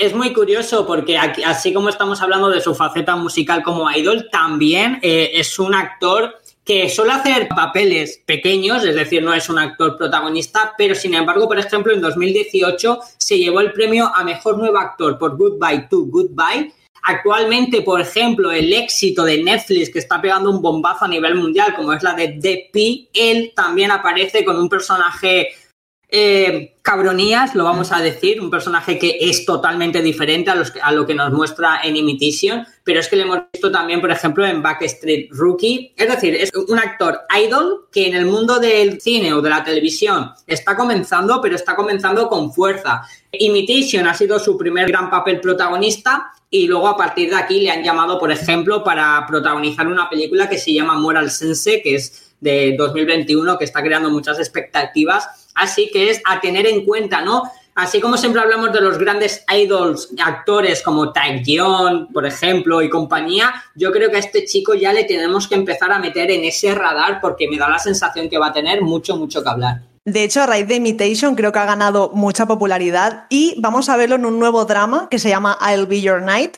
[0.00, 5.00] Es muy, curioso porque así como estamos hablando de su faceta musical como idol, también
[5.02, 6.34] eh, es un actor
[6.68, 11.48] que suele hacer papeles pequeños, es decir, no es un actor protagonista, pero sin embargo,
[11.48, 16.02] por ejemplo, en 2018 se llevó el premio a Mejor Nuevo Actor por Goodbye to
[16.02, 16.70] Goodbye.
[17.04, 21.74] Actualmente, por ejemplo, el éxito de Netflix que está pegando un bombazo a nivel mundial,
[21.74, 25.48] como es la de The él también aparece con un personaje
[26.10, 30.90] eh, cabronías, lo vamos a decir, un personaje que es totalmente diferente a, los, a,
[30.90, 34.46] lo que nos muestra en Imitation, pero es que lo hemos visto también, por ejemplo,
[34.46, 35.92] en Backstreet Rookie.
[35.94, 39.62] Es decir, es un actor idol que en el mundo del cine o de la
[39.62, 43.02] televisión está comenzando, pero está comenzando con fuerza.
[43.30, 47.70] Imitation ha sido su primer gran papel protagonista y luego a partir de aquí le
[47.70, 52.34] han llamado, por ejemplo, para protagonizar una película que se llama Moral Sense, que es
[52.40, 57.42] de 2021, que está creando muchas expectativas Así que es a tener en cuenta, ¿no?
[57.74, 63.54] Así como siempre hablamos de los grandes idols, actores como Taekyon, por ejemplo, y compañía,
[63.76, 66.74] yo creo que a este chico ya le tenemos que empezar a meter en ese
[66.74, 69.82] radar porque me da la sensación que va a tener mucho, mucho que hablar.
[70.04, 73.96] De hecho, a raíz de Imitation creo que ha ganado mucha popularidad y vamos a
[73.96, 76.56] verlo en un nuevo drama que se llama I'll Be Your Night,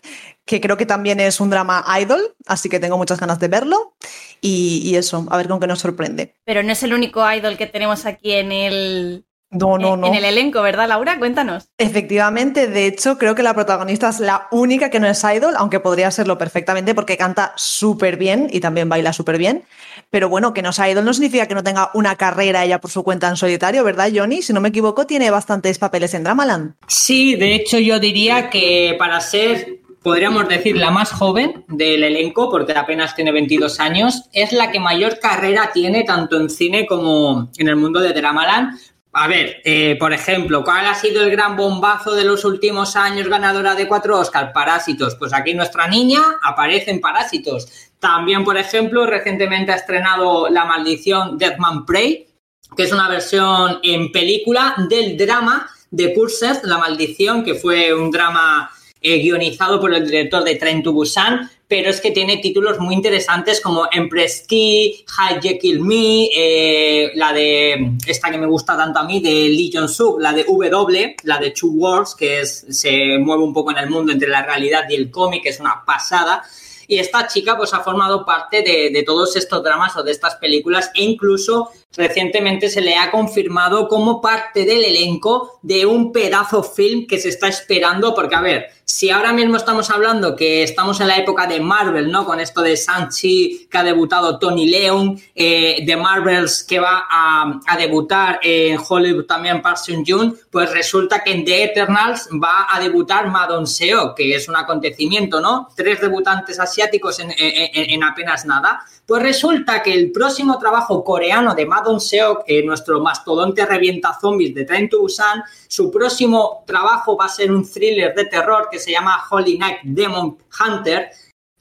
[0.51, 3.95] que creo que también es un drama idol, así que tengo muchas ganas de verlo.
[4.41, 6.35] Y, eso, a ver con qué nos sorprende.
[6.45, 10.09] Pero no es el único idol que tenemos aquí en el, no, no, no.
[10.09, 11.21] En el elenco, ¿verdad, Laura?
[11.21, 11.69] Cuéntanos.
[11.79, 15.79] Efectivamente, de hecho, creo que la protagonista es la única que no es idol, aunque
[15.79, 19.65] podría serlo perfectamente porque canta súper bien y también baila súper bien.
[20.11, 22.91] Pero bueno, que no sea idol no significa que no tenga una carrera ella por
[22.91, 24.43] su cuenta en solitario, ¿verdad, Johnny?
[24.43, 26.75] Si no me equivoco, tiene bastantes papeles en Dramaland.
[26.87, 32.51] Sí, de hecho, yo diría que para ser podríamos decir, la más joven del elenco,
[32.51, 37.51] porque apenas tiene 22 años, es la que mayor carrera tiene tanto en cine como
[37.59, 38.79] en el mundo de Dramaland.
[39.13, 43.29] A ver, eh, por ejemplo, ¿cuál ha sido el gran bombazo de los últimos años
[43.29, 44.53] ganadora de cuatro Oscar?
[44.53, 45.17] Parásitos.
[45.17, 47.91] Pues aquí nuestra niña aparece en Parásitos.
[47.99, 52.29] También, por ejemplo, recientemente ha estrenado La maldición Deathman Prey,
[52.77, 58.13] que es una versión en película del drama de Curses, La maldición, que fue un
[58.13, 58.71] drama
[59.03, 62.95] eh, guionizado por el director de Train to Busan, pero es que tiene títulos muy
[62.95, 68.99] interesantes como Empress Key, Hi Jekyll Me, eh, la de esta que me gusta tanto
[68.99, 73.19] a mí, de Lee Jong-suk, la de W, la de Two Worlds, que es, se
[73.19, 76.43] mueve un poco en el mundo entre la realidad y el cómic, es una pasada.
[76.89, 80.35] Y esta chica pues ha formado parte de, de, todos estos dramas o de estas
[80.35, 86.65] películas e incluso recientemente se le ha confirmado como parte del elenco de un pedazo
[86.65, 91.01] film que se está esperando porque a ver, si ahora mismo estamos hablando que estamos
[91.01, 92.25] en la época de Marvel, ¿no?
[92.25, 97.77] Con esto de Sanchi, que ha debutado Tony Leon, eh, de Marvels, que va a,
[97.79, 103.29] debutar en Hollywood también Park Seung-joon, pues resulta que en The Eternals va a debutar
[103.29, 105.69] Madon Seo, que es un acontecimiento, ¿no?
[105.77, 108.85] Tres debutantes asiáticos en, en apenas nada.
[109.07, 114.55] Pues resulta que el próximo trabajo coreano de Madon Seok, eh, nuestro mastodonte revienta zombies
[114.55, 118.79] de Train to Busan, su próximo trabajo va a ser un thriller de terror que
[118.81, 121.11] se llama Holy Night Demon Hunter.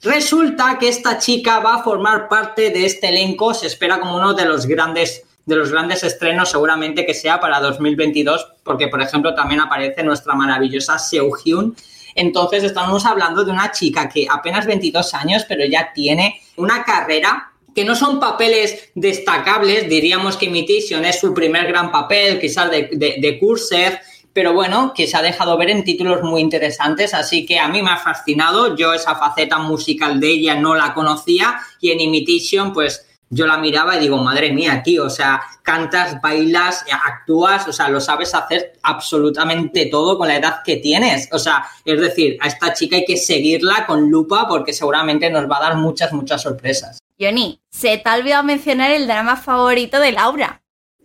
[0.02, 4.34] Resulta que esta chica va a formar parte de este elenco, se espera como uno
[4.34, 9.34] de los grandes de los grandes estrenos seguramente que sea para 2022, porque por ejemplo
[9.34, 11.76] también aparece nuestra maravillosa Seo Hyun.
[12.14, 17.52] Entonces estamos hablando de una chica que apenas 22 años, pero ya tiene una carrera
[17.74, 22.90] que no son papeles destacables, diríamos que Imitation es su primer gran papel, quizás de,
[22.92, 23.38] de,
[24.32, 27.82] pero bueno, que se ha dejado ver en títulos muy interesantes, así que a mí
[27.82, 32.72] me ha fascinado, yo esa faceta musical de ella no la conocía y en Imitation
[32.72, 37.72] pues yo la miraba y digo, madre mía, tío, o sea, cantas, bailas, actúas, o
[37.72, 41.28] sea, lo sabes hacer absolutamente todo con la edad que tienes.
[41.30, 45.48] O sea, es decir, a esta chica hay que seguirla con lupa porque seguramente nos
[45.48, 46.98] va a dar muchas, muchas sorpresas.
[47.20, 50.59] Johnny, se te ha olvidado mencionar el drama favorito de Laura.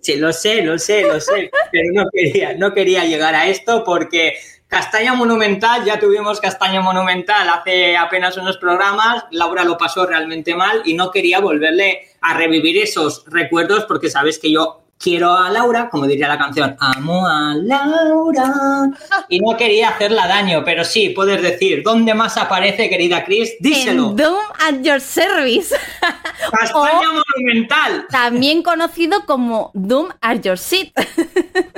[0.05, 3.83] Sí, lo sé, lo sé, lo sé, pero no quería, no quería llegar a esto
[3.83, 4.35] porque
[4.67, 10.83] Castaña Monumental, ya tuvimos Castaña Monumental hace apenas unos programas, Laura lo pasó realmente mal
[10.85, 15.89] y no quería volverle a revivir esos recuerdos porque sabes que yo quiero a Laura,
[15.89, 18.89] como diría la canción, amo a Laura.
[19.29, 23.55] Y no quería hacerla daño, pero sí, puedes decir, ¿dónde más aparece, querida Chris?
[23.59, 24.11] Díselo.
[24.11, 25.75] En Doom at Your Service.
[26.51, 28.05] Castaña Monumental.
[28.09, 30.93] También conocido como Doom at Your Seat.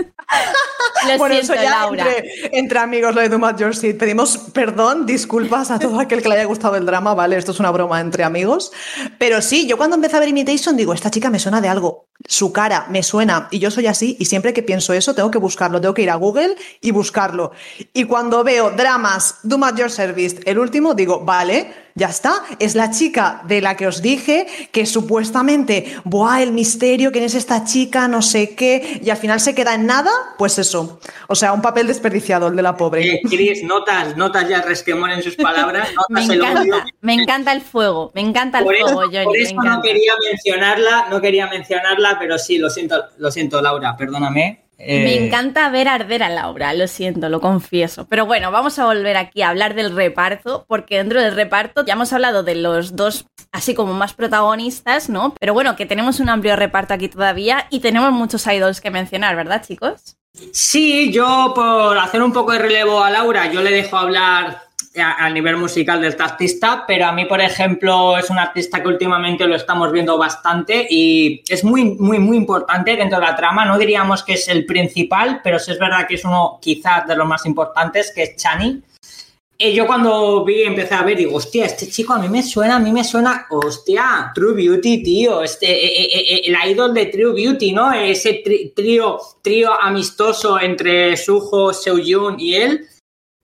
[1.07, 2.05] Lo bueno, siento, eso ya Laura.
[2.05, 3.97] Entre, entre, amigos lo de at Your Seat.
[3.97, 7.37] Pedimos perdón, disculpas a todo aquel que le haya gustado el drama, ¿vale?
[7.37, 8.71] Esto es una broma entre amigos.
[9.17, 12.07] Pero sí, yo cuando empecé a ver Imitation digo, esta chica me suena de algo.
[12.25, 15.37] Su cara me suena y yo soy así y siempre que pienso eso tengo que
[15.37, 17.51] buscarlo, tengo que ir a Google y buscarlo.
[17.93, 22.91] Y cuando veo dramas, at Your Service, el último, digo, vale, ya está, es la
[22.91, 27.11] chica de la que os dije que supuestamente, ¡buah, el misterio!
[27.11, 28.07] ¿Quién es esta chica?
[28.07, 29.01] No sé qué.
[29.03, 30.99] Y al final se queda en nada, pues eso.
[31.27, 33.15] O sea, un papel desperdiciado el de la pobre.
[33.15, 35.89] Eh, Chris, notas, notas ya el resquemor en sus palabras.
[36.09, 39.25] me, encanta, me encanta el fuego, me encanta el fuego, Johnny.
[39.25, 43.97] Por eso no quería mencionarla, no quería mencionarla, pero sí, lo siento, lo siento, Laura,
[43.97, 44.66] perdóname.
[44.77, 48.07] Me eh, encanta ver arder a Laura, lo siento, lo confieso.
[48.07, 51.93] Pero bueno, vamos a volver aquí a hablar del reparto, porque dentro del reparto ya
[51.93, 55.33] hemos hablado de los dos así como más protagonistas, ¿no?
[55.39, 59.35] Pero bueno, que tenemos un amplio reparto aquí todavía y tenemos muchos idols que mencionar,
[59.35, 60.17] ¿verdad, chicos?
[60.51, 64.66] Sí, yo por hacer un poco de relevo a Laura, yo le dejo hablar
[65.01, 69.47] a, nivel musical del artista, pero a mí, por ejemplo, es un artista que últimamente
[69.47, 73.65] lo estamos viendo bastante y es muy, muy, muy importante dentro de la trama.
[73.65, 77.15] No diríamos que es el principal, pero sí es verdad que es uno quizás de
[77.15, 78.81] los más importantes, que es Chani.
[79.59, 82.75] Y yo cuando vi, empecé a ver, digo, hostia, este chico a mí me suena,
[82.75, 87.07] a mí me suena, hostia, True Beauty, tío, este, eh, eh, eh, el idol de
[87.07, 87.91] True Beauty, ¿no?
[87.91, 88.43] Ese
[88.75, 92.87] trío, trío amistoso entre Suho, Seoyun y él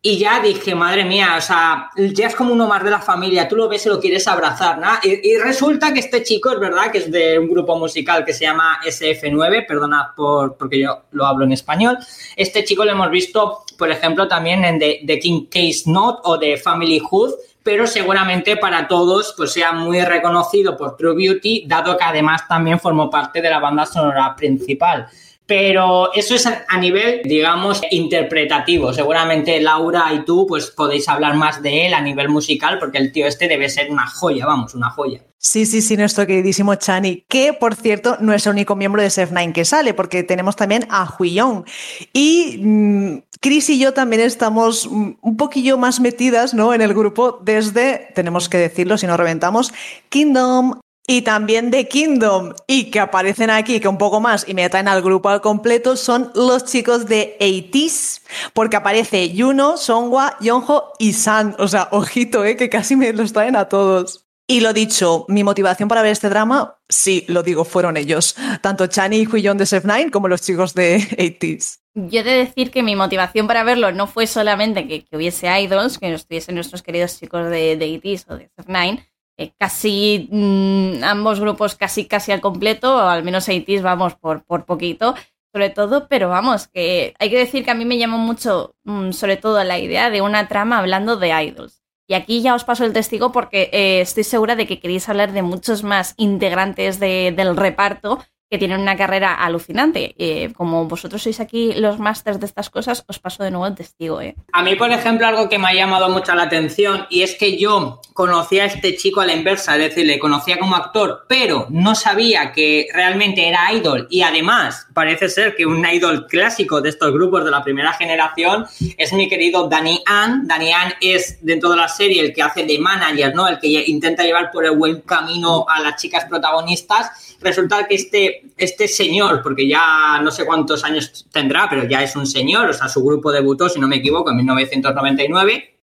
[0.06, 3.48] y ya dije, madre mía, o sea, ya es como uno más de la familia,
[3.48, 4.90] tú lo ves y lo quieres abrazar, ¿no?
[5.02, 8.44] Y, resulta que este chico es verdad que es de un grupo musical que se
[8.44, 11.98] llama SF9, perdonad por, porque yo lo hablo en español.
[12.36, 16.58] Este chico lo hemos visto, por ejemplo, también en The, King Case Not o de
[16.58, 22.04] Family Hood, pero seguramente para todos pues sea muy reconocido por True Beauty, dado que
[22.04, 25.08] además también formó parte de la banda sonora principal.
[25.46, 28.94] Pero eso es a nivel, digamos, interpretativo.
[28.94, 33.12] Seguramente Laura y tú pues podéis hablar más de él a nivel musical porque el
[33.12, 35.22] tío este debe ser una joya, vamos, una joya.
[35.46, 39.10] Sí, sí, sí, nuestro queridísimo Chani, que por cierto no es el único miembro de
[39.10, 41.66] Sef9 que sale, porque tenemos también a Huiyong.
[42.14, 46.74] Y mm, Chris y yo también estamos mm, un poquillo más metidas ¿no?
[46.74, 49.74] en el grupo desde, tenemos que decirlo si no reventamos,
[50.08, 54.70] Kingdom, y también de Kingdom y que aparecen aquí, que un poco más y me
[54.70, 58.22] traen al grupo al completo, son los chicos de 80
[58.54, 61.56] porque aparece Yuno, Songwa, Yonho y San.
[61.60, 62.56] O sea, ojito, ¿eh?
[62.56, 64.26] que casi me los traen a todos.
[64.46, 68.36] Y lo dicho, mi motivación para ver este drama, sí, lo digo, fueron ellos.
[68.62, 71.80] Tanto Chani y Huiyon de Sef9 como los chicos de 80s.
[71.96, 75.98] Yo he de decir que mi motivación para verlo no fue solamente que, hubiese idols,
[75.98, 79.06] que estuviesen nuestros queridos chicos de, de 80s o de Sef9,
[79.38, 84.44] eh, casi mm, ambos grupos casi casi al completo, o al menos Aitis vamos por,
[84.44, 85.16] por poquito,
[85.54, 89.12] sobre todo, pero vamos, que hay que decir que a mí me llamó mucho, mm,
[89.12, 91.84] sobre todo, la idea de una trama hablando de idols.
[92.08, 95.32] Y aquí ya os paso el testigo porque eh, estoy segura de que queréis hablar
[95.32, 98.20] de muchos más integrantes del reparto
[98.54, 100.14] que tienen una carrera alucinante.
[100.20, 103.74] Eh, como vosotros sois aquí los másters de estas cosas, os paso de nuevo el
[103.74, 104.22] testigo.
[104.22, 104.36] ¿eh?
[104.52, 107.58] A mí, por ejemplo, algo que me ha llamado mucho la atención y es que
[107.58, 111.66] yo conocía a este chico a la inversa, es decir, le conocía como actor, pero
[111.72, 116.90] no sabía que realmente era idol y además parece ser que un idol clásico de
[116.90, 118.68] estos grupos de la primera generación
[119.00, 120.48] es mi querido Danny Ann.
[120.48, 123.48] Danny Ann es dentro de la serie el que hace de manager, ¿no?
[123.48, 128.43] El que intenta llevar por el buen camino a las chicas protagonistas resulta que este,
[128.58, 132.74] este señor, porque ya no sé cuántos años tendrá, pero ya es un señor, o
[132.74, 135.80] sea, su grupo debutó, si no me equivoco, en 1999.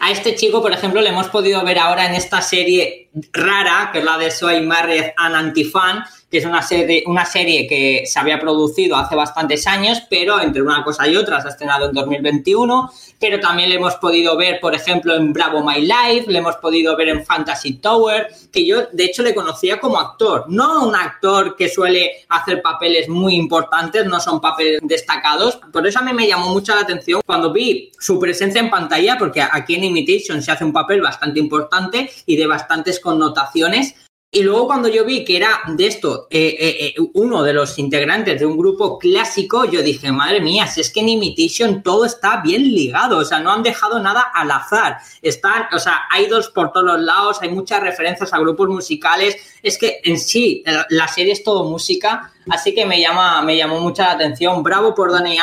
[0.00, 4.00] A este chico, por ejemplo, le hemos podido ver ahora en esta serie rara, que
[4.00, 8.18] es la de Soy Married an Antifan, que es una serie, una serie que se
[8.20, 11.92] había producido hace bastantes años, pero entre una cosa y otra se ha estrenado en
[11.92, 16.56] 2021, pero también le hemos podido ver, por ejemplo, en Bravo My Life, le hemos
[16.56, 20.94] podido ver en Fantasy Tower, que yo de hecho le conocía como actor, no un
[20.94, 26.12] actor que suele hacer papeles muy importantes, no son papeles destacados, por eso a mí
[26.12, 30.40] me llamó mucho la atención cuando vi su presencia en pantalla, porque aquí en Imitation
[30.42, 33.96] se hace un papel bastante importante y de bastantes connotaciones,
[34.32, 37.76] Y luego cuando yo vi que era de esto eh, eh, eh, uno de los
[37.80, 42.04] integrantes de un grupo clásico, yo dije, madre mía, si es que en Imitation todo
[42.04, 44.98] está bien ligado, o sea, no han dejado nada al azar.
[45.20, 49.36] Están, o sea, hay dos por todos los lados, hay muchas referencias a grupos musicales.
[49.64, 53.80] Es que en sí, la serie es todo música, así que me llama, me llamó
[53.80, 54.62] mucha la atención.
[54.62, 55.38] Bravo por Dani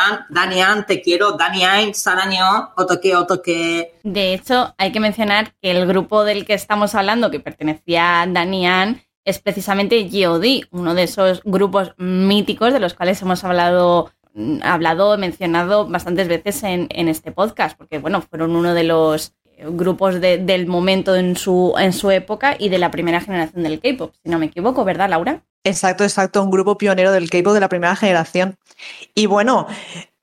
[0.61, 3.95] Ann, te quiero, Dani Ann, Saraño, Otoque, Otoque.
[4.03, 8.27] De hecho, hay que mencionar que el grupo del que estamos hablando, que pertenecía a
[8.27, 8.65] Dani
[9.23, 14.11] es precisamente GOD, uno de esos grupos míticos de los cuales hemos hablado
[14.61, 19.33] hablado, mencionado bastantes veces en, este podcast, porque bueno, fueron uno de los
[19.71, 24.13] grupos del momento en su, en su época y de la primera generación del K-pop,
[24.21, 25.41] si no me equivoco, ¿verdad, Laura?
[25.67, 28.55] Exacto, exacto, un grupo pionero del K-pop de la primera generación.
[29.13, 29.67] Y bueno,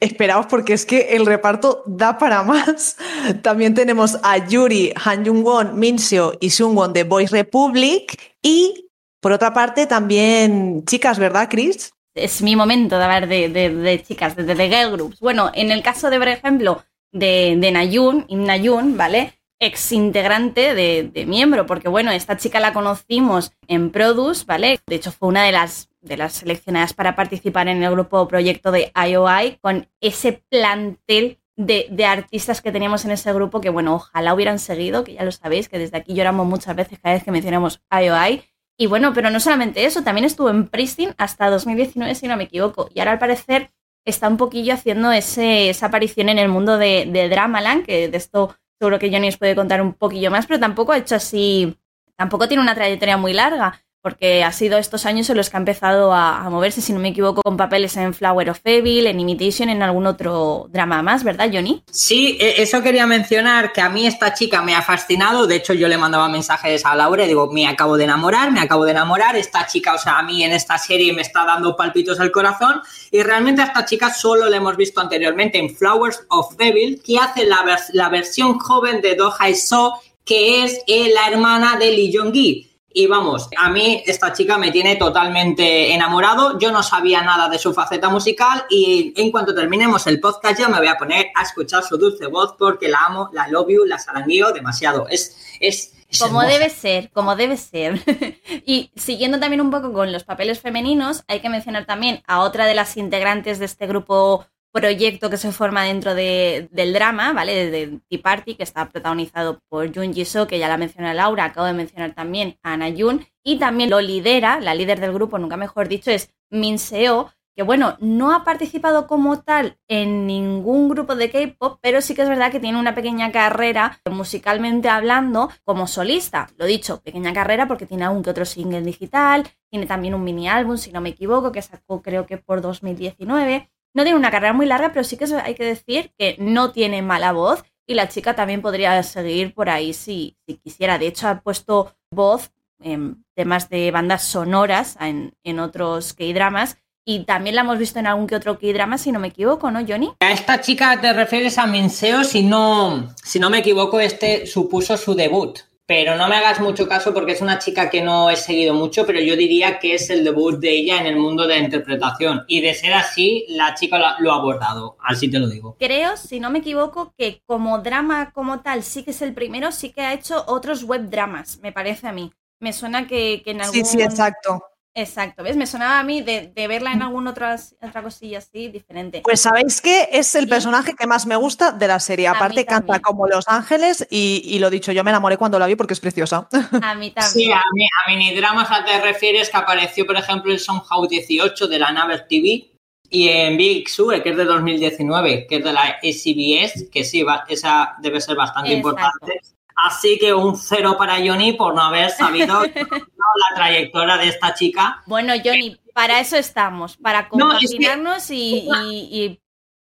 [0.01, 2.97] esperaos porque es que el reparto da para más.
[3.43, 5.97] También tenemos a Yuri, Han Jung-won, Min
[6.41, 8.89] y Sung-won de Boys Republic y
[9.21, 11.93] por otra parte, también chicas, ¿verdad, Chris?
[12.15, 15.21] Es mi momento de hablar de, chicas, de, de, girl groups.
[15.21, 19.39] Bueno, en el caso de, por ejemplo, de, de Nayun, Nayun, ¿vale?
[19.65, 24.79] Ex integrante de, miembro, porque bueno, esta chica la conocimos en Produce, ¿vale?
[24.87, 25.89] De hecho, fue una de las,
[26.29, 32.73] seleccionadas para participar en el grupo proyecto de IOI, con ese plantel de, artistas que
[32.73, 35.97] teníamos en ese grupo que, bueno, ojalá hubieran seguido, que ya lo sabéis, que desde
[35.97, 38.43] aquí lloramos muchas veces cada vez que mencionamos IOI.
[38.77, 42.45] Y bueno, pero no solamente eso, también estuvo en Pristin hasta 2019, si no me
[42.45, 42.91] equivoco.
[42.93, 43.71] Y ahora al parecer
[44.05, 48.55] está un poquillo haciendo esa aparición en el mundo de, de Dramaland, que de esto
[48.79, 51.79] seguro que Johnny os puede contar un poquillo más, pero tampoco ha hecho así,
[52.17, 55.61] tampoco tiene una trayectoria muy larga porque ha sido estos años en los que ha
[55.61, 59.71] empezado a, moverse, si no me equivoco, con papeles en Flower of Evil, en Imitation,
[59.71, 61.83] en algún otro drama más, ¿verdad, Johnny?
[61.91, 65.73] Sí, e, eso quería mencionar, que a mí esta chica me ha fascinado, de hecho
[65.73, 68.91] yo le mandaba mensajes a Laura y digo, me acabo de enamorar, me acabo de
[68.91, 72.31] enamorar, esta chica, o sea, a mí en esta serie me está dando palpitos al
[72.31, 77.01] corazón, y realmente a esta chica solo la hemos visto anteriormente en Flowers of Evil,
[77.03, 79.95] que hace la, versión joven de Do Hai So,
[80.27, 82.74] que es eh, la hermana de Lee Jong-gi.
[82.97, 86.61] Y vamos, a mí esta chica me tiene totalmente enamorado.
[86.61, 90.69] Yo no sabía nada de su faceta musical y en cuanto terminemos el podcast ya
[90.69, 93.85] me voy a poner a escuchar su dulce voz porque la amo, la love you,
[93.85, 95.09] la salanguío demasiado.
[95.09, 98.01] Es, es, como debe ser, como debe ser.
[98.65, 102.65] y siguiendo también un poco con los papeles femeninos, hay que mencionar también a otra
[102.65, 107.71] de las integrantes de este grupo proyecto que se forma dentro de, del drama, ¿vale?
[107.71, 111.69] De, Tea Party, que está protagonizado por Jun Jisoo, que ya la menciona Laura, acabo
[111.69, 115.57] de mencionar también a Ana Jun, y también lo lidera, la líder del grupo, nunca
[115.57, 121.15] mejor dicho, es Min Seo, que bueno, no ha participado como tal en ningún grupo
[121.15, 125.87] de K-pop, pero sí que es verdad que tiene una pequeña carrera musicalmente hablando como
[125.87, 126.49] solista.
[126.57, 130.49] Lo dicho, pequeña carrera porque tiene algún que otro single digital, tiene también un mini
[130.49, 133.71] álbum, si no me equivoco, que sacó creo que por 2019.
[133.95, 137.01] No tiene una carrera muy larga, pero sí que hay que decir que no tiene
[137.01, 140.99] mala voz y la chica también podría seguir por ahí si, si quisiera.
[140.99, 142.51] De hecho, ha puesto voz
[142.81, 146.77] en temas de bandas sonoras en, en otros K-dramas
[147.07, 149.85] y también la hemos visto en algún que otro K-drama, si no me equivoco, ¿no,
[149.87, 150.13] Johnny?
[150.21, 154.97] A esta chica te refieres a Minseo, si no, si no me equivoco, este supuso
[154.97, 158.37] su debut pero no me hagas mucho caso porque es una chica que no he
[158.37, 161.59] seguido mucho, pero yo diría que es el debut de ella en el mundo de
[161.59, 162.45] la interpretación.
[162.49, 165.77] Y de ser así, la chica lo ha abordado, así te lo digo.
[165.79, 169.73] Creo, si no me equivoco, que como drama como tal sí que es el primero,
[169.73, 172.33] sí que ha hecho otros web dramas, me parece a mí.
[172.61, 173.75] Me suena que, que en algún...
[173.75, 174.63] Sí, sí, exacto.
[174.97, 175.57] Exacto, ¿ves?
[175.57, 179.23] Me sonaba a mí de, verla en alguna otra, otra cosilla así diferente.
[179.25, 182.29] Pues sabéis que es el personaje que más me gusta de la serie.
[182.29, 185.75] Aparte canta como Los Ángeles y, y, lo dicho, yo me enamoré cuando la vi
[185.75, 186.49] porque es preciosa.
[186.81, 187.33] A mí también.
[187.33, 191.79] Sí, a, mí, a minidramas te refieres que apareció, por ejemplo, el Somehow 18 de
[191.81, 192.71] la Naver TV
[193.11, 197.25] y en Big Sue, que es de 2019, que es de la SBS, que sí,
[197.49, 199.41] esa debe ser bastante importante.
[199.77, 205.03] Así que un cero para Johnny por no haber sabido la trayectoria de esta chica.
[205.07, 208.69] Bueno, Johnny, para eso estamos, para compaginarnos y,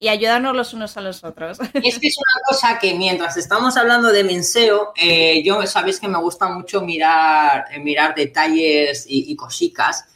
[0.01, 1.59] ayudarnos los unos a los otros.
[1.61, 6.09] Es que es una cosa que mientras estamos hablando de Minseo, eh, yo sabéis que
[6.09, 10.07] me gusta mucho mirar, eh, mirar detalles y, y cositas.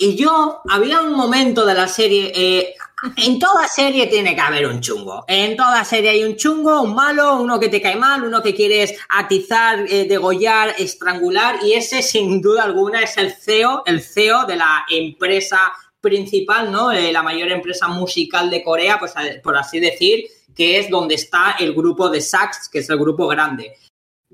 [0.00, 2.74] Y yo, había un momento de la serie, eh,
[3.16, 5.24] en toda serie tiene que haber un chungo.
[5.26, 8.54] En toda serie hay un chungo, un malo, uno que te cae mal, uno que
[8.54, 11.58] quieres atizar, eh, degollar, estrangular.
[11.62, 16.92] Y ese, sin duda alguna, es el CEO, el CEO de la empresa principal, ¿no?
[16.92, 21.56] Eh, la mayor empresa musical de Corea, pues por así decir, que es donde está
[21.58, 23.74] el grupo de Sax, que es el grupo grande.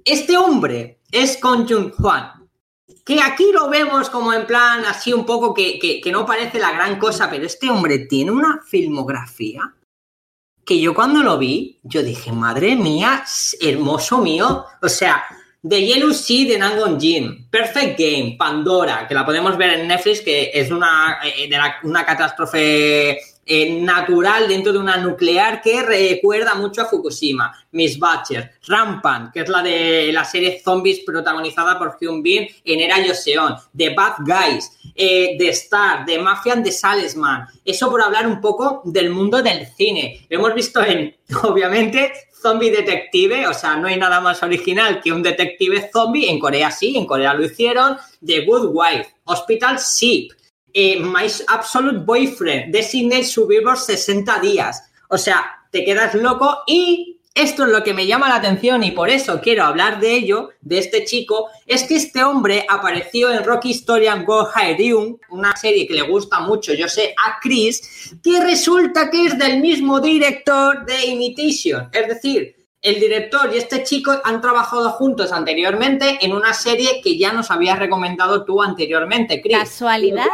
[0.05, 2.44] Este hombre es Kon Jun Hwan
[3.05, 6.73] que aquí lo vemos como en plan así un poco que, que, no parece la
[6.73, 9.75] gran cosa, pero este hombre tiene una filmografía
[10.65, 13.25] que yo cuando lo vi, yo dije, madre mía,
[13.61, 15.23] hermoso mío, o sea,
[15.67, 20.23] The Yellow Sea de Nangon Jin, Perfect Game, Pandora, que la podemos ver en Netflix,
[20.23, 21.51] que es una, eh,
[21.83, 27.53] una catástrofe eh, natural dentro de una nuclear que recuerda mucho a Fukushima.
[27.73, 32.81] Miss Butcher, Rampant, que es la de la serie Zombies protagonizada por Hyun Bin en
[32.81, 37.47] Era Yoseon, The Bad Guys, eh, The Star, The Mafia and The Salesman.
[37.65, 40.27] Eso por hablar un poco del mundo del cine.
[40.31, 42.13] Hemos visto en, obviamente,
[42.45, 46.29] Zombie Detective, o sea, no hay nada más original que un detective zombie.
[46.29, 47.97] En Corea sí, en Corea lo hicieron.
[48.25, 50.31] The Good Wife, Hospital Sheep,
[50.75, 54.83] My Absolute Boyfriend, Designated Survivor 60 días.
[55.09, 58.93] O sea, te quedas loco y esto es lo que me llama la atención y
[58.93, 63.43] por eso quiero hablar de ello, de este chico, es que este hombre apareció en
[63.43, 68.15] Rocky Story and Go Haeryung, una serie que le gusta mucho, yo sé, a Chris,
[68.23, 71.89] que resulta que es del mismo director de Imitation.
[71.93, 77.19] Es decir, el director y este chico han trabajado juntos anteriormente en una serie que
[77.19, 79.59] ya nos habías recomendado tú anteriormente, Chris.
[79.59, 80.27] ¿Casualidad?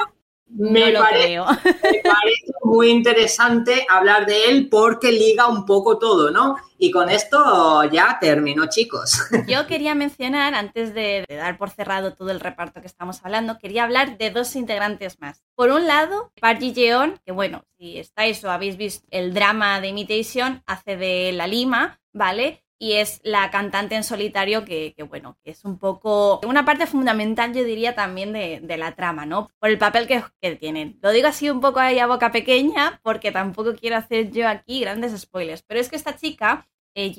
[0.53, 6.31] Me no parece me parece muy interesante hablar de él porque liga un poco todo,
[6.31, 6.57] ¿no?
[6.79, 9.21] Y con esto ya termino, chicos.
[9.47, 13.59] Yo quería mencionar, antes de, de dar por cerrado todo el reparto que estamos hablando,
[13.59, 15.43] quería hablar de dos integrantes más.
[15.55, 19.89] Por un lado, Park Ji-yeon, que bueno, si estáis o habéis visto el drama de
[19.89, 22.65] Imitation, hace de la Lima, ¿vale?
[22.83, 27.53] Y es la cantante en solitario que, bueno, que es un poco una parte fundamental,
[27.53, 29.51] yo diría, también de, la trama, ¿no?
[29.59, 30.99] Por el papel que, que, tienen.
[31.03, 34.81] Lo digo así un poco ahí a boca pequeña, porque tampoco quiero hacer yo aquí
[34.81, 35.63] grandes spoilers.
[35.63, 37.13] Pero es que esta chica, eh,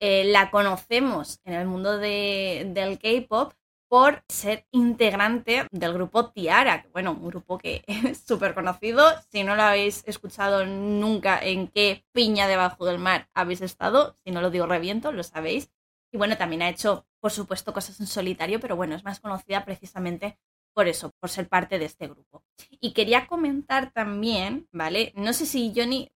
[0.00, 3.52] eh, la conocemos en el mundo de, del K-pop
[3.88, 9.04] por ser integrante del grupo Tiara, que bueno, un grupo que es súper conocido.
[9.30, 14.30] Si no lo habéis escuchado nunca en qué piña debajo del mar habéis estado, si
[14.30, 15.70] no lo digo reviento, lo sabéis.
[16.12, 19.64] Y bueno, también ha hecho, por supuesto, cosas en solitario, pero bueno, es más conocida
[19.64, 20.38] precisamente
[20.74, 22.44] por eso, por ser parte de este grupo.
[22.80, 25.12] Y quería comentar también, ¿vale?
[25.16, 26.10] No sé si Johnny,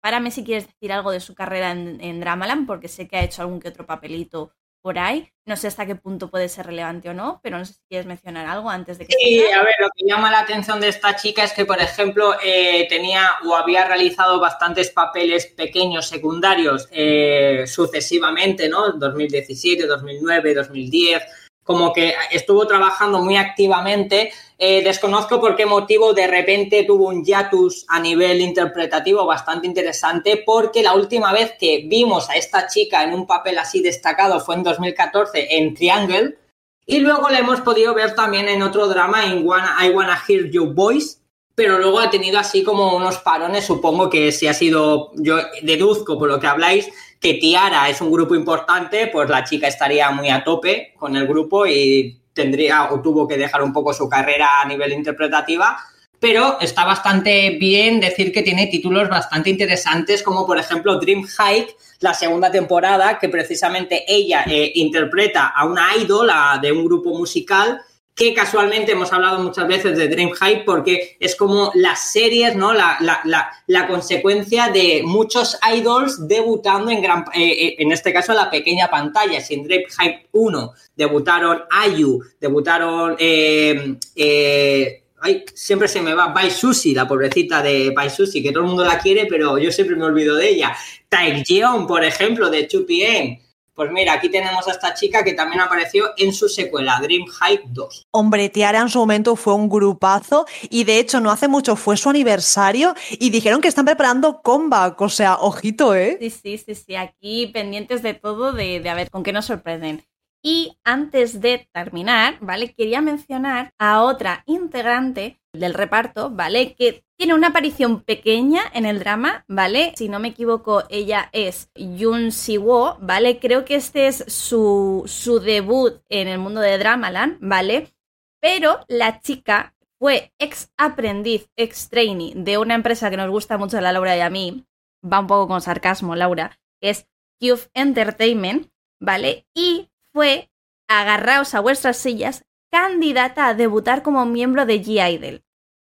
[0.00, 3.24] párame si quieres decir algo de su carrera en, en Dramaland, porque sé que ha
[3.24, 4.52] hecho algún que otro papelito
[4.88, 5.30] por ahí.
[5.44, 8.06] No sé hasta qué punto puede ser relevante o no, pero no sé si quieres
[8.06, 9.12] mencionar algo antes de que...
[9.20, 12.36] Sí, a ver, lo que llama la atención de esta chica es que, por ejemplo,
[12.42, 18.92] eh, tenía o había realizado bastantes papeles pequeños, secundarios, eh, sucesivamente, ¿no?
[18.92, 21.22] 2017, 2009, 2010
[21.62, 24.32] como que estuvo trabajando muy activamente.
[24.60, 30.42] Eh, desconozco por qué motivo de repente tuvo un hiatus a nivel interpretativo bastante interesante,
[30.44, 34.56] porque la última vez que vimos a esta chica en un papel así destacado fue
[34.56, 36.38] en 2014 en Triangle,
[36.84, 40.50] y luego la hemos podido ver también en otro drama, en Wanna, I Wanna Hear
[40.50, 41.18] Your Voice,
[41.54, 46.18] pero luego ha tenido así como unos parones, supongo que si ha sido, yo deduzco
[46.18, 46.88] por lo que habláis,
[47.20, 51.28] que Tiara es un grupo importante, pues la chica estaría muy a tope con el
[51.28, 55.76] grupo y tendría o tuvo que dejar un poco su carrera a nivel interpretativa,
[56.20, 61.74] pero está bastante bien decir que tiene títulos bastante interesantes, como por ejemplo Dream Hike,
[61.98, 67.10] la segunda temporada, que precisamente ella eh, interpreta a una idol a, de un grupo
[67.10, 67.80] musical
[68.18, 72.74] que casualmente hemos hablado muchas veces de Dream High porque es como las series, ¿no?
[72.74, 73.20] La, la,
[73.68, 79.40] la, consecuencia de muchos idols debutando en gran, eh, en este caso la pequeña pantalla.
[79.40, 81.62] Si en Dream High 1 debutaron
[81.96, 88.10] IU, debutaron eh, eh, ay, siempre se me va Bai Sushi, la pobrecita de Bai
[88.10, 90.76] Sushi, que todo el mundo la quiere, pero yo siempre me olvido de ella.
[91.08, 93.47] Taekyeon, por ejemplo, de 2PM.
[93.78, 97.60] Pues mira, aquí tenemos a esta chica que también apareció en su secuela, Dream High
[97.66, 98.08] 2.
[98.10, 101.96] Hombre, Tiara en su momento fue un grupazo y de hecho no hace mucho fue
[101.96, 106.18] su aniversario y dijeron que están preparando comeback, o sea, ojito, ¿eh?
[106.20, 109.46] Sí, sí, sí, sí, aquí pendientes de todo, de, de a ver con qué nos
[109.46, 110.02] sorprenden.
[110.42, 112.74] Y antes de terminar, ¿vale?
[112.74, 116.74] Quería mencionar a otra integrante del reparto, ¿vale?
[116.74, 119.92] Que tiene una aparición pequeña en el drama, ¿vale?
[119.96, 123.38] Si no me equivoco, ella es Yun Siwo, ¿vale?
[123.38, 127.92] Creo que este es su, su debut en el mundo de Dramaland, ¿vale?
[128.40, 133.78] Pero la chica fue ex aprendiz, ex trainee de una empresa que nos gusta mucho
[133.78, 134.64] a la Laura y a mí,
[135.04, 137.08] va un poco con sarcasmo, Laura, que es
[137.40, 138.68] Cube Entertainment,
[139.00, 139.46] ¿vale?
[139.54, 140.50] Y fue,
[140.88, 145.44] agarraos a vuestras sillas, candidata a debutar como miembro de G-Idol.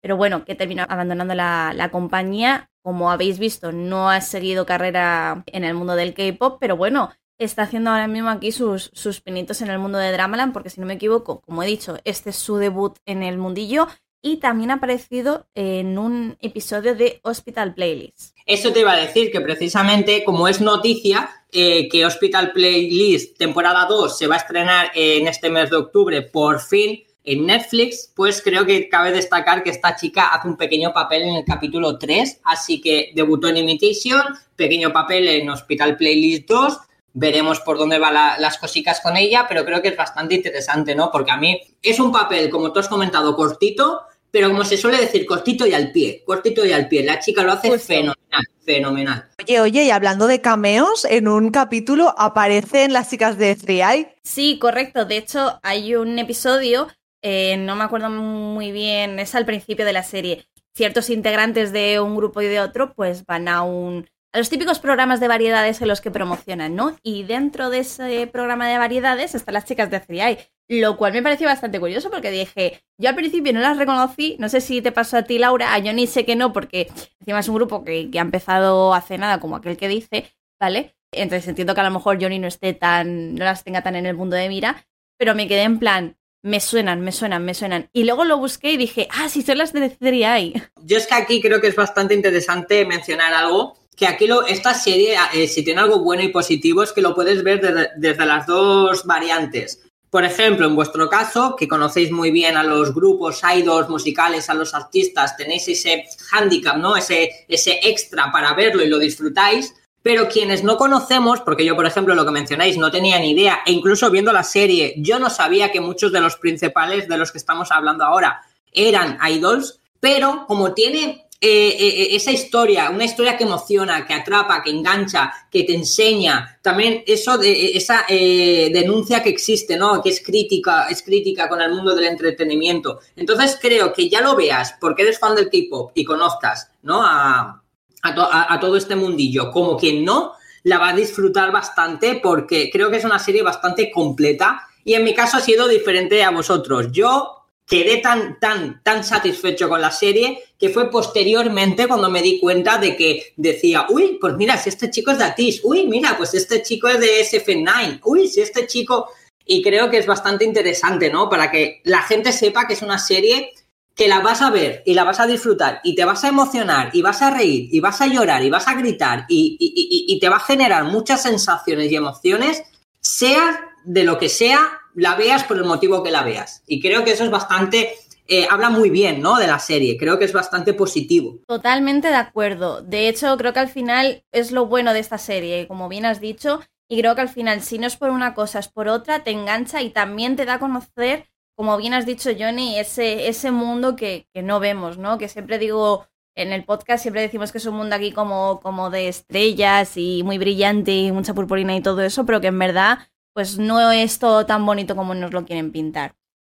[0.00, 2.70] Pero bueno, que terminó abandonando la, la, compañía.
[2.82, 7.62] Como habéis visto, no ha seguido carrera en el mundo del K-pop, pero bueno, está
[7.62, 10.86] haciendo ahora mismo aquí sus, sus pinitos en el mundo de Dramaland, porque si no
[10.86, 13.88] me equivoco, como he dicho, este es su debut en el mundillo
[14.24, 18.34] y también ha aparecido en un episodio de Hospital Playlist.
[18.46, 23.84] Eso te iba a decir, que precisamente como es noticia, eh, que Hospital Playlist temporada
[23.86, 28.40] 2 se va a estrenar en este mes de octubre por fin en Netflix, pues
[28.40, 32.40] creo que cabe destacar que esta chica hace un pequeño papel en el capítulo 3,
[32.44, 34.22] así que debutó en Imitation,
[34.56, 36.78] pequeño papel en Hospital Playlist 2,
[37.12, 41.10] veremos por dónde van las cositas con ella, pero creo que es bastante interesante, ¿no?
[41.10, 44.02] Porque a mí es un papel, como tú has comentado, cortito,
[44.34, 47.04] pero como se suele decir, cortito y al pie, cortito y al pie.
[47.04, 49.28] La chica lo hace fenomenal, fenomenal.
[49.40, 54.58] Oye, oye, y hablando de cameos, en un capítulo aparecen las chicas de 3 Sí,
[54.58, 55.04] correcto.
[55.04, 56.88] De hecho, hay un episodio,
[57.22, 60.44] eh, no me acuerdo muy bien, es al principio de la serie.
[60.74, 64.80] Ciertos integrantes de un grupo y de otro, pues van a un a los típicos
[64.80, 66.96] programas de variedades en los que promocionan, ¿no?
[67.04, 71.22] Y dentro de ese programa de variedades están las chicas de 3 lo cual me
[71.22, 74.90] pareció bastante curioso porque dije, yo al principio no las reconocí, no sé si te
[74.90, 76.88] pasó a ti, Laura, a Johnny sé que no, porque
[77.20, 80.96] encima es un grupo que, ha empezado hace nada, como aquel que dice, ¿vale?
[81.12, 84.06] Entonces entiendo que a lo mejor Johnny no esté tan, no las tenga tan en
[84.06, 84.84] el mundo de mira,
[85.16, 87.88] pero me quedé en plan, me suenan, me suenan, me suenan.
[87.92, 91.14] Y luego lo busqué y dije, ah, sí, son las de 3 Yo es que
[91.14, 95.80] aquí creo que es bastante interesante mencionar algo que aquí esta serie, eh, si tiene
[95.80, 99.80] algo bueno y positivo, es que lo puedes ver desde, desde, las dos variantes.
[100.10, 104.54] Por ejemplo, en vuestro caso, que conocéis muy bien a los grupos idols musicales, a
[104.54, 106.96] los artistas, tenéis ese handicap, ¿no?
[106.96, 109.74] Ese, ese extra para verlo y lo disfrutáis.
[110.02, 113.60] Pero quienes no conocemos, porque yo, por ejemplo, lo que mencionáis, no tenía ni idea,
[113.64, 117.32] e incluso viendo la serie, yo no sabía que muchos de los principales de los
[117.32, 123.04] que estamos hablando ahora eran idols, pero como tiene eh, eh, eh, esa historia, una
[123.04, 129.22] historia que emociona, que atrapa, que engancha, que te enseña, también eso de esa denuncia
[129.22, 130.02] que existe, ¿no?
[130.02, 133.00] Que es crítica, es crítica con el mundo del entretenimiento.
[133.14, 137.02] Entonces creo que ya lo veas porque eres fan del K-pop y conozcas, ¿no?
[137.04, 137.62] A,
[138.00, 142.96] a, todo este mundillo, como quien no, la va a disfrutar bastante porque creo que
[142.96, 146.90] es una serie bastante completa y en mi caso ha sido diferente a vosotros.
[146.90, 152.38] Yo quedé tan, tan, tan satisfecho con la serie que fue posteriormente cuando me di
[152.38, 156.16] cuenta de que decía, uy, pues mira, si este chico es de Atis, uy, mira,
[156.16, 159.08] pues este chico es de SF9, uy, si este chico...
[159.46, 161.28] Y creo que es bastante interesante, ¿no?
[161.28, 163.52] Para que la gente sepa que es una serie
[163.94, 166.88] que la vas a ver y la vas a disfrutar y te vas a emocionar
[166.94, 170.30] y vas a reír y vas a llorar y vas a gritar y, y te
[170.30, 172.62] va a generar muchas sensaciones y emociones,
[173.00, 176.62] sea de lo que sea, la veas por el motivo que la veas.
[176.66, 177.94] Y creo que eso es bastante
[178.26, 179.36] eh, habla muy bien, ¿no?
[179.36, 179.98] De la serie.
[179.98, 181.40] Creo que es bastante positivo.
[181.46, 182.80] Totalmente de acuerdo.
[182.80, 186.20] De hecho, creo que al final es lo bueno de esta serie, como bien has
[186.20, 186.60] dicho.
[186.88, 189.30] Y creo que al final, si no es por una cosa, es por otra, te
[189.30, 191.26] engancha y también te da a conocer,
[191.56, 195.18] como bien has dicho, Johnny, ese, ese mundo que, que no vemos, ¿no?
[195.18, 198.90] Que siempre digo, en el podcast siempre decimos que es un mundo aquí como, como
[198.90, 202.98] de estrellas y muy brillante y mucha purpurina y todo eso, pero que en verdad
[203.34, 206.14] pues no es todo tan bonito como nos lo quieren pintar.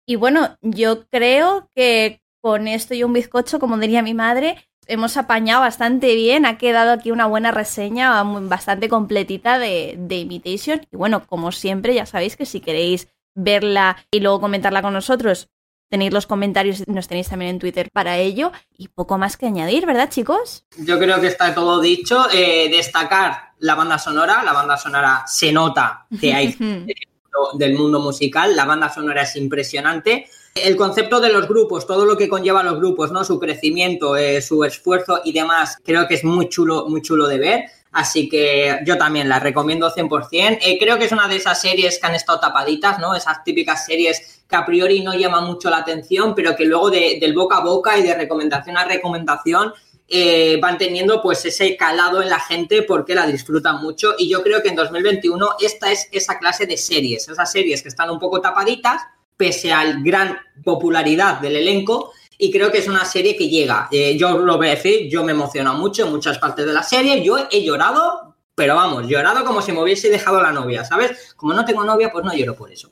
[0.06, 5.16] Y bueno, yo creo que con esto y un bizcocho, como diría mi madre, hemos
[5.16, 6.44] apañado bastante bien.
[6.44, 10.86] Ha quedado aquí una buena reseña bastante completita de, de Imitation.
[10.92, 15.48] Y bueno, como siempre, ya sabéis que si queréis verla y luego comentarla con nosotros,
[15.88, 18.52] tenéis los comentarios nos tenéis también en Twitter para ello.
[18.76, 20.66] Y poco más que añadir, ¿verdad, chicos?
[20.76, 22.26] Yo creo que está todo dicho.
[22.32, 24.42] Eh, destacar la banda sonora.
[24.44, 26.56] La banda sonora se nota que hay
[27.54, 28.54] del mundo musical.
[28.54, 30.26] La banda sonora es impresionante.
[30.54, 33.24] El concepto de los grupos, todo lo que conlleva los grupos, ¿no?
[33.24, 37.38] Su crecimiento, eh, su esfuerzo y demás, creo que es muy chulo, muy chulo de
[37.38, 37.64] ver.
[37.90, 40.58] Así que yo también la recomiendo 100%.
[40.60, 43.14] Eh, creo que es una de esas series que han estado tapaditas, ¿no?
[43.14, 47.18] Esas típicas series que a priori no llaman mucho la atención, pero que luego de,
[47.20, 49.72] del boca a boca y de recomendación a recomendación
[50.16, 54.14] eh, van teniendo pues ese calado en la gente porque la disfrutan mucho.
[54.16, 57.88] Y yo creo que en 2021 esta es esa clase de series, esas series que
[57.88, 59.02] están un poco tapaditas,
[59.36, 63.88] pese a la gran popularidad del elenco y creo que es una serie que llega.
[63.90, 66.84] Eh, yo lo voy a decir, yo me emociono mucho en muchas partes de la
[66.84, 67.24] serie.
[67.24, 71.34] Yo he llorado, pero vamos, llorado como si me hubiese dejado la novia, ¿sabes?
[71.34, 72.88] Como no tengo novia, pues no lloro por eso.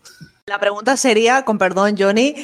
[0.46, 2.34] La pregunta sería, con perdón, Johnny,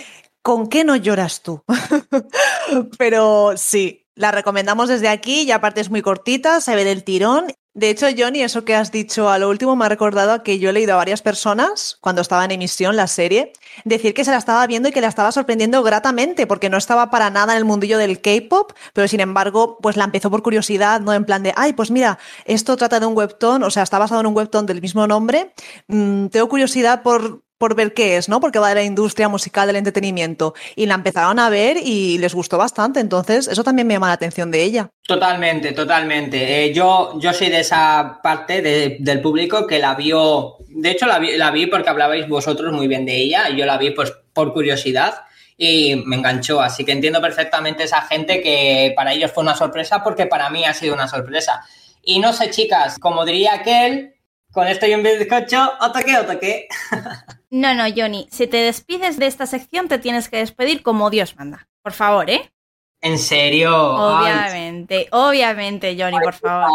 [0.41, 1.65] ¿con qué no lloras tú?
[2.97, 7.53] pero sí, La recomendamos desde aquí y aparte es muy cortita, se ve del tirón.
[7.73, 10.71] De hecho, Johnny, eso que has dicho a lo último me ha recordado que yo
[10.71, 13.53] he leído a varias personas, cuando estaba en emisión la serie,
[13.85, 17.11] decir que se la estaba viendo y que la estaba sorprendiendo gratamente, porque no estaba
[17.11, 21.01] para nada en el mundillo del K-pop, pero sin embargo, pues la empezó por curiosidad,
[21.01, 21.15] ¿no?
[21.15, 24.21] En plan de, ay, pues mira, esto trata de un webtoon, o sea, está basado
[24.21, 25.55] en un webtoon del mismo nombre.
[25.87, 28.41] Mm, tengo curiosidad por por ver qué es, ¿no?
[28.41, 30.55] Porque va de la industria musical del entretenimiento.
[30.77, 33.01] Y la empezaron a ver y les gustó bastante.
[33.01, 34.91] Entonces, eso también me llama la atención de ella.
[35.07, 36.65] Totalmente, totalmente.
[36.65, 40.57] Eh, yo, yo soy de esa parte del público que la vio.
[40.69, 43.51] De hecho, la vi, la vi porque hablabais vosotros muy bien de ella.
[43.51, 45.15] Y yo la vi pues por curiosidad
[45.57, 46.61] y me enganchó.
[46.61, 50.65] Así que entiendo perfectamente esa gente que para ellos fue una sorpresa porque para mí
[50.65, 51.65] ha sido una sorpresa.
[52.03, 54.15] Y no sé, chicas, como diría aquel,
[54.53, 56.69] con esto y un bizcocho, o toque o toque.
[57.51, 61.37] No, no, Johnny, si te despides de esta sección te tienes que despedir como Dios
[61.37, 61.69] manda.
[61.83, 62.53] Por favor, ¿eh?
[63.01, 63.75] ¿En serio?
[63.75, 66.69] Obviamente, obviamente, Johnny, por favor.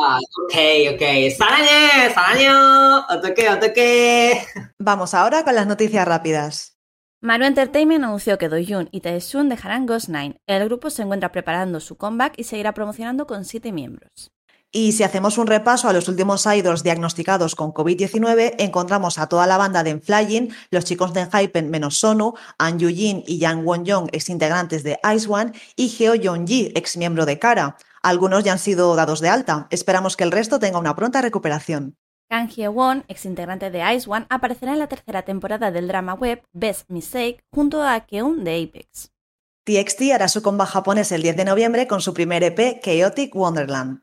[0.46, 0.56] Ok,
[0.94, 1.02] ok.
[1.38, 2.14] ¡Sarañe!
[2.14, 3.06] ¡Saraño!
[3.10, 4.42] ¡Otoque, otoque!
[4.80, 6.78] Vamos ahora con las noticias rápidas.
[7.22, 10.42] Maru Entertainment anunció que Doyoon y Taesun dejarán Ghost Nine.
[10.46, 14.33] El grupo se encuentra preparando su comeback y seguirá promocionando con siete miembros.
[14.76, 19.46] Y si hacemos un repaso a los últimos idols diagnosticados con COVID-19, encontramos a toda
[19.46, 24.10] la banda de Enflying, los chicos de Enhypen menos Sonu, An Yu-jin y Yang Won-young,
[24.12, 27.78] ex integrantes de Ice One, y Geo Yong-ji, ex miembro de Kara.
[28.02, 29.68] Algunos ya han sido dados de alta.
[29.70, 31.96] Esperamos que el resto tenga una pronta recuperación.
[32.28, 36.42] Kang Hye-won, ex integrante de Ice One, aparecerá en la tercera temporada del drama web
[36.52, 39.12] Best Mistake junto a Keun de Apex.
[39.66, 44.03] TXT hará su comba japonés el 10 de noviembre con su primer EP, Chaotic Wonderland.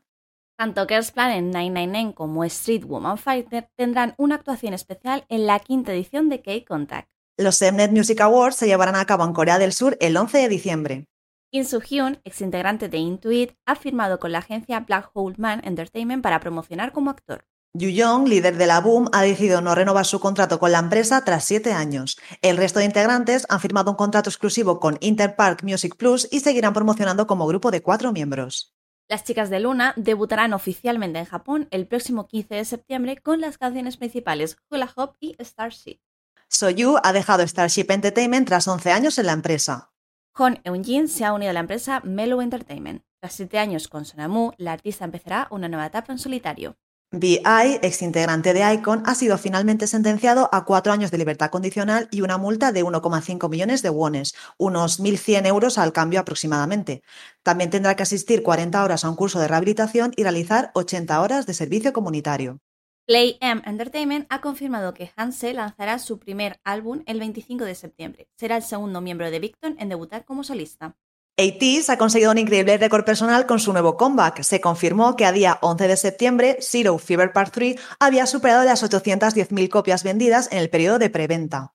[0.61, 5.91] Tanto Girls Planet 999 como Street Woman Fighter tendrán una actuación especial en la quinta
[5.91, 7.09] edición de K-Contact.
[7.35, 10.49] Los Mnet Music Awards se llevarán a cabo en Corea del Sur el 11 de
[10.49, 11.05] diciembre.
[11.51, 16.21] Kim Soo-hyun, ex integrante de Intuit, ha firmado con la agencia Black Hole Man Entertainment
[16.21, 17.43] para promocionar como actor.
[17.73, 21.25] Yu Young, líder de la Boom, ha decidido no renovar su contrato con la empresa
[21.25, 22.19] tras siete años.
[22.43, 26.73] El resto de integrantes han firmado un contrato exclusivo con Interpark Music Plus y seguirán
[26.73, 28.75] promocionando como grupo de cuatro miembros.
[29.11, 33.57] Las chicas de Luna debutarán oficialmente en Japón el próximo 15 de septiembre con las
[33.57, 35.99] canciones principales Hula Hop y Starship.
[36.47, 39.91] Soyu ha dejado Starship Entertainment tras 11 años en la empresa.
[40.33, 43.03] Hon Eun-jin se ha unido a la empresa Melo Entertainment.
[43.19, 46.77] Tras 7 años con Sonamu, la artista empezará una nueva etapa en solitario.
[47.13, 52.07] B.I., ex integrante de Icon, ha sido finalmente sentenciado a cuatro años de libertad condicional
[52.09, 57.03] y una multa de 1,5 millones de wones, unos 1.100 euros al cambio aproximadamente.
[57.43, 61.45] También tendrá que asistir 40 horas a un curso de rehabilitación y realizar 80 horas
[61.45, 62.59] de servicio comunitario.
[63.05, 68.29] Play M Entertainment ha confirmado que Hanse lanzará su primer álbum el 25 de septiembre.
[68.37, 70.95] Será el segundo miembro de Victon en debutar como solista.
[71.37, 74.43] ATEEZ ha conseguido un increíble récord personal con su nuevo comeback.
[74.43, 78.83] Se confirmó que a día 11 de septiembre, Zero Fever Part 3 había superado las
[78.83, 81.73] 810.000 copias vendidas en el periodo de preventa.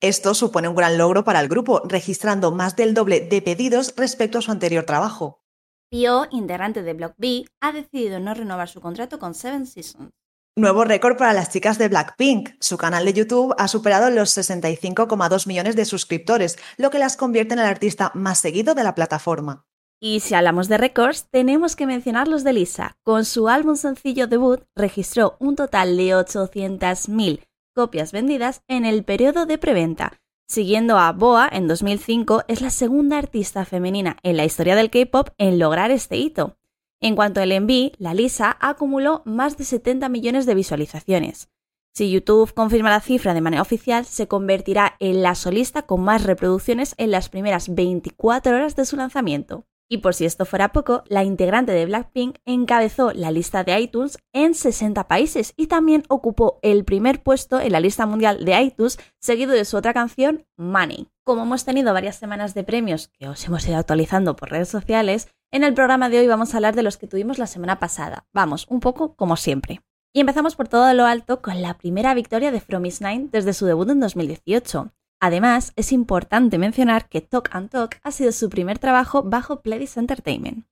[0.00, 4.38] Esto supone un gran logro para el grupo, registrando más del doble de pedidos respecto
[4.38, 5.42] a su anterior trabajo.
[5.90, 10.10] Pio, integrante de Block B, ha decidido no renovar su contrato con Seven Seasons.
[10.56, 12.50] Nuevo récord para las chicas de Blackpink.
[12.60, 17.54] Su canal de YouTube ha superado los 65,2 millones de suscriptores, lo que las convierte
[17.54, 19.66] en el artista más seguido de la plataforma.
[20.00, 22.96] Y si hablamos de récords, tenemos que mencionar los de Lisa.
[23.02, 27.40] Con su álbum sencillo debut, registró un total de 800.000
[27.74, 30.20] copias vendidas en el periodo de preventa.
[30.46, 35.30] Siguiendo a Boa en 2005, es la segunda artista femenina en la historia del K-pop
[35.36, 36.56] en lograr este hito.
[37.04, 41.50] En cuanto al enví, la Lisa acumuló más de 70 millones de visualizaciones.
[41.92, 46.22] Si YouTube confirma la cifra de manera oficial, se convertirá en la solista con más
[46.22, 49.66] reproducciones en las primeras 24 horas de su lanzamiento.
[49.88, 54.18] Y por si esto fuera poco, la integrante de Blackpink encabezó la lista de iTunes
[54.32, 58.98] en 60 países y también ocupó el primer puesto en la lista mundial de iTunes,
[59.20, 61.08] seguido de su otra canción, Money.
[61.24, 65.28] Como hemos tenido varias semanas de premios que os hemos ido actualizando por redes sociales,
[65.50, 68.26] en el programa de hoy vamos a hablar de los que tuvimos la semana pasada.
[68.32, 69.82] Vamos, un poco como siempre.
[70.12, 73.52] Y empezamos por todo lo alto con la primera victoria de From Is Nine desde
[73.52, 74.92] su debut en 2018.
[75.20, 79.96] Además, es importante mencionar que Talk and Talk ha sido su primer trabajo bajo Pledis
[79.96, 80.66] Entertainment.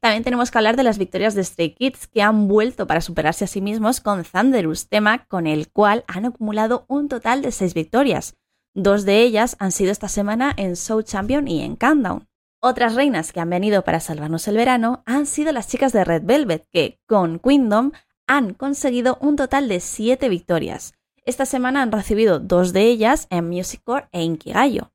[0.00, 3.44] También tenemos que hablar de las victorias de Stray Kids que han vuelto para superarse
[3.44, 7.72] a sí mismos con Thunderous, tema con el cual han acumulado un total de 6
[7.72, 8.36] victorias.
[8.74, 12.28] Dos de ellas han sido esta semana en Show Champion y en Countdown.
[12.60, 16.24] Otras reinas que han venido para salvarnos el verano han sido las chicas de Red
[16.24, 17.92] Velvet, que con Queendom
[18.26, 20.94] han conseguido un total de 7 victorias.
[21.26, 24.92] Esta semana han recibido dos de ellas en Music Core e Inkigayo.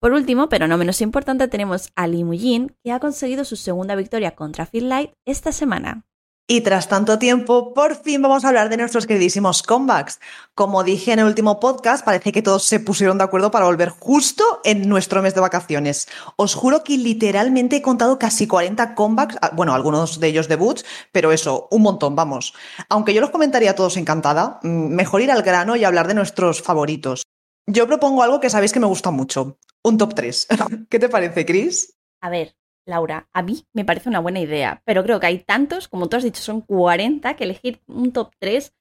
[0.00, 4.32] Por último, pero no menos importante, tenemos a Limujin, que ha conseguido su segunda victoria
[4.32, 6.04] contra Phil Light esta semana.
[6.52, 10.20] Y tras tanto tiempo, por fin vamos a hablar de nuestros queridísimos comebacks.
[10.54, 13.88] Como dije en el último podcast, parece que todos se pusieron de acuerdo para volver
[13.88, 16.08] justo en nuestro mes de vacaciones.
[16.36, 20.84] Os juro que literalmente he contado casi 40 comebacks, ah, bueno, algunos de ellos debuts,
[21.10, 22.52] pero eso, un montón, vamos.
[22.90, 26.60] Aunque yo los comentaría todos encantada, mm, mejor ir al grano y hablar de nuestros
[26.60, 27.22] favoritos.
[27.66, 30.48] Yo propongo algo que sabéis que me gusta mucho, un top 3.
[30.90, 31.94] ¿Qué te parece, Chris?
[32.20, 32.56] A ver,
[32.86, 36.16] Laura, a mí me parece una buena idea, pero creo que hay tantos, como tú
[36.16, 38.74] has dicho, son 40, que elegir un top 3.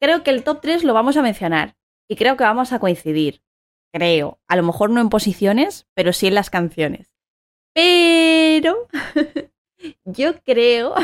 [0.00, 1.76] Creo que el top 3 lo vamos a mencionar
[2.08, 3.42] y creo que vamos a coincidir.
[3.92, 4.38] Creo.
[4.48, 7.16] A lo mejor no en posiciones, pero sí en las canciones.
[7.74, 8.88] Pero
[10.04, 10.94] yo creo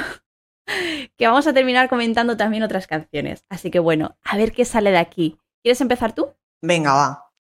[1.17, 3.45] que vamos a terminar comentando también otras canciones.
[3.49, 5.39] Así que bueno, a ver qué sale de aquí.
[5.63, 6.35] ¿Quieres empezar tú?
[6.61, 7.33] Venga, va.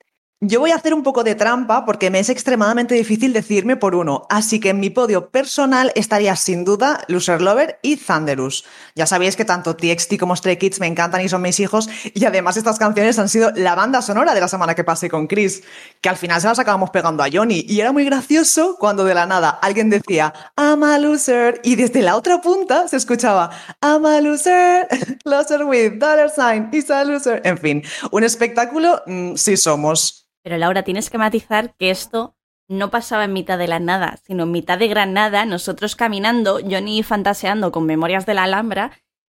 [0.46, 3.94] Yo voy a hacer un poco de trampa porque me es extremadamente difícil decidirme por
[3.94, 8.66] uno, así que en mi podio personal estaría sin duda Loser Lover y Thunderous.
[8.94, 12.26] Ya sabéis que tanto TXT como Stray Kids me encantan y son mis hijos, y
[12.26, 15.62] además estas canciones han sido la banda sonora de la semana que pasé con Chris,
[16.02, 19.14] que al final se las acabamos pegando a Johnny, y era muy gracioso cuando de
[19.14, 23.48] la nada alguien decía I'm a loser, y desde la otra punta se escuchaba
[23.80, 24.88] I'm a loser,
[25.24, 27.40] loser with dollar sign, is a loser.
[27.46, 30.20] En fin, un espectáculo, mm, sí somos.
[30.44, 32.36] Pero Laura, tienes que matizar que esto
[32.68, 37.02] no pasaba en mitad de la nada, sino en mitad de Granada, nosotros caminando, Johnny
[37.02, 38.92] fantaseando con memorias de la Alhambra,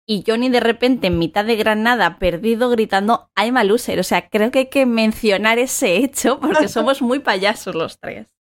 [0.05, 3.99] y Johnny de repente en mitad de Granada, perdido, gritando I'm a loser.
[3.99, 8.36] O sea, creo que hay que mencionar ese hecho porque somos muy payasos los tres.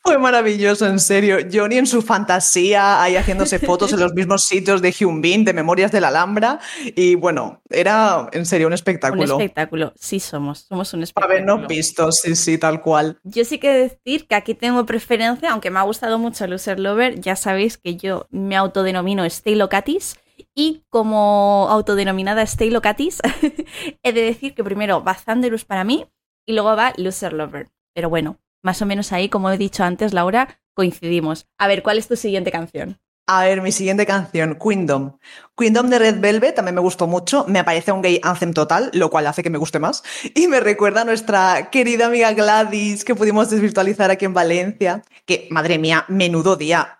[0.00, 1.38] Fue maravilloso, en serio.
[1.52, 5.90] Johnny en su fantasía, ahí haciéndose fotos en los mismos sitios de Hyun de Memorias
[5.92, 6.60] de la Alhambra.
[6.94, 9.36] Y bueno, era en serio un espectáculo.
[9.36, 11.34] Un espectáculo, sí somos, somos un espectáculo.
[11.34, 13.18] Habernos visto, sí, sí, tal cual.
[13.24, 17.20] Yo sí que decir que aquí tengo preferencia, aunque me ha gustado mucho Loser Lover,
[17.20, 20.16] ya sabéis que yo me autodenomino Stay Locatis.
[20.56, 23.20] Y como autodenominada Stay Locatis,
[24.02, 26.06] he de decir que primero va Thunderous para mí
[26.46, 27.70] y luego va Loser Lover.
[27.94, 31.46] Pero bueno, más o menos ahí, como he dicho antes, Laura, coincidimos.
[31.58, 32.98] A ver, ¿cuál es tu siguiente canción?
[33.26, 35.18] A ver, mi siguiente canción, Queendom.
[35.56, 37.46] Queendom de Red Velvet también me gustó mucho.
[37.48, 40.02] Me parece un gay anthem total, lo cual hace que me guste más.
[40.34, 45.04] Y me recuerda a nuestra querida amiga Gladys, que pudimos desvirtualizar aquí en Valencia.
[45.24, 46.98] Que, madre mía, menudo día.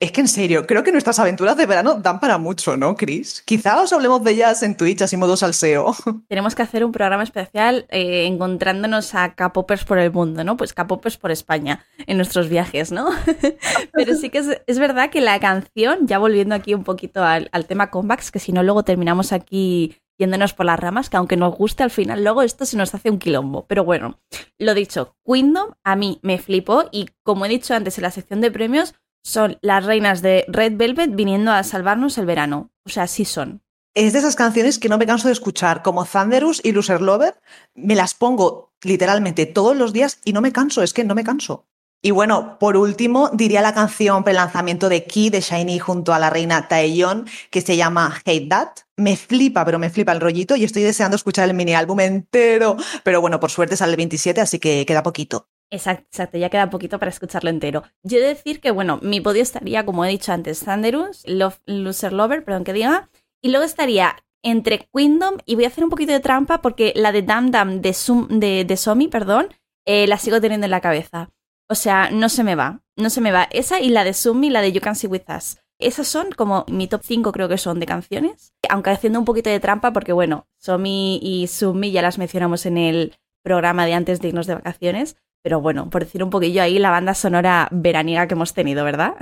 [0.00, 3.42] Es que en serio, creo que nuestras aventuras de verano dan para mucho, ¿no, Chris?
[3.44, 5.92] Quizá os hablemos de ellas en Twitch, así modo salseo.
[6.28, 10.56] Tenemos que hacer un programa especial eh, encontrándonos a capopers por el mundo, ¿no?
[10.56, 13.10] Pues capopers por España en nuestros viajes, ¿no?
[13.92, 17.66] Pero sí que es, verdad que la canción, ya volviendo aquí un poquito al, al
[17.66, 21.56] tema comebacks, que si no luego terminamos aquí yéndonos por las ramas, que aunque nos
[21.56, 23.66] guste al final, luego esto se nos hace un quilombo.
[23.66, 24.20] Pero bueno,
[24.58, 28.40] lo dicho, Queendom a mí me flipó y como he dicho antes en la sección
[28.40, 28.94] de premios,
[29.28, 32.70] son las reinas de Red Velvet viniendo a salvarnos el verano.
[32.86, 33.60] O sea, sí son.
[33.94, 37.38] Es de esas canciones que no me canso de escuchar, como Thunderous y Loser Lover.
[37.74, 41.24] Me las pongo literalmente todos los días y no me canso, es que no me
[41.24, 41.66] canso.
[42.00, 46.30] Y bueno, por último, diría la canción pre-lanzamiento de Key de Shiny junto a la
[46.30, 48.68] reina Taeyeon, que se llama Hate That.
[48.96, 52.76] Me flipa, pero me flipa el rollito y estoy deseando escuchar el mini álbum entero.
[53.02, 55.48] Pero bueno, por suerte sale el 27, así que queda poquito.
[55.70, 57.82] Exacto, exacto, ya queda poquito para escucharlo entero.
[58.02, 61.60] Yo he de decir que, bueno, mi podio estaría, como he dicho antes, Thunderous, Love,
[61.66, 63.10] Loser Lover, perdón que diga,
[63.42, 67.12] y luego estaría entre Queendom y voy a hacer un poquito de trampa porque la
[67.12, 69.48] de Dam Dam de, Somi, perdón,
[69.84, 71.30] eh, la sigo teniendo en la cabeza.
[71.68, 73.46] O sea, no se me va, no se me va.
[73.50, 75.58] Esa y la de Sumi, la de You Can See With Us.
[75.78, 79.50] Esas son como mi top 5 creo que son de canciones, aunque haciendo un poquito
[79.50, 83.14] de trampa porque bueno, Somi y Sumi ya las mencionamos en el
[83.44, 85.16] programa de antes de irnos de vacaciones,
[85.48, 89.14] pero bueno, por decir un poquillo ahí la banda sonora veraniega que hemos tenido, ¿verdad?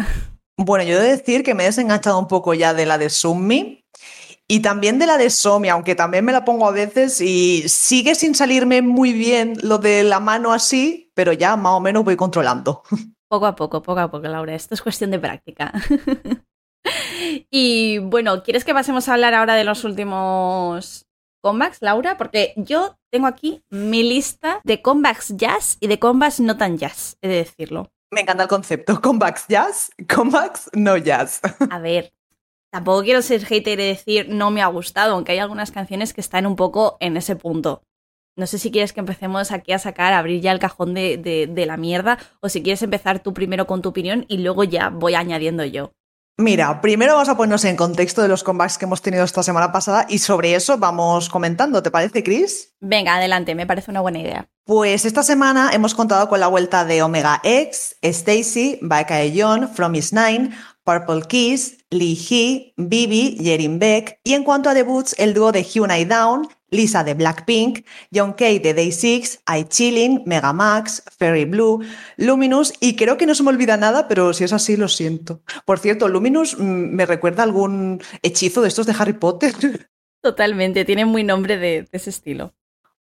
[0.56, 3.10] Bueno, yo he de decir que me he desenganchado un poco ya de la de
[3.10, 3.84] Summi
[4.48, 8.16] y también de la de Somi, aunque también me la pongo a veces y sigue
[8.16, 12.16] sin salirme muy bien lo de la mano así, pero ya más o menos voy
[12.16, 12.82] controlando.
[13.30, 14.52] Poco a poco, poco a poco, Laura.
[14.52, 15.72] Esto es cuestión de práctica.
[17.50, 21.05] y bueno, ¿quieres que pasemos a hablar ahora de los últimos
[21.46, 22.16] comebacks, Laura?
[22.16, 27.16] Porque yo tengo aquí mi lista de comebacks jazz y de comebacks no tan jazz,
[27.22, 27.92] he de decirlo.
[28.10, 29.00] Me encanta el concepto.
[29.00, 31.40] Comebacks jazz, comebacks no jazz.
[31.70, 32.12] A ver,
[32.72, 36.20] tampoco quiero ser hater y decir no me ha gustado, aunque hay algunas canciones que
[36.20, 37.82] están un poco en ese punto.
[38.34, 41.16] No sé si quieres que empecemos aquí a sacar, a abrir ya el cajón de,
[41.16, 44.64] de, de la mierda, o si quieres empezar tú primero con tu opinión y luego
[44.64, 45.92] ya voy añadiendo yo.
[46.38, 49.72] Mira, primero vamos a ponernos en contexto de los comebacks que hemos tenido esta semana
[49.72, 51.82] pasada y sobre eso vamos comentando.
[51.82, 52.74] ¿Te parece, Chris?
[52.78, 54.46] Venga, adelante, me parece una buena idea.
[54.66, 60.12] Pues esta semana hemos contado con la vuelta de Omega X, Stacy, Baekhyun, From Is
[60.12, 60.50] Nine,
[60.84, 65.64] Purple Kiss, Lee Hee, Bibi, Yerin Beck y en cuanto a debuts, el dúo de
[65.64, 71.80] Hyunai Down, Lisa de Blackpink, John Kay de Day6, I Chilling, Megamax, Fairy Blue,
[72.16, 75.42] Luminous y creo que no se me olvida nada, pero si es así lo siento.
[75.64, 79.54] Por cierto, Luminous mm, me recuerda algún hechizo de estos de Harry Potter.
[80.22, 82.52] Totalmente, tiene muy nombre de, de ese estilo.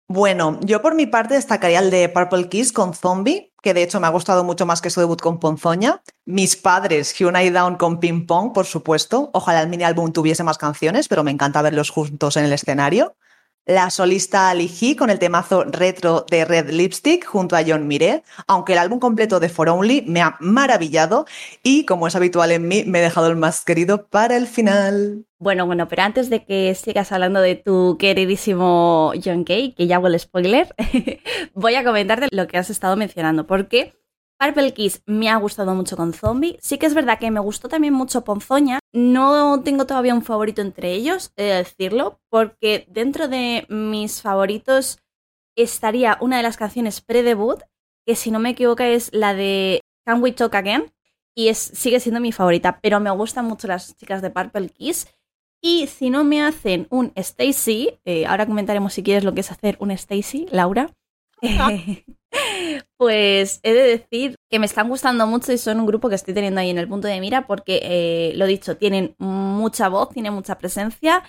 [0.08, 4.00] Bueno, yo por mi parte destacaría el de Purple Kiss con Zombie, que de hecho
[4.00, 6.04] me ha gustado mucho más que su debut con Ponzoña.
[6.26, 9.32] Mis padres, Hyunai Down con Ping Pong, por supuesto.
[9.34, 13.16] Ojalá el mini álbum tuviese más canciones, pero me encanta verlos juntos en el escenario
[13.66, 18.74] la solista Ali con el temazo retro de Red Lipstick junto a John Mire, aunque
[18.74, 21.26] el álbum completo de For Only me ha maravillado
[21.64, 25.26] y, como es habitual en mí, me he dejado el más querido para el final.
[25.40, 29.98] Bueno, bueno, pero antes de que sigas hablando de tu queridísimo John Kay, que ya
[29.98, 30.74] el spoiler,
[31.54, 33.94] voy a comentarte lo que has estado mencionando, porque
[34.38, 36.58] Purple Kiss me ha gustado mucho con Zombie.
[36.62, 38.80] Sí que es verdad que me gustó también mucho Ponzoña.
[38.94, 45.00] No tengo todavía un favorito entre ellos, he de decirlo, porque dentro de mis favoritos
[45.56, 47.62] estaría una de las canciones pre-debut,
[48.06, 50.92] que si no me equivoco es la de Can We Talk Again,
[51.34, 55.08] y es, sigue siendo mi favorita, pero me gustan mucho las chicas de Purple Kiss.
[55.62, 59.52] Y si no me hacen un Stacy, eh, ahora comentaremos si quieres lo que es
[59.52, 60.92] hacer un Stacy, Laura.
[62.98, 66.34] Pues he de decir que me están gustando mucho y son un grupo que estoy
[66.34, 70.34] teniendo ahí en el punto de mira porque, eh, lo dicho, tienen mucha voz, tienen
[70.34, 71.24] mucha presencia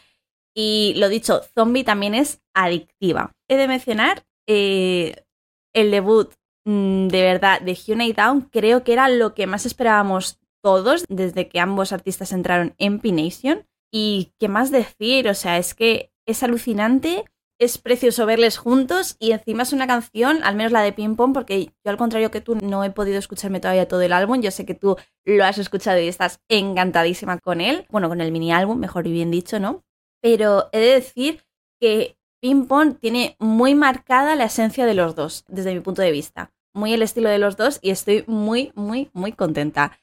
[0.54, 3.32] y lo dicho, Zombie también es adictiva.
[3.48, 5.24] He de mencionar eh,
[5.74, 6.32] el debut
[6.64, 11.48] mm, de verdad de Hyunai Down, creo que era lo que más esperábamos todos desde
[11.48, 13.66] que ambos artistas entraron en P-Nation.
[13.92, 17.24] Y qué más decir, o sea, es que es alucinante
[17.58, 21.32] es precioso verles juntos y encima es una canción, al menos la de Ping Pong,
[21.32, 24.50] porque yo al contrario que tú no he podido escucharme todavía todo el álbum, yo
[24.50, 28.52] sé que tú lo has escuchado y estás encantadísima con él, bueno, con el mini
[28.52, 29.84] álbum, mejor y bien dicho, ¿no?
[30.20, 31.44] Pero he de decir
[31.80, 36.10] que Ping Pong tiene muy marcada la esencia de los dos, desde mi punto de
[36.10, 39.98] vista, muy el estilo de los dos y estoy muy, muy, muy contenta.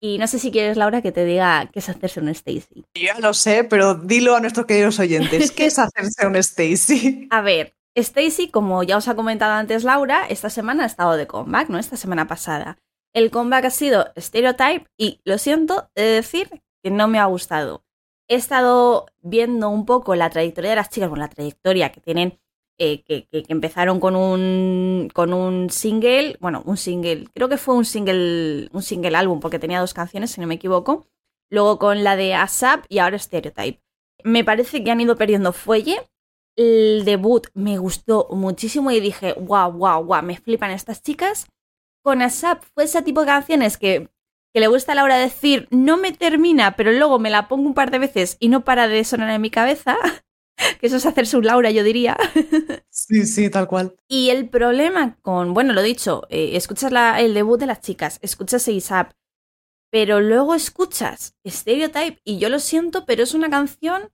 [0.00, 2.84] Y no sé si quieres, Laura, que te diga qué es hacerse un Stacy.
[2.94, 5.50] Ya lo sé, pero dilo a nuestros queridos oyentes.
[5.50, 7.26] ¿Qué es hacerse un Stacy?
[7.30, 11.26] A ver, Stacy, como ya os ha comentado antes Laura, esta semana ha estado de
[11.26, 11.78] comeback, ¿no?
[11.78, 12.78] Esta semana pasada.
[13.12, 17.84] El comeback ha sido Stereotype y lo siento de decir que no me ha gustado.
[18.28, 22.38] He estado viendo un poco la trayectoria de las chicas, bueno, la trayectoria que tienen
[22.80, 27.84] eh, que, empezaron con un, con un single, bueno, un single, creo que fue un
[27.84, 31.08] single, un single álbum porque tenía dos canciones, si no me equivoco,
[31.50, 33.82] luego con la de ASAP y ahora Stereotype.
[34.22, 36.08] Me parece que han ido perdiendo fuelle.
[36.56, 41.48] El debut me gustó muchísimo y dije, wow, wow, wow, me flipan estas chicas.
[42.04, 44.08] Con ASAP fue ese tipo de canciones que,
[44.54, 47.74] que le gusta a Laura decir, no me termina, pero luego me la pongo un
[47.74, 49.96] par de veces y no para de sonar en mi cabeza.
[50.80, 52.16] que eso es hacerse un Laura, yo diría.
[52.90, 53.94] Sí, sí, tal cual.
[54.08, 58.68] Y el problema con, bueno, lo dicho, eh, escuchas el debut de las chicas, escuchas
[58.68, 59.12] ASAP,
[59.90, 64.10] pero luego escuchas Stereotype y yo lo siento, pero es una canción,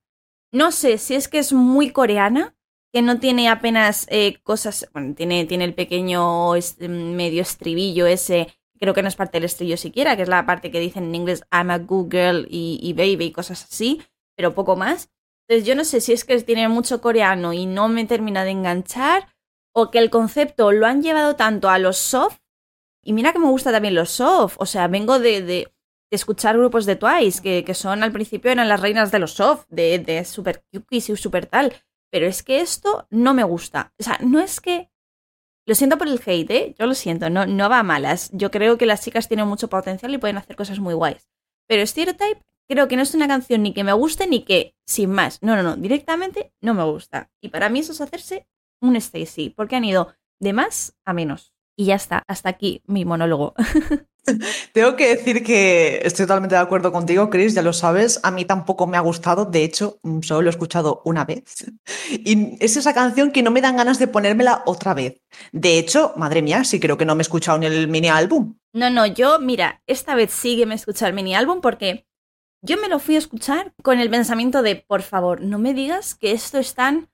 [0.51, 2.55] no sé si es que es muy coreana,
[2.93, 8.47] que no tiene apenas eh, cosas, bueno, tiene, tiene el pequeño medio estribillo ese,
[8.79, 11.15] creo que no es parte del estribillo siquiera, que es la parte que dicen en
[11.15, 14.01] inglés I'm a good girl y, y baby y cosas así,
[14.37, 15.09] pero poco más.
[15.47, 18.51] Entonces yo no sé si es que tiene mucho coreano y no me termina de
[18.51, 19.27] enganchar
[19.73, 22.39] o que el concepto lo han llevado tanto a los soft.
[23.03, 24.55] Y mira que me gusta también los soft.
[24.57, 25.71] O sea, vengo de,
[26.09, 29.65] escuchar grupos de Twice que, que, son al principio eran las reinas de los soft,
[29.69, 31.73] de, de super cookies y super tal.
[32.09, 33.93] Pero es que esto no me gusta.
[33.99, 34.89] O sea, no es que...
[35.67, 36.75] Lo siento por el hate, ¿eh?
[36.77, 38.29] Yo lo siento, no, no va a malas.
[38.33, 41.27] Yo creo que las chicas tienen mucho potencial y pueden hacer cosas muy guays.
[41.67, 45.11] Pero Stereotype creo que no es una canción ni que me guste ni que sin
[45.11, 45.41] más.
[45.41, 47.29] No, no, no, directamente no me gusta.
[47.41, 48.47] Y para mí eso es hacerse
[48.81, 51.53] un Stacy, porque han ido de más a menos.
[51.77, 53.53] Y ya está, hasta aquí mi monólogo.
[54.73, 58.19] Tengo que decir que estoy totalmente de acuerdo contigo, Chris, ya lo sabes.
[58.23, 61.43] A mí tampoco me ha gustado, de hecho, mm, solo lo he escuchado una vez.
[62.09, 65.21] Y es esa canción que no me dan ganas de ponérmela otra vez.
[65.51, 68.55] De hecho, madre mía, sí creo que no me he escuchado ni el mini álbum.
[68.73, 72.07] No, no, yo, mira, esta vez sí que me he escuchado el mini álbum porque
[72.65, 76.15] yo me lo fui a escuchar con el pensamiento de, por favor, no me digas
[76.15, 77.09] que esto es tan,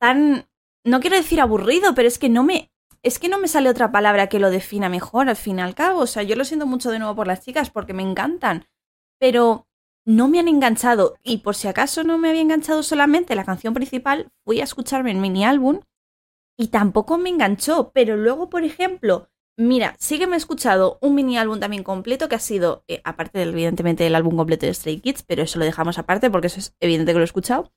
[0.00, 0.48] tan,
[0.84, 2.72] no quiero decir aburrido, pero es que no me,
[3.02, 5.74] es que no me sale otra palabra que lo defina mejor al fin y al
[5.74, 6.00] cabo.
[6.00, 8.66] O sea, yo lo siento mucho de nuevo por las chicas porque me encantan.
[9.20, 9.68] pero
[10.06, 11.16] no me han enganchado.
[11.24, 15.12] Y por si acaso no me había enganchado solamente la canción principal, fui a escucharme
[15.12, 15.80] el mini álbum
[16.58, 17.92] y tampoco me enganchó.
[17.94, 19.29] Pero luego, por ejemplo,
[19.60, 23.00] mira, sí que me he escuchado un mini álbum también completo que ha sido, eh,
[23.04, 26.46] aparte del, evidentemente del álbum completo de Stray Kids, pero eso lo dejamos aparte porque
[26.46, 27.72] eso es evidente que lo he escuchado.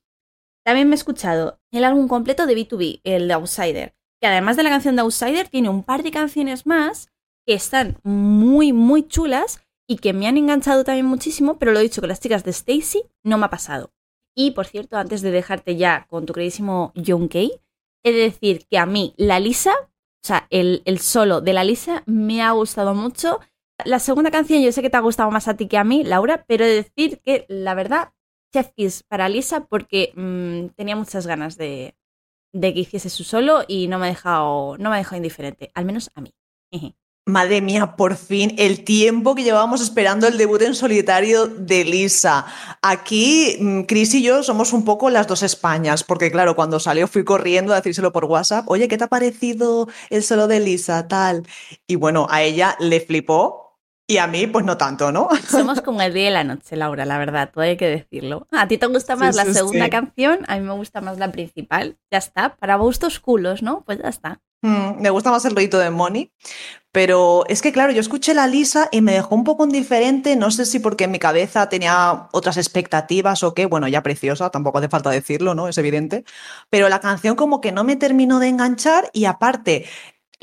[0.64, 4.64] También me he escuchado el álbum completo de B2B, el de Outsider, que además de
[4.64, 7.10] la canción de Outsider tiene un par de canciones más
[7.46, 11.84] que están muy, muy chulas y que me han enganchado también muchísimo, pero lo he
[11.84, 13.92] dicho que las chicas de Stacy no me ha pasado.
[14.36, 17.52] Y por cierto, antes de dejarte ya con tu queridísimo John Kay,
[18.04, 19.74] he de decir que a mí la Lisa,
[20.24, 23.42] o sea, el, el solo de la Lisa me ha gustado mucho.
[23.84, 26.06] La segunda canción yo sé que te ha gustado más a ti que a mí,
[26.06, 28.14] Laura, pero he de decir que la verdad
[28.54, 31.96] Chef Kiss para Lisa porque mm, tenía muchas ganas de,
[32.54, 35.86] que hiciese su solo y no me ha dejado, no me ha dejado indiferente, al
[35.86, 36.34] menos a mí.
[37.26, 42.46] Madre mía, por fin, el tiempo que llevábamos esperando el debut en solitario de Lisa.
[42.82, 47.08] Aquí, mm, Chris y yo somos un poco las dos Españas, porque claro, cuando salió
[47.08, 51.08] fui corriendo a decírselo por WhatsApp, oye, ¿qué te ha parecido el solo de Lisa?
[51.08, 51.48] Tal.
[51.88, 53.64] Y bueno, a ella le flipó,
[54.06, 55.30] y a mí, pues no tanto, ¿no?
[55.50, 58.48] Somos como el día y la noche, Laura, la verdad, todo hay que decirlo.
[58.52, 61.98] A ti te gusta más la segunda canción, a mí me gusta más la principal.
[62.12, 63.84] Ya está, para gustos culos, ¿no?
[63.86, 64.42] Pues ya está.
[64.62, 66.32] Mm, me gusta más el rollito de Money,
[66.94, 70.52] pero es que claro, yo escuché la Lisa y me dejó un poco indiferente, no
[70.52, 74.78] sé si porque en mi cabeza tenía otras expectativas o qué, bueno, ya preciosa, tampoco
[74.78, 75.68] hace falta decirlo, ¿no?
[75.68, 76.24] Es evidente,
[76.70, 79.88] pero la canción como que no me terminó de enganchar y aparte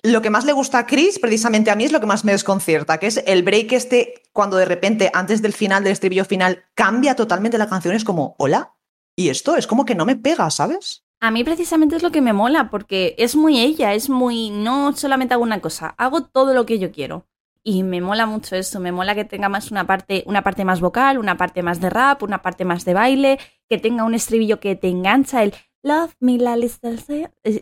[0.03, 2.33] lo que más le gusta a Chris, precisamente a mí, es lo que más me
[2.33, 6.65] desconcierta, que es el break este, cuando de repente, antes del final, del estribillo final,
[6.75, 8.75] cambia totalmente la canción, es como, hola,
[9.15, 11.05] y esto es como que no me pega, ¿sabes?
[11.23, 14.97] A mí precisamente es lo que me mola, porque es muy ella, es muy, no
[14.97, 17.27] solamente hago una cosa, hago todo lo que yo quiero.
[17.63, 20.81] Y me mola mucho eso, me mola que tenga más una parte, una parte más
[20.81, 23.39] vocal, una parte más de rap, una parte más de baile,
[23.69, 25.53] que tenga un estribillo que te engancha, el
[25.83, 26.91] Love Me, la lista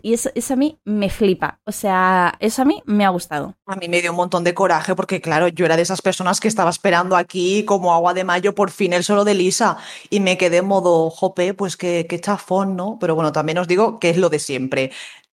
[0.03, 1.61] Y eso, a mí me flipa.
[1.65, 3.55] O sea, eso a mí me ha gustado.
[3.67, 6.41] A mí me dio un montón de coraje porque, claro, yo era de esas personas
[6.41, 9.79] que estaba esperando aquí como agua de mayo por fin el solo de Lisa
[10.11, 12.99] y me quedé en modo, jope, pues qué, qué chafón, ¿no?
[13.01, 14.91] Pero bueno, también os digo que es lo de siempre.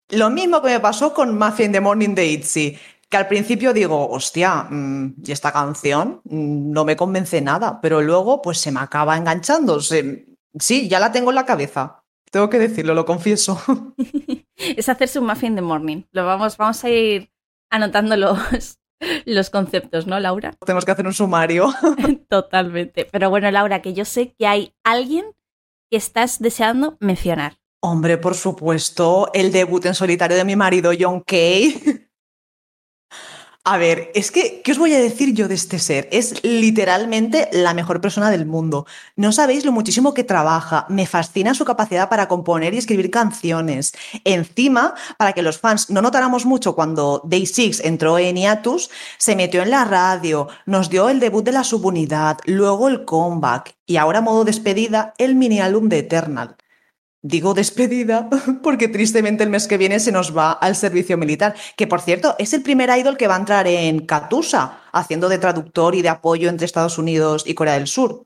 [0.09, 2.77] Lo mismo que me pasó con Mafia in the Morning de Itzy,
[3.09, 8.01] que al principio digo, hostia, mm, y esta canción mm, no me convence nada, pero
[8.01, 9.79] luego pues se me acaba enganchando.
[9.81, 12.04] sí, ya la tengo en la cabeza.
[12.31, 13.61] Tengo que decirlo, lo confieso.
[14.57, 16.03] es hacerse un muffin de morning.
[16.11, 17.31] Lo vamos, vamos a ir
[17.69, 18.79] anotando los,
[19.25, 20.53] los conceptos, ¿no, Laura?
[20.65, 21.73] Tenemos que hacer un sumario.
[22.29, 23.07] Totalmente.
[23.11, 25.25] Pero bueno, Laura, que yo sé que hay alguien
[25.89, 27.57] que estás deseando mencionar.
[27.81, 32.04] Hombre, por supuesto, el debut en solitario de mi marido, John Kay.
[33.67, 36.07] A ver, es que, ¿qué os voy a decir yo de este ser?
[36.11, 38.85] Es literalmente la mejor persona del mundo.
[39.15, 40.85] No sabéis lo muchísimo que trabaja.
[40.87, 43.93] Me fascina su capacidad para componer y escribir canciones.
[44.23, 49.35] Encima, para que los fans no notáramos mucho cuando Day Six entró en Iatus, se
[49.35, 53.97] metió en la radio, nos dio el debut de la subunidad, luego el comeback y
[53.97, 56.55] ahora, modo despedida, el mini álbum de Eternal.
[57.27, 58.29] Digo despedida
[58.61, 62.35] porque tristemente el mes que viene se nos va al servicio militar, que por cierto
[62.37, 66.09] es el primer idol que va a entrar en Katusa, haciendo de traductor y de
[66.09, 68.25] apoyo entre Estados Unidos y Corea del Sur.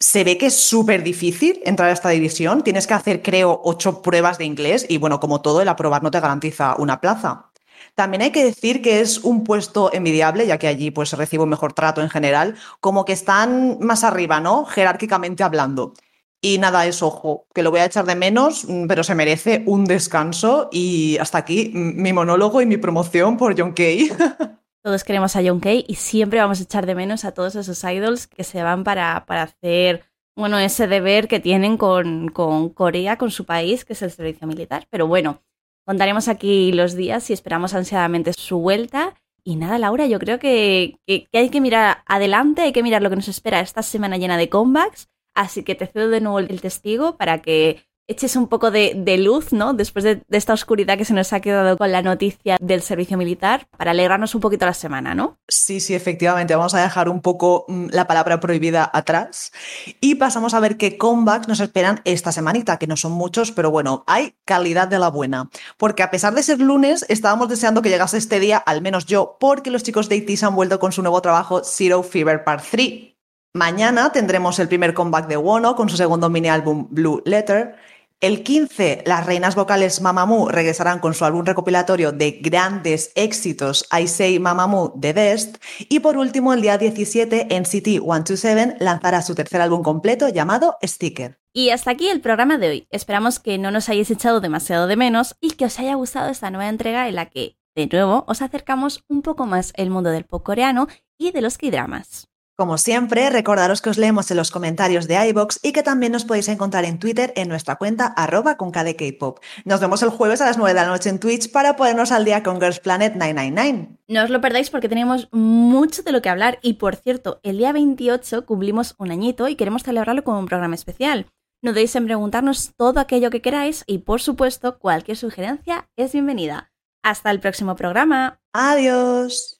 [0.00, 4.02] Se ve que es súper difícil entrar a esta división, tienes que hacer creo ocho
[4.02, 7.52] pruebas de inglés y bueno, como todo, el aprobar no te garantiza una plaza.
[7.94, 11.72] También hay que decir que es un puesto envidiable, ya que allí pues recibo mejor
[11.72, 14.64] trato en general, como que están más arriba, ¿no?
[14.64, 15.94] Jerárquicamente hablando.
[16.40, 19.64] Y nada, es ojo, que lo voy a echar de menos, mm, pero se merece
[19.66, 20.68] un descanso.
[20.70, 24.10] Y hasta aquí mi monólogo y mi promoción por John Kay.
[24.84, 27.82] Todos queremos a John Kay y siempre vamos a echar de menos a todos esos
[27.82, 30.04] idols que se van para, para hacer,
[30.36, 34.46] bueno, ese deber que tienen con, con Corea, con su país, que es el servicio
[34.46, 34.86] militar.
[34.88, 35.42] Pero bueno,
[35.84, 39.14] contaremos aquí los días y esperamos ansiadamente su vuelta.
[39.42, 43.10] Y nada, Laura, yo creo que, que hay que mirar adelante, hay que mirar lo
[43.10, 45.08] que nos espera esta semana llena de comebacks
[45.38, 49.52] Así que te cedo de nuevo el testigo para que eches un poco de, luz,
[49.52, 49.72] ¿no?
[49.72, 53.68] Después de, esta oscuridad que se nos ha quedado con la noticia del servicio militar,
[53.76, 55.38] para alegrarnos un poquito la semana, ¿no?
[55.46, 56.56] Sí, sí, efectivamente.
[56.56, 59.52] Vamos a dejar un poco mm, la palabra prohibida atrás
[60.00, 63.70] y pasamos a ver qué comebacks nos esperan esta semanita, que no son muchos, pero
[63.70, 65.50] bueno, hay calidad de la buena.
[65.76, 69.36] Porque a pesar de ser lunes, estábamos deseando que llegase este día, al menos yo,
[69.38, 73.17] porque los chicos de ITIS han vuelto con su nuevo trabajo Zero Fever Part 3.
[73.54, 77.76] Mañana tendremos el primer comeback de Wono con su segundo mini álbum Blue Letter.
[78.20, 84.08] El 15, las reinas vocales Mamamoo regresarán con su álbum recopilatorio de grandes éxitos I
[84.08, 85.56] Say Mamamoo The Best.
[85.88, 91.40] Y por último, el día 17, NCT 127 lanzará su tercer álbum completo llamado Sticker.
[91.52, 92.88] Y hasta aquí el programa de hoy.
[92.90, 96.50] Esperamos que no nos hayáis echado demasiado de menos y que os haya gustado esta
[96.50, 100.24] nueva entrega en la que, de nuevo, os acercamos un poco más el mundo del
[100.24, 102.27] pop coreano y de los K-dramas.
[102.58, 106.24] Como siempre, recordaros que os leemos en los comentarios de iBox y que también nos
[106.24, 109.38] podéis encontrar en Twitter en nuestra cuenta arroba con KDKpop.
[109.64, 112.24] Nos vemos el jueves a las 9 de la noche en Twitch para ponernos al
[112.24, 113.98] día con Girls Planet 999.
[114.08, 117.58] No os lo perdáis porque tenemos mucho de lo que hablar y por cierto, el
[117.58, 121.26] día 28 cumplimos un añito y queremos celebrarlo con un programa especial.
[121.62, 126.72] No debéis en preguntarnos todo aquello que queráis y por supuesto cualquier sugerencia es bienvenida.
[127.04, 128.40] Hasta el próximo programa.
[128.52, 129.46] Adiós.